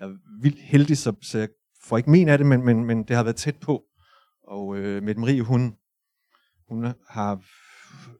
Jeg 0.00 0.08
er 0.08 0.12
vildt 0.42 0.60
heldig, 0.60 0.98
så, 0.98 1.12
så 1.22 1.38
jeg 1.38 1.48
får 1.82 1.96
ikke 1.96 2.10
men 2.10 2.28
af 2.28 2.38
det, 2.38 2.46
men, 2.46 2.64
men, 2.64 2.84
men 2.84 3.02
det 3.02 3.16
har 3.16 3.22
været 3.22 3.36
tæt 3.36 3.56
på. 3.56 3.84
Og 4.48 4.76
øh, 4.76 5.02
Mette 5.02 5.20
Marie, 5.20 5.42
hun, 5.42 5.76
hun 6.68 6.94
har 7.08 7.42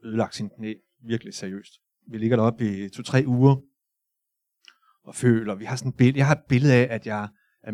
ødelagt 0.03 0.35
sin 0.35 0.49
knæ 0.49 0.73
virkelig 1.07 1.33
seriøst. 1.33 1.73
Vi 2.11 2.17
ligger 2.17 2.37
deroppe 2.37 2.85
i 2.85 2.89
to-tre 2.89 3.23
uger, 3.27 3.55
og 5.03 5.15
føler, 5.15 5.55
vi 5.55 5.65
har 5.65 5.75
sådan 5.75 5.89
et 5.89 5.97
billede, 5.97 6.17
jeg 6.17 6.27
har 6.27 6.35
et 6.35 6.45
billede 6.49 6.73
af, 6.73 6.87
at 6.95 7.07
jeg 7.07 7.27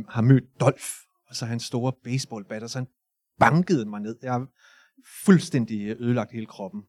har 0.09 0.21
mødt 0.21 0.43
Dolph, 0.59 0.85
og 1.27 1.35
så 1.35 1.45
hans 1.45 1.63
store 1.63 1.93
baseballbat, 2.03 2.63
og 2.63 2.69
så 2.69 2.77
han 2.77 2.87
bankede 3.39 3.85
mig 3.85 4.01
ned. 4.01 4.15
Jeg 4.21 4.45
fuldstændig 5.25 5.87
øh, 5.87 5.95
ødelagt 5.99 6.31
hele 6.31 6.45
kroppen. 6.45 6.81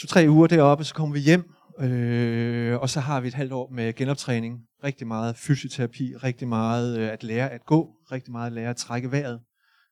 To-tre 0.00 0.26
uger 0.28 0.46
deroppe, 0.46 0.84
så 0.84 0.94
kommer 0.94 1.14
vi 1.14 1.20
hjem, 1.20 1.54
øh, 1.80 2.80
og 2.80 2.90
så 2.90 3.00
har 3.00 3.20
vi 3.20 3.28
et 3.28 3.34
halvt 3.34 3.52
år 3.52 3.70
med 3.70 3.92
genoptræning. 3.94 4.60
Rigtig 4.84 5.06
meget 5.06 5.36
fysioterapi, 5.36 6.16
rigtig 6.16 6.48
meget 6.48 6.98
øh, 6.98 7.08
at 7.08 7.22
lære 7.22 7.50
at 7.50 7.64
gå, 7.66 7.96
rigtig 8.12 8.32
meget 8.32 8.46
at 8.46 8.52
lære 8.52 8.70
at 8.70 8.76
trække 8.76 9.12
vejret, 9.12 9.40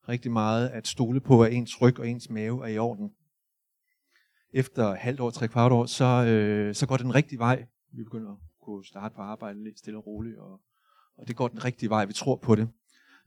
rigtig 0.09 0.33
meget 0.33 0.69
at 0.69 0.87
stole 0.87 1.21
på, 1.21 1.43
at 1.43 1.53
ens 1.53 1.81
ryg 1.81 1.99
og 1.99 2.09
ens 2.09 2.31
mave 2.31 2.65
er 2.65 2.69
i 2.69 2.79
orden. 2.79 3.11
Efter 4.55 4.95
halvt 4.95 5.21
år, 5.21 5.31
tre 5.31 5.49
kvart 5.49 5.73
år, 5.73 5.87
så, 5.87 6.05
øh, 6.05 6.75
så 6.75 6.87
går 6.87 6.97
det 6.97 7.05
den 7.05 7.15
rigtige 7.15 7.39
vej. 7.39 7.67
Vi 7.93 8.05
begynder 8.05 8.33
at 8.33 8.39
kunne 8.63 8.85
starte 8.85 9.15
på 9.15 9.21
arbejde 9.23 9.65
lidt 9.65 9.79
stille 9.79 9.99
og 9.99 10.07
roligt, 10.07 10.39
og, 10.39 10.61
og 11.19 11.29
det 11.29 11.37
går 11.37 11.49
den 11.49 11.65
rigtige 11.65 11.91
vej. 11.91 12.05
Vi 12.05 12.13
tror 12.13 12.37
på 12.37 12.55
det. 12.55 12.69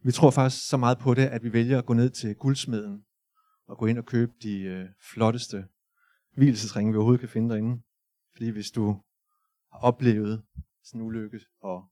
Vi 0.04 0.12
tror 0.12 0.30
faktisk 0.30 0.68
så 0.68 0.76
meget 0.76 0.98
på 0.98 1.14
det, 1.14 1.26
at 1.26 1.42
vi 1.42 1.52
vælger 1.52 1.78
at 1.78 1.86
gå 1.86 1.92
ned 1.92 2.10
til 2.10 2.34
guldsmeden 2.34 3.04
at 3.72 3.78
gå 3.78 3.86
ind 3.86 3.98
og 3.98 4.06
købe 4.06 4.32
de 4.42 4.60
øh, 4.60 4.88
flotteste 5.12 5.68
hvilesesringe, 6.34 6.92
vi 6.92 6.96
overhovedet 6.96 7.20
kan 7.20 7.28
finde 7.28 7.50
derinde. 7.50 7.82
Fordi 8.32 8.48
hvis 8.50 8.70
du 8.70 9.02
har 9.72 9.78
oplevet 9.78 10.42
sådan 10.82 11.00
en 11.00 11.06
ulykke, 11.06 11.40
og 11.60 11.88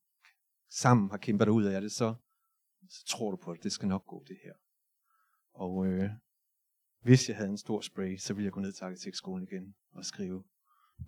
sammen 0.71 1.11
har 1.11 1.19
kæmpet 1.19 1.47
dig 1.47 1.53
ud 1.53 1.65
af 1.65 1.81
det, 1.81 1.93
så, 1.93 2.15
så 2.89 3.05
tror 3.07 3.31
du 3.31 3.37
på 3.37 3.55
det. 3.55 3.63
Det 3.63 3.73
skal 3.73 3.89
nok 3.89 4.07
gå, 4.07 4.25
det 4.29 4.37
her. 4.45 4.53
Og 5.55 5.87
øh, 5.87 6.11
hvis 7.03 7.29
jeg 7.29 7.37
havde 7.37 7.51
en 7.51 7.59
stor 7.59 7.81
spray, 7.81 8.17
så 8.17 8.35
ville 8.35 8.45
jeg 8.45 8.53
gå 8.53 8.61
ned 8.61 8.73
til 8.73 8.85
arkitektskolen 8.85 9.49
igen 9.51 9.75
og 9.93 10.05
skrive, 10.05 10.45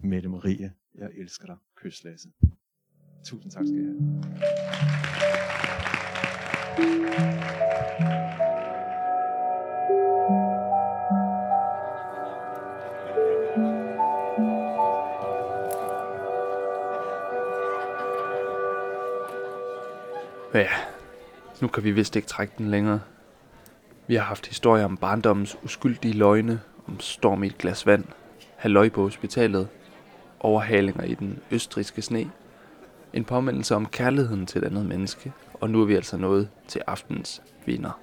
Mette 0.01 0.29
Marie, 0.29 0.73
jeg 0.95 1.11
elsker 1.15 1.47
dig. 1.47 1.57
Kys 1.77 2.05
Lasse. 2.05 2.33
Tusind 3.25 3.53
tak 3.53 3.67
skal 3.67 3.79
I 3.79 3.85
have. 3.85 4.23
Ja, 20.55 20.69
nu 21.61 21.69
kan 21.69 21.85
vi 21.85 21.91
vist 21.91 22.17
ikke 22.17 22.29
trække 22.29 22.55
den 22.59 22.71
længere. 22.71 23.01
Vi 24.07 24.15
har 24.15 24.23
haft 24.23 24.47
historier 24.47 24.85
om 24.85 24.97
barndommens 24.97 25.57
uskyldige 25.63 26.15
løgne, 26.15 26.61
om 26.89 27.01
storm 27.01 27.43
i 27.43 27.47
et 27.47 27.59
glas 27.59 27.87
vand, 27.87 28.05
halløj 28.57 28.89
på 28.89 29.03
hospitalet, 29.03 29.69
overhalinger 30.41 31.05
i 31.05 31.15
den 31.15 31.39
østriske 31.51 32.03
sne, 32.03 32.31
en 33.13 33.25
påmindelse 33.25 33.75
om 33.75 33.87
kærligheden 33.87 34.47
til 34.47 34.59
et 34.59 34.65
andet 34.65 34.87
menneske, 34.87 35.33
og 35.55 35.71
nu 35.71 35.81
er 35.81 35.87
vi 35.87 35.95
altså 35.95 36.17
nået 36.17 36.49
til 36.69 36.83
aftens 36.87 37.43
vinder. 37.67 38.01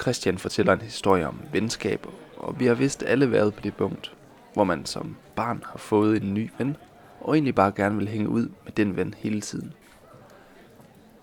Christian 0.00 0.38
fortæller 0.38 0.72
en 0.72 0.80
historie 0.80 1.28
om 1.28 1.40
venskab, 1.52 2.06
og 2.36 2.60
vi 2.60 2.66
har 2.66 2.74
vist 2.74 3.02
alle 3.02 3.30
været 3.30 3.54
på 3.54 3.60
det 3.60 3.74
punkt, 3.74 4.14
hvor 4.54 4.64
man 4.64 4.86
som 4.86 5.16
barn 5.36 5.62
har 5.66 5.78
fået 5.78 6.22
en 6.22 6.34
ny 6.34 6.50
ven, 6.58 6.76
og 7.20 7.34
egentlig 7.34 7.54
bare 7.54 7.72
gerne 7.76 7.96
vil 7.96 8.08
hænge 8.08 8.28
ud 8.28 8.48
med 8.64 8.72
den 8.72 8.96
ven 8.96 9.14
hele 9.18 9.40
tiden. 9.40 9.72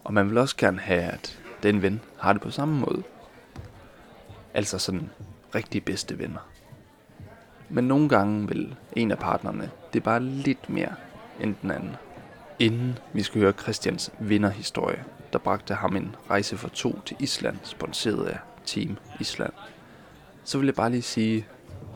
Og 0.03 0.13
man 0.13 0.29
vil 0.29 0.37
også 0.37 0.57
gerne 0.57 0.79
have, 0.79 1.01
at 1.01 1.39
den 1.63 1.81
ven 1.81 2.01
har 2.17 2.33
det 2.33 2.41
på 2.41 2.51
samme 2.51 2.79
måde. 2.79 3.03
Altså 4.53 4.79
sådan 4.79 5.09
rigtig 5.55 5.85
bedste 5.85 6.19
venner. 6.19 6.49
Men 7.69 7.83
nogle 7.83 8.09
gange 8.09 8.47
vil 8.47 8.75
en 8.95 9.11
af 9.11 9.17
partnerne 9.17 9.71
det 9.93 10.03
bare 10.03 10.23
lidt 10.23 10.69
mere 10.69 10.95
end 11.39 11.55
den 11.61 11.71
anden. 11.71 11.95
Inden 12.59 12.99
vi 13.13 13.23
skal 13.23 13.41
høre 13.41 13.51
Christians 13.51 14.11
vinderhistorie, 14.19 15.03
der 15.33 15.39
bragte 15.39 15.73
ham 15.73 15.95
en 15.95 16.15
rejse 16.29 16.57
for 16.57 16.69
to 16.69 17.01
til 17.05 17.17
Island, 17.19 17.57
sponsoreret 17.63 18.25
af 18.25 18.39
Team 18.65 18.97
Island, 19.19 19.53
så 20.43 20.57
vil 20.57 20.65
jeg 20.65 20.75
bare 20.75 20.89
lige 20.89 21.01
sige, 21.01 21.47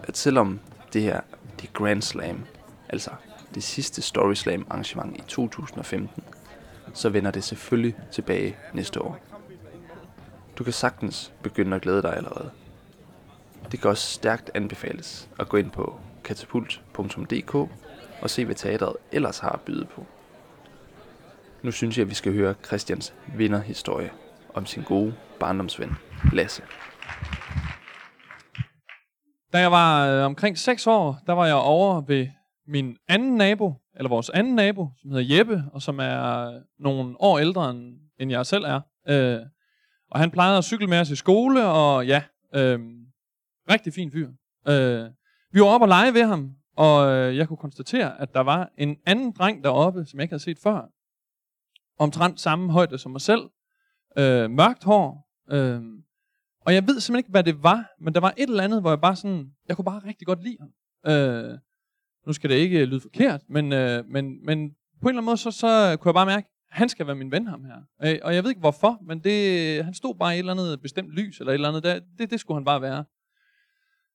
at 0.03 0.17
selvom 0.17 0.59
det 0.93 1.01
her 1.01 1.21
det 1.61 1.73
Grand 1.73 2.01
Slam, 2.01 2.45
altså 2.89 3.11
det 3.55 3.63
sidste 3.63 4.01
Story 4.01 4.33
Slam 4.33 4.67
arrangement 4.69 5.17
i 5.17 5.21
2015, 5.27 6.23
så 6.95 7.09
vender 7.09 7.31
det 7.31 7.43
selvfølgelig 7.43 7.95
tilbage 8.11 8.57
næste 8.73 9.01
år. 9.01 9.19
Du 10.57 10.63
kan 10.63 10.73
sagtens 10.73 11.33
begynde 11.43 11.75
at 11.75 11.81
glæde 11.81 12.01
dig 12.01 12.15
allerede. 12.15 12.51
Det 13.71 13.81
kan 13.81 13.89
også 13.89 14.07
stærkt 14.13 14.51
anbefales 14.53 15.29
at 15.39 15.49
gå 15.49 15.57
ind 15.57 15.71
på 15.71 15.99
katapult.dk 16.23 17.55
og 18.21 18.29
se, 18.29 18.45
hvad 18.45 18.55
teateret 18.55 18.95
ellers 19.11 19.39
har 19.39 19.49
at 19.49 19.61
byde 19.61 19.85
på. 19.85 20.05
Nu 21.63 21.71
synes 21.71 21.97
jeg, 21.97 22.03
at 22.03 22.09
vi 22.09 22.15
skal 22.15 22.33
høre 22.33 22.55
Christians 22.65 23.13
vinderhistorie 23.35 24.11
om 24.53 24.65
sin 24.65 24.83
gode 24.83 25.13
barndomsven, 25.39 25.95
Lasse. 26.33 26.63
Da 29.53 29.59
jeg 29.59 29.71
var 29.71 30.07
øh, 30.07 30.25
omkring 30.25 30.57
6 30.57 30.87
år, 30.87 31.17
der 31.27 31.33
var 31.33 31.45
jeg 31.45 31.55
over 31.55 32.01
ved 32.01 32.27
min 32.67 32.97
anden 33.07 33.35
nabo, 33.35 33.73
eller 33.95 34.09
vores 34.09 34.29
anden 34.29 34.55
nabo, 34.55 34.89
som 34.97 35.11
hedder 35.11 35.37
Jeppe, 35.37 35.63
og 35.73 35.81
som 35.81 35.99
er 35.99 36.51
nogle 36.79 37.15
år 37.19 37.39
ældre 37.39 37.69
end, 37.69 37.99
end 38.19 38.31
jeg 38.31 38.45
selv 38.45 38.63
er. 38.63 38.81
Øh, 39.07 39.39
og 40.11 40.19
han 40.19 40.31
plejede 40.31 40.57
at 40.57 40.63
cykle 40.63 40.87
med 40.87 40.99
os 40.99 41.09
i 41.09 41.15
skole, 41.15 41.65
og 41.65 42.07
ja, 42.07 42.23
øh, 42.55 42.79
rigtig 43.69 43.93
fin 43.93 44.11
fyr. 44.11 44.29
Øh, 44.67 45.09
vi 45.51 45.59
var 45.59 45.65
oppe 45.65 45.83
og 45.83 45.87
lege 45.87 46.13
ved 46.13 46.25
ham, 46.25 46.51
og 46.77 47.11
øh, 47.11 47.37
jeg 47.37 47.47
kunne 47.47 47.57
konstatere, 47.57 48.21
at 48.21 48.33
der 48.33 48.39
var 48.39 48.71
en 48.77 48.97
anden 49.05 49.31
dreng 49.31 49.63
deroppe, 49.63 50.05
som 50.05 50.19
jeg 50.19 50.23
ikke 50.23 50.33
havde 50.33 50.43
set 50.43 50.59
før. 50.63 50.89
Omtrent 51.99 52.39
samme 52.39 52.71
højde 52.71 52.97
som 52.97 53.11
mig 53.11 53.21
selv. 53.21 53.49
Øh, 54.17 54.51
mørkt 54.51 54.83
hår. 54.83 55.27
Øh, 55.51 55.81
og 56.65 56.73
jeg 56.73 56.87
ved 56.87 56.99
simpelthen 56.99 57.17
ikke, 57.17 57.29
hvad 57.31 57.43
det 57.43 57.63
var, 57.63 57.93
men 57.99 58.13
der 58.13 58.19
var 58.19 58.33
et 58.37 58.49
eller 58.49 58.63
andet, 58.63 58.81
hvor 58.81 58.89
jeg 58.89 59.01
bare 59.01 59.15
sådan, 59.15 59.51
jeg 59.67 59.75
kunne 59.75 59.85
bare 59.85 60.01
rigtig 60.07 60.27
godt 60.27 60.43
lide 60.43 60.57
ham. 60.59 60.71
Øh, 61.11 61.57
nu 62.27 62.33
skal 62.33 62.49
det 62.49 62.55
ikke 62.55 62.85
lyde 62.85 63.01
forkert, 63.01 63.41
men, 63.49 63.73
øh, 63.73 64.03
men, 64.07 64.45
men 64.45 64.69
på 65.01 65.07
en 65.07 65.09
eller 65.09 65.19
anden 65.21 65.25
måde, 65.25 65.37
så, 65.37 65.51
så 65.51 65.97
kunne 65.99 66.09
jeg 66.09 66.13
bare 66.13 66.25
mærke, 66.25 66.47
han 66.69 66.89
skal 66.89 67.07
være 67.07 67.15
min 67.15 67.31
ven, 67.31 67.47
ham 67.47 67.63
her. 67.63 68.09
Øh, 68.11 68.19
og 68.23 68.35
jeg 68.35 68.43
ved 68.43 68.51
ikke 68.51 68.59
hvorfor, 68.59 68.99
men 69.07 69.19
det, 69.19 69.85
han 69.85 69.93
stod 69.93 70.15
bare 70.15 70.33
i 70.33 70.35
et 70.35 70.39
eller 70.39 70.51
andet 70.51 70.81
bestemt 70.81 71.09
lys, 71.09 71.39
eller 71.39 71.51
et 71.51 71.53
eller 71.53 71.69
andet, 71.69 71.83
der, 71.83 71.99
det, 72.17 72.31
det 72.31 72.39
skulle 72.39 72.57
han 72.57 72.65
bare 72.65 72.81
være. 72.81 73.05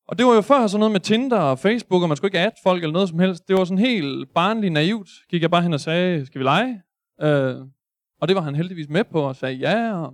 Og 0.07 0.17
det 0.17 0.25
var 0.25 0.33
jo 0.33 0.41
før 0.41 0.67
sådan 0.67 0.79
noget 0.79 0.91
med 0.91 0.99
Tinder 0.99 1.39
og 1.39 1.59
Facebook, 1.59 2.01
og 2.01 2.07
man 2.07 2.17
skulle 2.17 2.29
ikke 2.29 2.39
adde 2.39 2.55
folk 2.63 2.83
eller 2.83 2.93
noget 2.93 3.09
som 3.09 3.19
helst. 3.19 3.47
Det 3.47 3.55
var 3.55 3.63
sådan 3.63 3.77
helt 3.77 4.33
barnligt 4.33 4.73
naivt. 4.73 5.09
Gik 5.29 5.41
jeg 5.41 5.51
bare 5.51 5.61
hen 5.61 5.73
og 5.73 5.79
sagde, 5.79 6.25
skal 6.25 6.39
vi 6.39 6.43
lege? 6.43 6.81
Øh, 7.21 7.55
og 8.21 8.27
det 8.27 8.35
var 8.35 8.41
han 8.41 8.55
heldigvis 8.55 8.89
med 8.89 9.03
på, 9.03 9.21
og 9.21 9.35
sagde 9.35 9.55
ja. 9.55 9.93
Og 9.93 10.13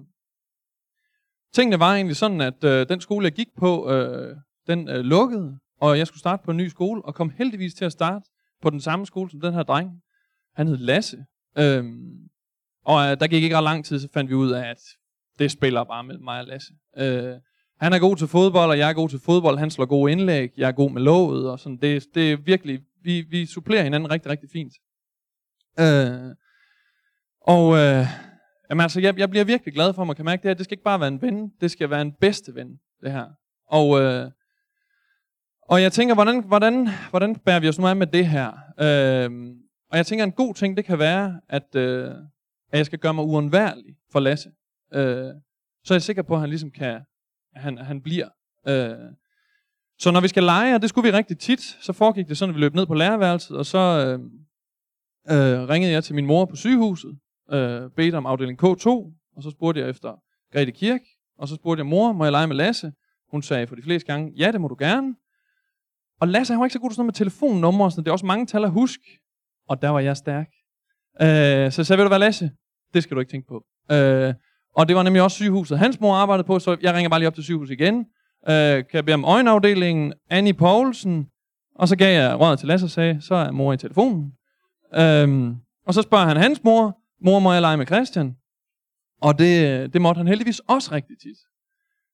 Tingene 1.53 1.79
var 1.79 1.95
egentlig 1.95 2.15
sådan, 2.15 2.41
at 2.41 2.63
øh, 2.63 2.89
den 2.89 3.01
skole, 3.01 3.23
jeg 3.23 3.33
gik 3.33 3.47
på, 3.57 3.91
øh, 3.91 4.35
den 4.67 4.89
øh, 4.89 4.99
lukkede, 4.99 5.59
og 5.79 5.97
jeg 5.97 6.07
skulle 6.07 6.19
starte 6.19 6.43
på 6.45 6.51
en 6.51 6.57
ny 6.57 6.67
skole, 6.67 7.05
og 7.05 7.15
kom 7.15 7.29
heldigvis 7.37 7.73
til 7.73 7.85
at 7.85 7.91
starte 7.91 8.25
på 8.61 8.69
den 8.69 8.81
samme 8.81 9.05
skole 9.05 9.29
som 9.29 9.41
den 9.41 9.53
her 9.53 9.63
dreng. 9.63 9.91
Han 10.55 10.67
hed 10.67 10.77
Lasse. 10.77 11.25
Øhm, 11.57 12.29
og 12.85 13.11
øh, 13.11 13.19
der 13.19 13.27
gik 13.27 13.43
ikke 13.43 13.57
ret 13.57 13.63
lang 13.63 13.85
tid, 13.85 13.99
så 13.99 14.07
fandt 14.13 14.29
vi 14.29 14.35
ud 14.35 14.51
af, 14.51 14.69
at 14.69 14.79
det 15.39 15.51
spiller 15.51 15.83
bare 15.83 16.03
mellem 16.03 16.23
mig 16.23 16.39
og 16.39 16.45
Lasse. 16.45 16.73
Øh, 16.97 17.35
han 17.79 17.93
er 17.93 17.99
god 17.99 18.15
til 18.15 18.27
fodbold, 18.27 18.69
og 18.69 18.77
jeg 18.77 18.89
er 18.89 18.93
god 18.93 19.09
til 19.09 19.19
fodbold. 19.19 19.57
Han 19.57 19.71
slår 19.71 19.85
gode 19.85 20.11
indlæg, 20.11 20.51
jeg 20.57 20.67
er 20.67 20.71
god 20.71 20.91
med 20.91 21.01
låget, 21.01 21.51
og 21.51 21.59
sådan. 21.59 21.77
Det, 21.77 22.05
det 22.15 22.31
er 22.31 22.37
virkelig, 22.37 22.79
vi, 23.03 23.21
vi 23.21 23.45
supplerer 23.45 23.83
hinanden 23.83 24.11
rigtig, 24.11 24.31
rigtig 24.31 24.49
fint. 24.53 24.73
Øh, 25.79 26.35
og 27.41 27.77
øh, 27.77 28.05
jamen 28.69 28.81
altså, 28.81 28.99
jeg, 28.99 29.19
jeg 29.19 29.29
bliver 29.29 29.45
virkelig 29.45 29.73
glad 29.73 29.93
for, 29.93 30.01
at 30.01 30.07
man 30.07 30.15
kan 30.15 30.25
mærke 30.25 30.41
det 30.41 30.49
her. 30.49 30.55
Det 30.55 30.65
skal 30.65 30.73
ikke 30.73 30.83
bare 30.83 30.99
være 30.99 31.07
en 31.07 31.21
ven, 31.21 31.51
det 31.61 31.71
skal 31.71 31.89
være 31.89 32.01
en 32.01 32.13
bedste 32.21 32.55
ven, 32.55 32.79
det 33.01 33.11
her. 33.11 33.25
Og, 33.67 34.01
øh, 34.01 34.31
og 35.69 35.81
jeg 35.81 35.91
tænker, 35.91 36.15
hvordan, 36.15 36.43
hvordan, 36.43 36.89
hvordan 37.09 37.35
bærer 37.35 37.59
vi 37.59 37.69
os 37.69 37.79
nu 37.79 37.87
af 37.87 37.95
med 37.95 38.07
det 38.07 38.27
her? 38.27 38.47
Øh, 38.79 39.55
og 39.91 39.97
jeg 39.97 40.05
tænker, 40.05 40.25
en 40.25 40.31
god 40.31 40.53
ting, 40.53 40.77
det 40.77 40.85
kan 40.85 40.99
være, 40.99 41.41
at, 41.49 41.75
øh, 41.75 42.11
at 42.71 42.77
jeg 42.77 42.85
skal 42.85 42.99
gøre 42.99 43.13
mig 43.13 43.25
uundværlig 43.25 43.95
for 44.11 44.19
Lasse. 44.19 44.49
Øh, 44.93 45.33
så 45.83 45.93
er 45.93 45.95
jeg 45.95 46.01
sikker 46.01 46.21
på, 46.21 46.33
at 46.33 46.39
han 46.39 46.49
ligesom 46.49 46.71
kan, 46.71 47.01
han, 47.55 47.77
han 47.77 48.01
bliver. 48.01 48.29
Øh, 48.67 49.11
så 49.99 50.11
når 50.11 50.21
vi 50.21 50.27
skal 50.27 50.43
lege, 50.43 50.75
og 50.75 50.81
det 50.81 50.89
skulle 50.89 51.11
vi 51.11 51.17
rigtig 51.17 51.39
tit, 51.39 51.61
så 51.61 51.93
foregik 51.93 52.27
det 52.27 52.37
sådan, 52.37 52.49
at 52.49 52.55
vi 52.55 52.59
løb 52.59 52.75
ned 52.75 52.85
på 52.85 52.93
lærerværelset, 52.93 53.57
og 53.57 53.65
så 53.65 53.77
øh, 53.77 54.19
øh, 55.37 55.69
ringede 55.69 55.93
jeg 55.93 56.03
til 56.03 56.15
min 56.15 56.25
mor 56.25 56.45
på 56.45 56.55
sygehuset, 56.55 57.17
øh, 57.51 57.89
bedte 57.95 58.15
om 58.15 58.25
afdeling 58.25 58.63
K2, 58.63 58.89
og 59.35 59.43
så 59.43 59.49
spurgte 59.49 59.81
jeg 59.81 59.89
efter 59.89 60.21
Grete 60.53 60.71
Kirk, 60.71 61.01
og 61.37 61.47
så 61.47 61.55
spurgte 61.55 61.79
jeg, 61.79 61.85
mor, 61.85 62.11
må 62.13 62.25
jeg 62.25 62.31
lege 62.31 62.47
med 62.47 62.55
Lasse? 62.55 62.93
Hun 63.31 63.41
sagde 63.41 63.67
for 63.67 63.75
de 63.75 63.81
fleste 63.81 64.07
gange, 64.13 64.33
ja, 64.37 64.51
det 64.51 64.61
må 64.61 64.67
du 64.67 64.75
gerne. 64.79 65.15
Og 66.21 66.27
Lasse, 66.27 66.53
han 66.53 66.59
var 66.59 66.65
ikke 66.65 66.73
så 66.73 66.79
god 66.79 66.89
til 66.89 66.95
sådan 66.95 67.01
noget 67.01 67.07
med 67.07 67.13
telefonnumre 67.13 67.85
og 67.87 67.91
sådan, 67.91 68.03
det 68.03 68.09
er 68.09 68.13
også 68.13 68.25
mange 68.25 68.45
tal 68.45 68.63
at 68.63 68.71
huske. 68.71 69.19
Og 69.69 69.81
der 69.81 69.89
var 69.89 69.99
jeg 69.99 70.17
stærk. 70.17 70.47
Øh, 71.21 71.27
så 71.71 71.81
jeg 71.81 71.85
sagde, 71.85 71.97
ved 71.97 72.05
du 72.05 72.09
hvad, 72.09 72.19
Lasse? 72.19 72.51
Det 72.93 73.03
skal 73.03 73.15
du 73.15 73.19
ikke 73.19 73.31
tænke 73.31 73.47
på. 73.47 73.63
Øh, 73.91 74.33
og 74.75 74.87
det 74.87 74.95
var 74.95 75.03
nemlig 75.03 75.21
også 75.21 75.35
sygehuset, 75.35 75.79
hans 75.79 75.99
mor 75.99 76.15
arbejdede 76.15 76.47
på, 76.47 76.59
så 76.59 76.77
jeg 76.81 76.93
ringer 76.93 77.09
bare 77.09 77.19
lige 77.19 77.27
op 77.27 77.33
til 77.33 77.43
sygehuset 77.43 77.73
igen. 77.73 78.05
Øh, 78.49 78.75
kan 78.75 78.93
jeg 78.93 79.05
bede 79.05 79.13
om 79.13 79.25
øjenafdelingen, 79.25 80.13
Annie 80.29 80.53
Poulsen, 80.53 81.27
og 81.75 81.87
så 81.87 81.95
gav 81.95 82.13
jeg 82.13 82.39
råd 82.39 82.57
til 82.57 82.67
Lasse 82.67 82.85
og 82.85 82.89
sagde, 82.89 83.21
så 83.21 83.35
er 83.35 83.51
mor 83.51 83.73
i 83.73 83.77
telefonen. 83.77 84.31
Øhm, 84.95 85.55
og 85.87 85.93
så 85.93 86.01
spørger 86.01 86.25
han 86.25 86.37
hans 86.37 86.63
mor, 86.63 86.97
mor 87.21 87.39
må 87.39 87.53
jeg 87.53 87.61
lege 87.61 87.77
med 87.77 87.85
Christian? 87.85 88.35
Og 89.21 89.39
det, 89.39 89.93
det 89.93 90.01
måtte 90.01 90.19
han 90.19 90.27
heldigvis 90.27 90.59
også 90.59 90.91
rigtig 90.91 91.19
tit. 91.19 91.37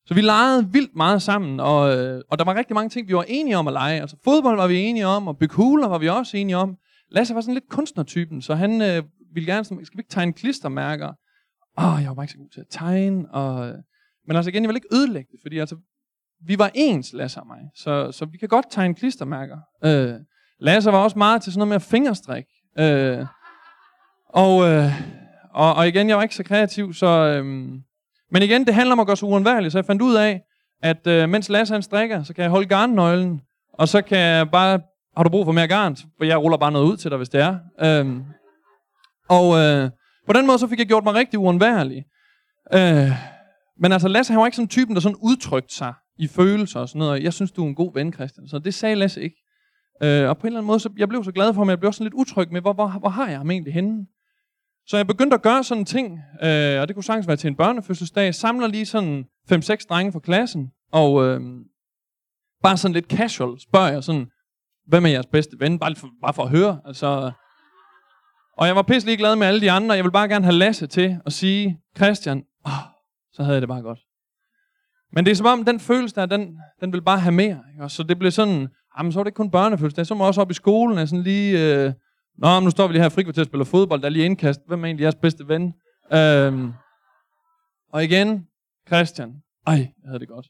Så 0.05 0.13
vi 0.13 0.21
legede 0.21 0.71
vildt 0.71 0.95
meget 0.95 1.21
sammen, 1.21 1.59
og, 1.59 1.97
øh, 1.97 2.21
og 2.29 2.39
der 2.39 2.45
var 2.45 2.55
rigtig 2.55 2.75
mange 2.75 2.89
ting, 2.89 3.07
vi 3.07 3.15
var 3.15 3.25
enige 3.27 3.57
om 3.57 3.67
at 3.67 3.73
lege. 3.73 4.01
Altså 4.01 4.17
fodbold 4.23 4.57
var 4.57 4.67
vi 4.67 4.79
enige 4.79 5.07
om, 5.07 5.27
og 5.27 5.37
bygge 5.37 5.55
huler 5.55 5.87
var 5.87 5.97
vi 5.97 6.09
også 6.09 6.37
enige 6.37 6.57
om. 6.57 6.77
Lasse 7.11 7.35
var 7.35 7.41
sådan 7.41 7.53
lidt 7.53 7.69
kunstnertypen, 7.69 8.41
så 8.41 8.55
han 8.55 8.81
øh, 8.81 9.03
ville 9.33 9.53
gerne 9.53 9.65
sådan, 9.65 9.85
skal 9.85 9.97
vi 9.97 10.01
ikke 10.01 10.11
tegne 10.11 10.33
klistermærker? 10.33 11.13
Åh, 11.77 11.93
oh, 11.93 12.01
jeg 12.01 12.09
var 12.09 12.15
bare 12.15 12.23
ikke 12.23 12.31
så 12.31 12.37
god 12.37 12.49
til 12.49 12.59
at 12.59 12.67
tegne. 12.69 13.33
Og, 13.33 13.67
øh, 13.67 13.75
men 14.27 14.35
altså 14.35 14.49
igen, 14.49 14.63
jeg 14.63 14.67
vil 14.67 14.75
ikke 14.75 14.95
ødelægge 14.95 15.29
det, 15.31 15.39
fordi 15.41 15.57
altså, 15.57 15.75
vi 16.45 16.59
var 16.59 16.71
ens, 16.73 17.13
Lasse 17.13 17.39
og 17.39 17.47
mig. 17.47 17.59
Så, 17.75 18.11
så 18.11 18.25
vi 18.25 18.37
kan 18.37 18.49
godt 18.49 18.65
tegne 18.69 18.95
klistermærker. 18.95 19.57
Øh, 19.85 20.13
Lasse 20.59 20.91
var 20.91 21.03
også 21.03 21.17
meget 21.17 21.41
til 21.41 21.53
sådan 21.53 21.59
noget 21.59 21.69
med 21.69 21.75
at 21.75 21.81
fingerstrik. 21.81 22.45
Øh, 22.79 23.25
og, 24.29 24.69
øh, 24.69 24.91
og, 25.53 25.73
og 25.73 25.87
igen, 25.87 26.09
jeg 26.09 26.17
var 26.17 26.23
ikke 26.23 26.35
så 26.35 26.43
kreativ, 26.43 26.93
så... 26.93 27.07
Øh, 27.07 27.73
men 28.33 28.43
igen, 28.43 28.65
det 28.65 28.73
handler 28.73 28.93
om 28.93 28.99
at 28.99 29.07
gøre 29.07 29.17
sig 29.17 29.27
uundværlig, 29.27 29.71
så 29.71 29.77
jeg 29.77 29.85
fandt 29.85 30.01
ud 30.01 30.15
af, 30.15 30.41
at 30.83 31.07
øh, 31.07 31.29
mens 31.29 31.49
Lasse 31.49 31.73
han 31.73 31.81
strikker, 31.81 32.23
så 32.23 32.33
kan 32.33 32.41
jeg 32.43 32.51
holde 32.51 32.67
garnnøglen, 32.67 33.41
og 33.73 33.87
så 33.87 34.01
kan 34.01 34.17
jeg 34.17 34.51
bare, 34.51 34.79
har 35.17 35.23
du 35.23 35.29
brug 35.29 35.45
for 35.45 35.51
mere 35.51 35.67
garn? 35.67 35.95
For 35.95 36.25
jeg 36.25 36.37
ruller 36.37 36.57
bare 36.57 36.71
noget 36.71 36.85
ud 36.85 36.97
til 36.97 37.11
dig, 37.11 37.17
hvis 37.17 37.29
det 37.29 37.41
er. 37.41 37.57
Øhm, 37.81 38.23
og 39.29 39.57
øh, 39.57 39.89
på 40.27 40.33
den 40.33 40.47
måde, 40.47 40.59
så 40.59 40.67
fik 40.67 40.79
jeg 40.79 40.87
gjort 40.87 41.03
mig 41.03 41.13
rigtig 41.13 41.39
uundværlig. 41.39 42.03
Øh, 42.73 43.11
men 43.81 43.91
altså, 43.91 44.07
Lasse 44.07 44.33
han 44.33 44.39
var 44.39 44.45
ikke 44.45 44.55
sådan 44.55 44.67
typen, 44.67 44.95
der 44.95 45.01
sådan 45.01 45.17
udtrykte 45.21 45.75
sig 45.75 45.93
i 46.19 46.27
følelser 46.27 46.79
og 46.79 46.89
sådan 46.89 46.99
noget. 46.99 47.23
Jeg 47.23 47.33
synes, 47.33 47.51
du 47.51 47.63
er 47.63 47.67
en 47.67 47.75
god 47.75 47.93
ven, 47.93 48.13
Christian. 48.13 48.47
Så 48.47 48.59
det 48.59 48.73
sagde 48.73 48.95
Lasse 48.95 49.21
ikke. 49.21 49.35
Øh, 50.03 50.29
og 50.29 50.37
på 50.37 50.41
en 50.41 50.47
eller 50.47 50.59
anden 50.59 50.67
måde, 50.67 50.79
så 50.79 50.89
jeg 50.97 51.09
blev 51.09 51.23
så 51.23 51.31
glad 51.31 51.53
for 51.53 51.61
ham, 51.61 51.69
jeg 51.69 51.79
blev 51.79 51.87
også 51.87 51.97
sådan 51.97 52.05
lidt 52.05 52.13
utryg 52.13 52.51
med, 52.51 52.61
hvor, 52.61 52.73
hvor, 52.73 52.87
hvor 52.87 53.09
har 53.09 53.29
jeg 53.29 53.37
ham 53.37 53.51
egentlig 53.51 53.73
henne? 53.73 54.05
Så 54.87 54.97
jeg 54.97 55.07
begyndte 55.07 55.35
at 55.35 55.41
gøre 55.41 55.63
sådan 55.63 55.81
en 55.81 55.85
ting, 55.85 56.19
øh, 56.43 56.81
og 56.81 56.87
det 56.87 56.95
kunne 56.95 57.03
sagtens 57.03 57.27
være 57.27 57.37
til 57.37 57.47
en 57.47 57.55
børnefødselsdag. 57.55 58.25
Jeg 58.25 58.35
samler 58.35 58.67
lige 58.67 58.85
sådan 58.85 59.25
5-6 59.51 59.85
drenge 59.89 60.11
fra 60.11 60.19
klassen, 60.19 60.71
og 60.91 61.25
øh, 61.25 61.41
bare 62.63 62.77
sådan 62.77 62.93
lidt 62.93 63.05
casual 63.05 63.59
spørger 63.59 63.91
jeg 63.91 64.03
sådan, 64.03 64.27
hvem 64.87 65.05
er 65.05 65.09
jeres 65.09 65.25
bedste 65.25 65.55
ven? 65.59 65.79
Bare 65.79 65.95
for, 65.95 66.09
bare 66.21 66.33
for 66.33 66.43
at 66.43 66.49
høre. 66.49 66.81
Altså, 66.85 67.31
og 68.57 68.67
jeg 68.67 68.75
var 68.75 68.81
pisselig 68.81 69.17
glad 69.17 69.35
med 69.35 69.47
alle 69.47 69.61
de 69.61 69.71
andre. 69.71 69.95
Jeg 69.95 70.03
ville 70.03 70.11
bare 70.11 70.27
gerne 70.27 70.45
have 70.45 70.55
Lasse 70.55 70.87
til 70.87 71.17
at 71.25 71.33
sige, 71.33 71.79
Christian, 71.97 72.43
oh, 72.65 72.71
så 73.33 73.43
havde 73.43 73.53
jeg 73.53 73.61
det 73.61 73.69
bare 73.69 73.81
godt. 73.81 73.99
Men 75.13 75.25
det 75.25 75.31
er 75.31 75.35
som 75.35 75.45
om, 75.45 75.65
den 75.65 75.79
følelse 75.79 76.15
der, 76.15 76.25
den, 76.25 76.57
den 76.81 76.93
vil 76.93 77.01
bare 77.01 77.19
have 77.19 77.33
mere. 77.33 77.59
Ikke? 77.73 77.83
Og 77.83 77.91
så 77.91 78.03
det 78.03 78.19
blev 78.19 78.31
sådan, 78.31 78.67
jamen 78.97 79.11
så 79.11 79.19
var 79.19 79.23
det 79.23 79.29
ikke 79.29 79.37
kun 79.37 79.51
børnefødselsdag, 79.51 80.05
så 80.05 80.15
var 80.15 80.25
også 80.25 80.41
op 80.41 80.51
i 80.51 80.53
skolen, 80.53 80.97
og 80.97 81.07
sådan 81.07 81.23
lige, 81.23 81.75
øh, 81.75 81.93
Nå, 82.37 82.59
nu 82.59 82.69
står 82.69 82.87
vi 82.87 82.93
lige 82.93 83.01
her 83.01 83.09
i 83.09 83.13
frikvarter 83.13 83.41
og 83.41 83.45
spiller 83.45 83.65
fodbold. 83.65 84.01
Der 84.01 84.05
er 84.05 84.11
lige 84.11 84.25
indkast. 84.25 84.61
Hvem 84.67 84.81
er 84.81 84.85
egentlig 84.85 85.03
jeres 85.03 85.15
bedste 85.15 85.47
ven? 85.47 85.73
Øhm, 86.13 86.71
og 87.93 88.03
igen, 88.03 88.47
Christian. 88.87 89.33
Ej, 89.67 89.73
jeg 89.73 90.07
havde 90.07 90.19
det 90.19 90.27
godt. 90.27 90.47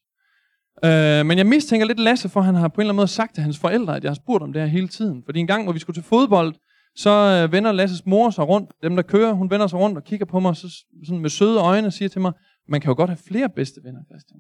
Øh, 0.86 1.26
men 1.26 1.38
jeg 1.38 1.46
mistænker 1.46 1.88
lidt 1.88 2.00
Lasse, 2.00 2.30
for 2.30 2.42
han 2.42 2.56
har 2.56 2.68
på 2.68 2.74
en 2.74 2.82
eller 2.82 2.90
anden 2.90 2.96
måde 2.96 3.08
sagt 3.08 3.34
til 3.34 3.44
hans 3.44 3.60
forældre, 3.60 3.96
at 3.96 4.04
jeg 4.04 4.10
har 4.10 4.16
spurgt 4.16 4.44
om 4.44 4.54
det 4.54 4.62
her 4.62 4.70
hele 4.70 4.88
tiden. 4.88 5.24
Fordi 5.26 5.40
en 5.40 5.48
gang, 5.48 5.64
hvor 5.64 5.74
vi 5.74 5.80
skulle 5.80 5.96
til 5.96 6.04
fodbold, 6.04 6.56
så 6.96 7.10
øh, 7.10 7.52
vender 7.52 7.72
Lasses 7.72 8.06
mor 8.06 8.30
sig 8.30 8.48
rundt. 8.48 8.72
Dem, 8.84 8.96
der 8.96 9.04
kører, 9.04 9.34
hun 9.34 9.50
vender 9.50 9.68
sig 9.68 9.80
rundt 9.80 9.98
og 9.98 10.04
kigger 10.04 10.26
på 10.26 10.40
mig 10.40 10.56
så, 10.56 10.86
sådan 11.06 11.22
med 11.22 11.30
søde 11.30 11.60
øjne 11.60 11.88
og 11.88 11.94
siger 11.94 12.10
til 12.10 12.22
mig, 12.22 12.32
man 12.68 12.82
kan 12.82 12.90
jo 12.90 12.96
godt 12.96 13.10
have 13.10 13.18
flere 13.28 13.50
bedste 13.50 13.82
venner, 13.84 14.00
Christian. 14.10 14.40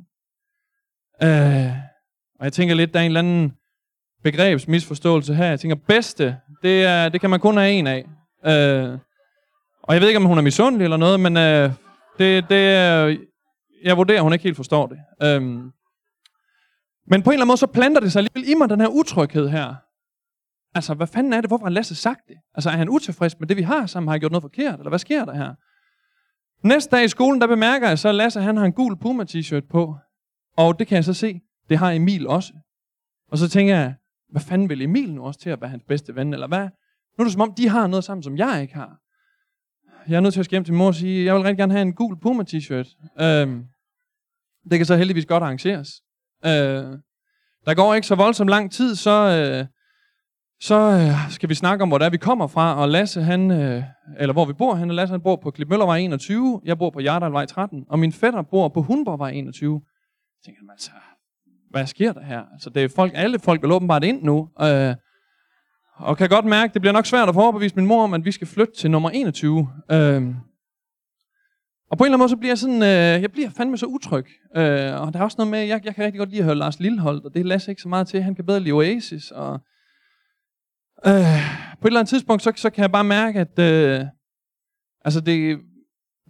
Øh, 1.23 1.77
og 2.39 2.45
jeg 2.45 2.53
tænker 2.53 2.75
lidt, 2.75 2.93
der 2.93 2.99
er 2.99 3.03
en 3.03 3.09
eller 3.09 3.19
anden 3.19 3.51
begrebsmisforståelse 4.23 5.35
her. 5.35 5.45
Jeg 5.45 5.59
tænker, 5.59 5.75
bedste, 5.87 6.37
det, 6.63 6.85
er, 6.85 7.09
det 7.09 7.21
kan 7.21 7.29
man 7.29 7.39
kun 7.39 7.57
have 7.57 7.71
en 7.71 7.87
af. 7.87 8.05
Øh, 8.45 8.99
og 9.83 9.93
jeg 9.93 10.01
ved 10.01 10.07
ikke, 10.07 10.17
om 10.17 10.25
hun 10.25 10.37
er 10.37 10.41
misundelig 10.41 10.83
eller 10.83 10.97
noget, 10.97 11.19
men 11.19 11.37
øh, 11.37 11.71
det, 12.19 12.49
det, 12.49 12.59
jeg 13.83 13.97
vurderer, 13.97 14.17
at 14.17 14.23
hun 14.23 14.33
ikke 14.33 14.43
helt 14.43 14.55
forstår 14.55 14.87
det. 14.87 14.97
Øh, 15.23 15.41
men 17.07 17.23
på 17.23 17.29
en 17.29 17.33
eller 17.33 17.33
anden 17.33 17.47
måde, 17.47 17.57
så 17.57 17.67
planter 17.67 18.01
det 18.01 18.11
sig 18.11 18.19
alligevel 18.19 18.49
i 18.51 18.53
mig, 18.55 18.69
den 18.69 18.81
her 18.81 18.87
utryghed 18.87 19.49
her. 19.49 19.75
Altså, 20.75 20.93
hvad 20.93 21.07
fanden 21.07 21.33
er 21.33 21.41
det? 21.41 21.49
Hvorfor 21.49 21.65
har 21.65 21.71
Lasse 21.71 21.95
sagt 21.95 22.21
det? 22.27 22.35
Altså, 22.55 22.69
er 22.69 22.73
han 22.73 22.89
utilfreds 22.89 23.39
med 23.39 23.47
det, 23.47 23.57
vi 23.57 23.61
har 23.61 23.85
sammen? 23.85 24.07
Har 24.07 24.13
jeg 24.13 24.19
gjort 24.19 24.31
noget 24.31 24.43
forkert? 24.43 24.79
Eller 24.79 24.89
hvad 24.89 24.99
sker 24.99 25.25
der 25.25 25.33
her? 25.33 25.53
Næste 26.67 26.95
dag 26.95 27.05
i 27.05 27.07
skolen, 27.07 27.41
der 27.41 27.47
bemærker 27.47 27.87
jeg 27.87 27.99
så, 27.99 28.09
at 28.09 28.15
Lasse 28.15 28.41
han 28.41 28.57
har 28.57 28.65
en 28.65 28.73
gul 28.73 28.97
Puma 28.97 29.23
t-shirt 29.23 29.67
på. 29.71 29.95
Og 30.57 30.79
det 30.79 30.87
kan 30.87 30.95
jeg 30.95 31.03
så 31.03 31.13
se, 31.13 31.41
det 31.69 31.77
har 31.77 31.91
Emil 31.91 32.27
også. 32.27 32.53
Og 33.31 33.37
så 33.37 33.49
tænker 33.49 33.75
jeg, 33.75 33.95
hvad 34.33 34.41
fanden 34.41 34.69
vil 34.69 34.81
Emil 34.81 35.13
nu 35.13 35.25
også 35.25 35.39
til 35.39 35.49
at 35.49 35.61
være 35.61 35.69
hans 35.69 35.83
bedste 35.87 36.15
ven, 36.15 36.33
eller 36.33 36.47
hvad? 36.47 36.63
Nu 37.17 37.21
er 37.21 37.23
det 37.23 37.31
som 37.33 37.41
om, 37.41 37.53
de 37.53 37.69
har 37.69 37.87
noget 37.87 38.03
sammen, 38.03 38.23
som 38.23 38.37
jeg 38.37 38.61
ikke 38.61 38.73
har. 38.73 38.97
Jeg 40.07 40.15
er 40.15 40.19
nødt 40.19 40.33
til 40.33 40.39
at 40.39 40.45
skæmme 40.45 40.65
til 40.65 40.73
mor 40.73 40.87
og 40.87 40.95
sige, 40.95 41.25
jeg 41.25 41.35
vil 41.35 41.43
rigtig 41.43 41.57
gerne 41.57 41.73
have 41.73 41.81
en 41.81 41.93
gul 41.93 42.19
Puma 42.19 42.43
t-shirt. 42.43 43.23
Øhm, 43.23 43.63
det 44.69 44.79
kan 44.79 44.85
så 44.85 44.95
heldigvis 44.95 45.25
godt 45.25 45.43
arrangeres. 45.43 45.89
Øh, 46.45 46.97
der 47.65 47.73
går 47.73 47.93
ikke 47.93 48.07
så 48.07 48.15
voldsomt 48.15 48.49
lang 48.49 48.71
tid, 48.71 48.95
så, 48.95 49.11
øh, 49.11 49.65
så 50.61 50.75
øh, 50.75 51.31
skal 51.31 51.49
vi 51.49 51.55
snakke 51.55 51.81
om, 51.81 51.89
hvor 51.89 51.97
der 51.97 52.09
vi 52.09 52.17
kommer 52.17 52.47
fra. 52.47 52.75
Og 52.75 52.89
Lasse, 52.89 53.21
han, 53.21 53.51
øh, 53.51 53.83
eller 54.19 54.33
hvor 54.33 54.45
vi 54.45 54.53
bor. 54.53 54.73
Han, 54.75 54.87
Lasse, 54.87 55.13
han 55.13 55.21
bor 55.21 55.35
på 55.35 55.51
Klipmøllervej 55.51 55.97
21. 55.97 56.61
Jeg 56.65 56.77
bor 56.77 56.89
på 56.89 56.99
Jardalvej 56.99 57.45
13. 57.45 57.85
Og 57.89 57.99
min 57.99 58.11
fætter 58.11 58.41
bor 58.41 58.67
på 58.67 58.81
Hundborgvej 58.81 59.29
21. 59.29 59.81
Jeg 59.83 60.45
tænker, 60.45 60.71
altså, 60.71 60.91
hvad 61.73 61.87
sker 61.87 62.13
der 62.13 62.23
her? 62.23 62.43
Altså, 62.53 62.69
det 62.69 62.83
er 62.83 62.89
folk, 62.95 63.11
alle 63.15 63.39
folk 63.39 63.61
vil 63.61 63.71
åbenbart 63.71 64.03
ind 64.03 64.23
nu. 64.23 64.49
Øh, 64.61 64.95
og 65.95 66.17
kan 66.17 66.29
godt 66.29 66.45
mærke, 66.45 66.73
det 66.73 66.81
bliver 66.81 66.93
nok 66.93 67.05
svært 67.05 67.29
at 67.29 67.35
få 67.35 67.41
overbevist 67.41 67.75
min 67.75 67.85
mor 67.85 68.03
om, 68.03 68.13
at 68.13 68.25
vi 68.25 68.31
skal 68.31 68.47
flytte 68.47 68.73
til 68.73 68.91
nummer 68.91 69.09
21. 69.09 69.69
Øh, 69.91 70.21
og 71.91 71.97
på 71.97 72.03
en 72.03 72.07
eller 72.07 72.15
anden 72.15 72.17
måde, 72.17 72.29
så 72.29 72.37
bliver 72.37 72.51
jeg 72.51 72.57
sådan, 72.57 72.81
øh, 72.81 73.21
jeg 73.21 73.31
bliver 73.31 73.49
fandme 73.49 73.77
så 73.77 73.85
utryg. 73.85 74.25
Øh, 74.55 75.01
og 75.01 75.13
der 75.13 75.19
er 75.19 75.23
også 75.23 75.35
noget 75.37 75.51
med, 75.51 75.59
jeg, 75.59 75.85
jeg 75.85 75.95
kan 75.95 76.05
rigtig 76.05 76.19
godt 76.19 76.29
lide 76.29 76.39
at 76.39 76.45
høre 76.45 76.55
Lars 76.55 76.79
Lilleholdt, 76.79 77.25
og 77.25 77.33
det 77.33 77.45
lader 77.45 77.69
ikke 77.69 77.81
så 77.81 77.89
meget 77.89 78.07
til. 78.07 78.23
Han 78.23 78.35
kan 78.35 78.45
bedre 78.45 78.59
lide 78.59 78.73
Oasis, 78.73 79.31
og 79.31 79.53
øh, 81.05 81.13
på 81.81 81.87
et 81.87 81.89
eller 81.89 81.99
andet 81.99 82.09
tidspunkt, 82.09 82.43
så, 82.43 82.53
så 82.55 82.69
kan 82.69 82.81
jeg 82.81 82.91
bare 82.91 83.03
mærke, 83.03 83.39
at 83.39 83.59
øh, 83.59 84.05
altså 85.05 85.21
det, 85.21 85.59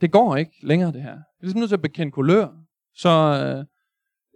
det 0.01 0.11
går 0.11 0.35
ikke 0.35 0.51
længere, 0.63 0.91
det 0.91 1.01
her. 1.01 1.09
Jeg 1.09 1.17
er 1.17 1.43
ligesom 1.43 1.59
nødt 1.59 1.69
til 1.69 1.75
at 1.75 1.81
bekende 1.81 2.11
kulør. 2.11 2.47
Så 2.95 3.09
øh, 3.09 3.65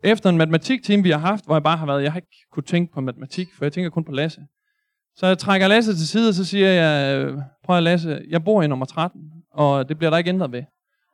efter 0.04 0.30
en 0.30 0.38
matematikteam, 0.38 1.04
vi 1.04 1.10
har 1.10 1.18
haft, 1.20 1.46
hvor 1.46 1.56
jeg 1.56 1.64
bare 1.64 1.78
har 1.78 1.86
været, 1.86 2.04
jeg 2.04 2.12
har 2.12 2.18
ikke 2.18 2.46
kunne 2.52 2.64
tænke 2.64 2.94
på 2.94 3.02
matematik, 3.02 3.48
for 3.58 3.66
jeg 3.66 3.74
tænker 3.74 3.90
kun 3.90 4.04
på 4.04 4.12
Lasse. 4.12 4.42
Så 5.16 5.28
jeg 5.28 5.38
trækker 5.38 5.68
Lasse 5.68 5.94
til 5.94 6.08
side, 6.08 6.30
og 6.30 6.34
så 6.34 6.46
siger 6.46 6.70
jeg, 6.70 7.34
prøv 7.64 7.78
at 7.78 7.84
Lasse, 7.84 8.22
jeg 8.30 8.44
bor 8.44 8.62
i 8.62 8.68
nummer 8.68 8.86
13, 8.86 9.22
og 9.54 9.90
det 9.90 9.98
bliver 9.98 10.10
der 10.10 10.18
ikke 10.18 10.30
ændret 10.30 10.52
ved. 10.52 10.64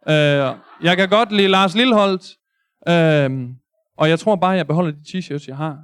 Øh, 0.08 0.56
jeg 0.84 0.98
kan 0.98 1.10
godt 1.10 1.32
lide 1.32 1.48
Lars 1.48 1.76
Lilleholdt, 1.76 2.38
øh, 2.88 3.50
og 3.98 4.10
jeg 4.10 4.20
tror 4.20 4.36
bare, 4.36 4.52
jeg 4.52 4.68
beholder 4.68 4.92
de 4.92 5.18
t-shirts, 5.18 5.46
jeg 5.48 5.58
har. 5.58 5.80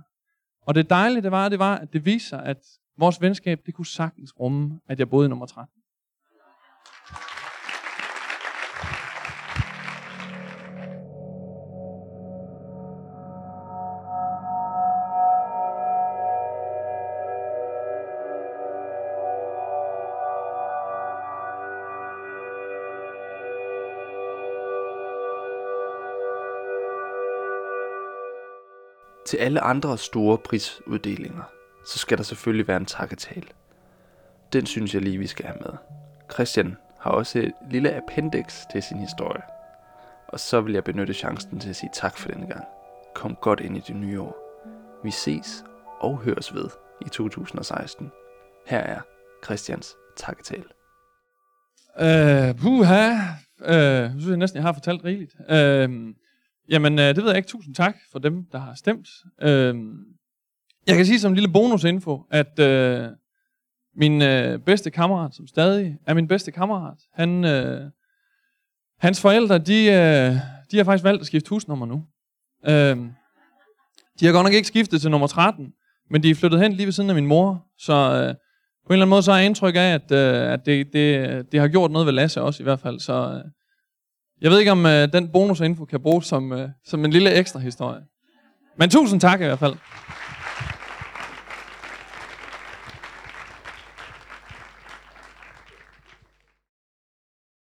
Og 0.68 0.76
det 0.76 0.90
dejlige, 0.90 1.22
det 1.22 1.32
var, 1.32 1.50
det 1.50 1.60
var, 1.60 1.76
at 1.76 1.94
det 1.94 2.06
viser, 2.06 2.38
at 2.38 2.58
vores 2.98 3.22
venskab, 3.22 3.60
det 3.66 3.74
kunne 3.74 3.86
sagtens 3.86 4.40
rumme, 4.40 4.80
at 4.90 5.00
jeg 5.00 5.10
boede 5.10 5.26
i 5.26 5.30
nummer 5.30 5.46
13. 5.46 5.79
Til 29.30 29.38
alle 29.38 29.62
andre 29.62 29.98
store 29.98 30.38
prisuddelinger, 30.38 31.44
så 31.86 32.00
skal 32.00 32.18
der 32.18 32.24
selvfølgelig 32.24 32.68
være 32.68 32.78
en 32.78 32.86
takketale. 32.86 33.48
Den 34.54 34.66
synes 34.66 34.94
jeg 34.94 35.02
lige, 35.02 35.18
vi 35.18 35.28
skal 35.28 35.46
have 35.46 35.58
med. 35.62 35.74
Christian 36.34 36.78
har 37.00 37.12
også 37.12 37.40
et 37.40 37.52
lille 37.72 37.96
appendix 37.96 38.62
til 38.72 38.84
sin 38.84 38.98
historie. 38.98 39.42
Og 40.28 40.40
så 40.40 40.62
vil 40.62 40.74
jeg 40.74 40.84
benytte 40.84 41.14
chancen 41.14 41.60
til 41.60 41.70
at 41.70 41.76
sige 41.76 41.90
tak 41.94 42.18
for 42.18 42.30
denne 42.30 42.48
gang. 42.48 42.64
Kom 43.16 43.36
godt 43.36 43.60
ind 43.60 43.78
i 43.78 43.82
det 43.88 43.96
nye 43.96 44.22
år. 44.22 44.36
Vi 45.04 45.12
ses 45.12 45.64
og 46.00 46.18
høres 46.18 46.54
ved 46.54 46.70
i 47.06 47.10
2016. 47.10 48.12
Her 48.68 48.80
er 48.80 49.02
Christians 49.46 49.96
takketale. 50.18 50.70
Øh, 52.00 52.56
puha. 52.56 53.12
Øh, 53.66 53.76
jeg 53.76 54.12
synes 54.12 54.28
jeg 54.28 54.38
næsten, 54.38 54.58
jeg 54.58 54.64
har 54.64 54.74
fortalt 54.74 55.04
rigeligt. 55.04 55.36
Øh, 55.50 56.14
jamen, 56.70 57.00
øh, 57.00 57.06
det 57.06 57.18
ved 57.18 57.28
jeg 57.28 57.38
ikke. 57.38 57.50
Tusind 57.50 57.76
tak 57.76 57.96
for 58.12 58.20
dem, 58.20 58.46
der 58.52 58.60
har 58.60 58.74
stemt. 58.74 59.10
Øh, 59.42 59.76
jeg 60.88 60.96
kan 60.96 61.06
sige 61.06 61.20
som 61.20 61.32
en 61.32 61.36
lille 61.36 61.54
bonusinfo, 61.54 62.22
at 62.32 62.60
øh, 62.60 63.08
min 63.96 64.22
øh, 64.22 64.60
bedste 64.60 64.92
kammerat, 64.92 65.36
som 65.36 65.48
stadig 65.48 65.98
er 66.08 66.14
min 66.14 66.28
bedste 66.28 66.52
kammerat, 66.52 66.98
han, 67.14 67.46
øh, 67.46 67.92
hans 69.00 69.22
forældre, 69.22 69.58
de, 69.58 69.86
øh, 69.86 70.36
de 70.72 70.78
har 70.78 70.84
faktisk 70.84 71.04
valgt 71.04 71.22
at 71.22 71.28
skifte 71.28 71.50
husnummer 71.50 71.86
nu. 71.86 72.06
Øh, 72.68 72.98
de 74.20 74.26
har 74.26 74.32
godt 74.32 74.44
nok 74.44 74.54
ikke 74.54 74.68
skiftet 74.68 75.02
til 75.02 75.12
nummer 75.12 75.28
13, 75.28 75.74
men 76.10 76.24
de 76.24 76.30
er 76.30 76.36
flyttet 76.36 76.62
hen 76.62 76.74
lige 76.74 76.86
ved 76.86 76.94
siden 76.94 77.10
af 77.10 77.16
min 77.16 77.28
mor, 77.28 77.66
så 77.78 77.94
øh, 77.94 78.36
på 78.90 78.94
en 78.94 78.94
eller 78.94 79.06
anden 79.06 79.10
måde 79.10 79.24
så 79.24 79.32
har 79.32 79.38
jeg 79.38 79.46
indtryk 79.46 79.76
af, 79.76 79.94
at, 79.94 80.12
øh, 80.12 80.52
at 80.52 80.66
det, 80.66 80.94
det, 80.94 81.52
det 81.52 81.60
har 81.60 81.68
gjort 81.68 81.92
noget 81.92 82.06
ved 82.06 82.14
Lasse 82.14 82.42
også 82.42 82.64
i 82.64 82.66
hvert 82.66 82.80
fald. 82.80 83.00
Så 83.00 83.14
øh, 83.14 83.52
jeg 84.42 84.52
ved 84.52 84.60
ikke, 84.60 84.72
om 84.72 84.86
øh, 84.86 85.14
den 85.14 85.30
bonusinfo 85.32 85.86
kan 85.86 86.02
bruges 86.02 86.26
som, 86.26 86.52
øh, 86.52 86.70
som 86.86 87.06
en 87.06 87.12
lille 87.12 87.34
ekstra 87.34 87.60
historie. 87.60 88.02
Men 88.78 88.90
tusind 88.90 89.22
tak 89.22 89.42
i 89.42 89.46
hvert 89.46 89.60
fald. 89.60 89.76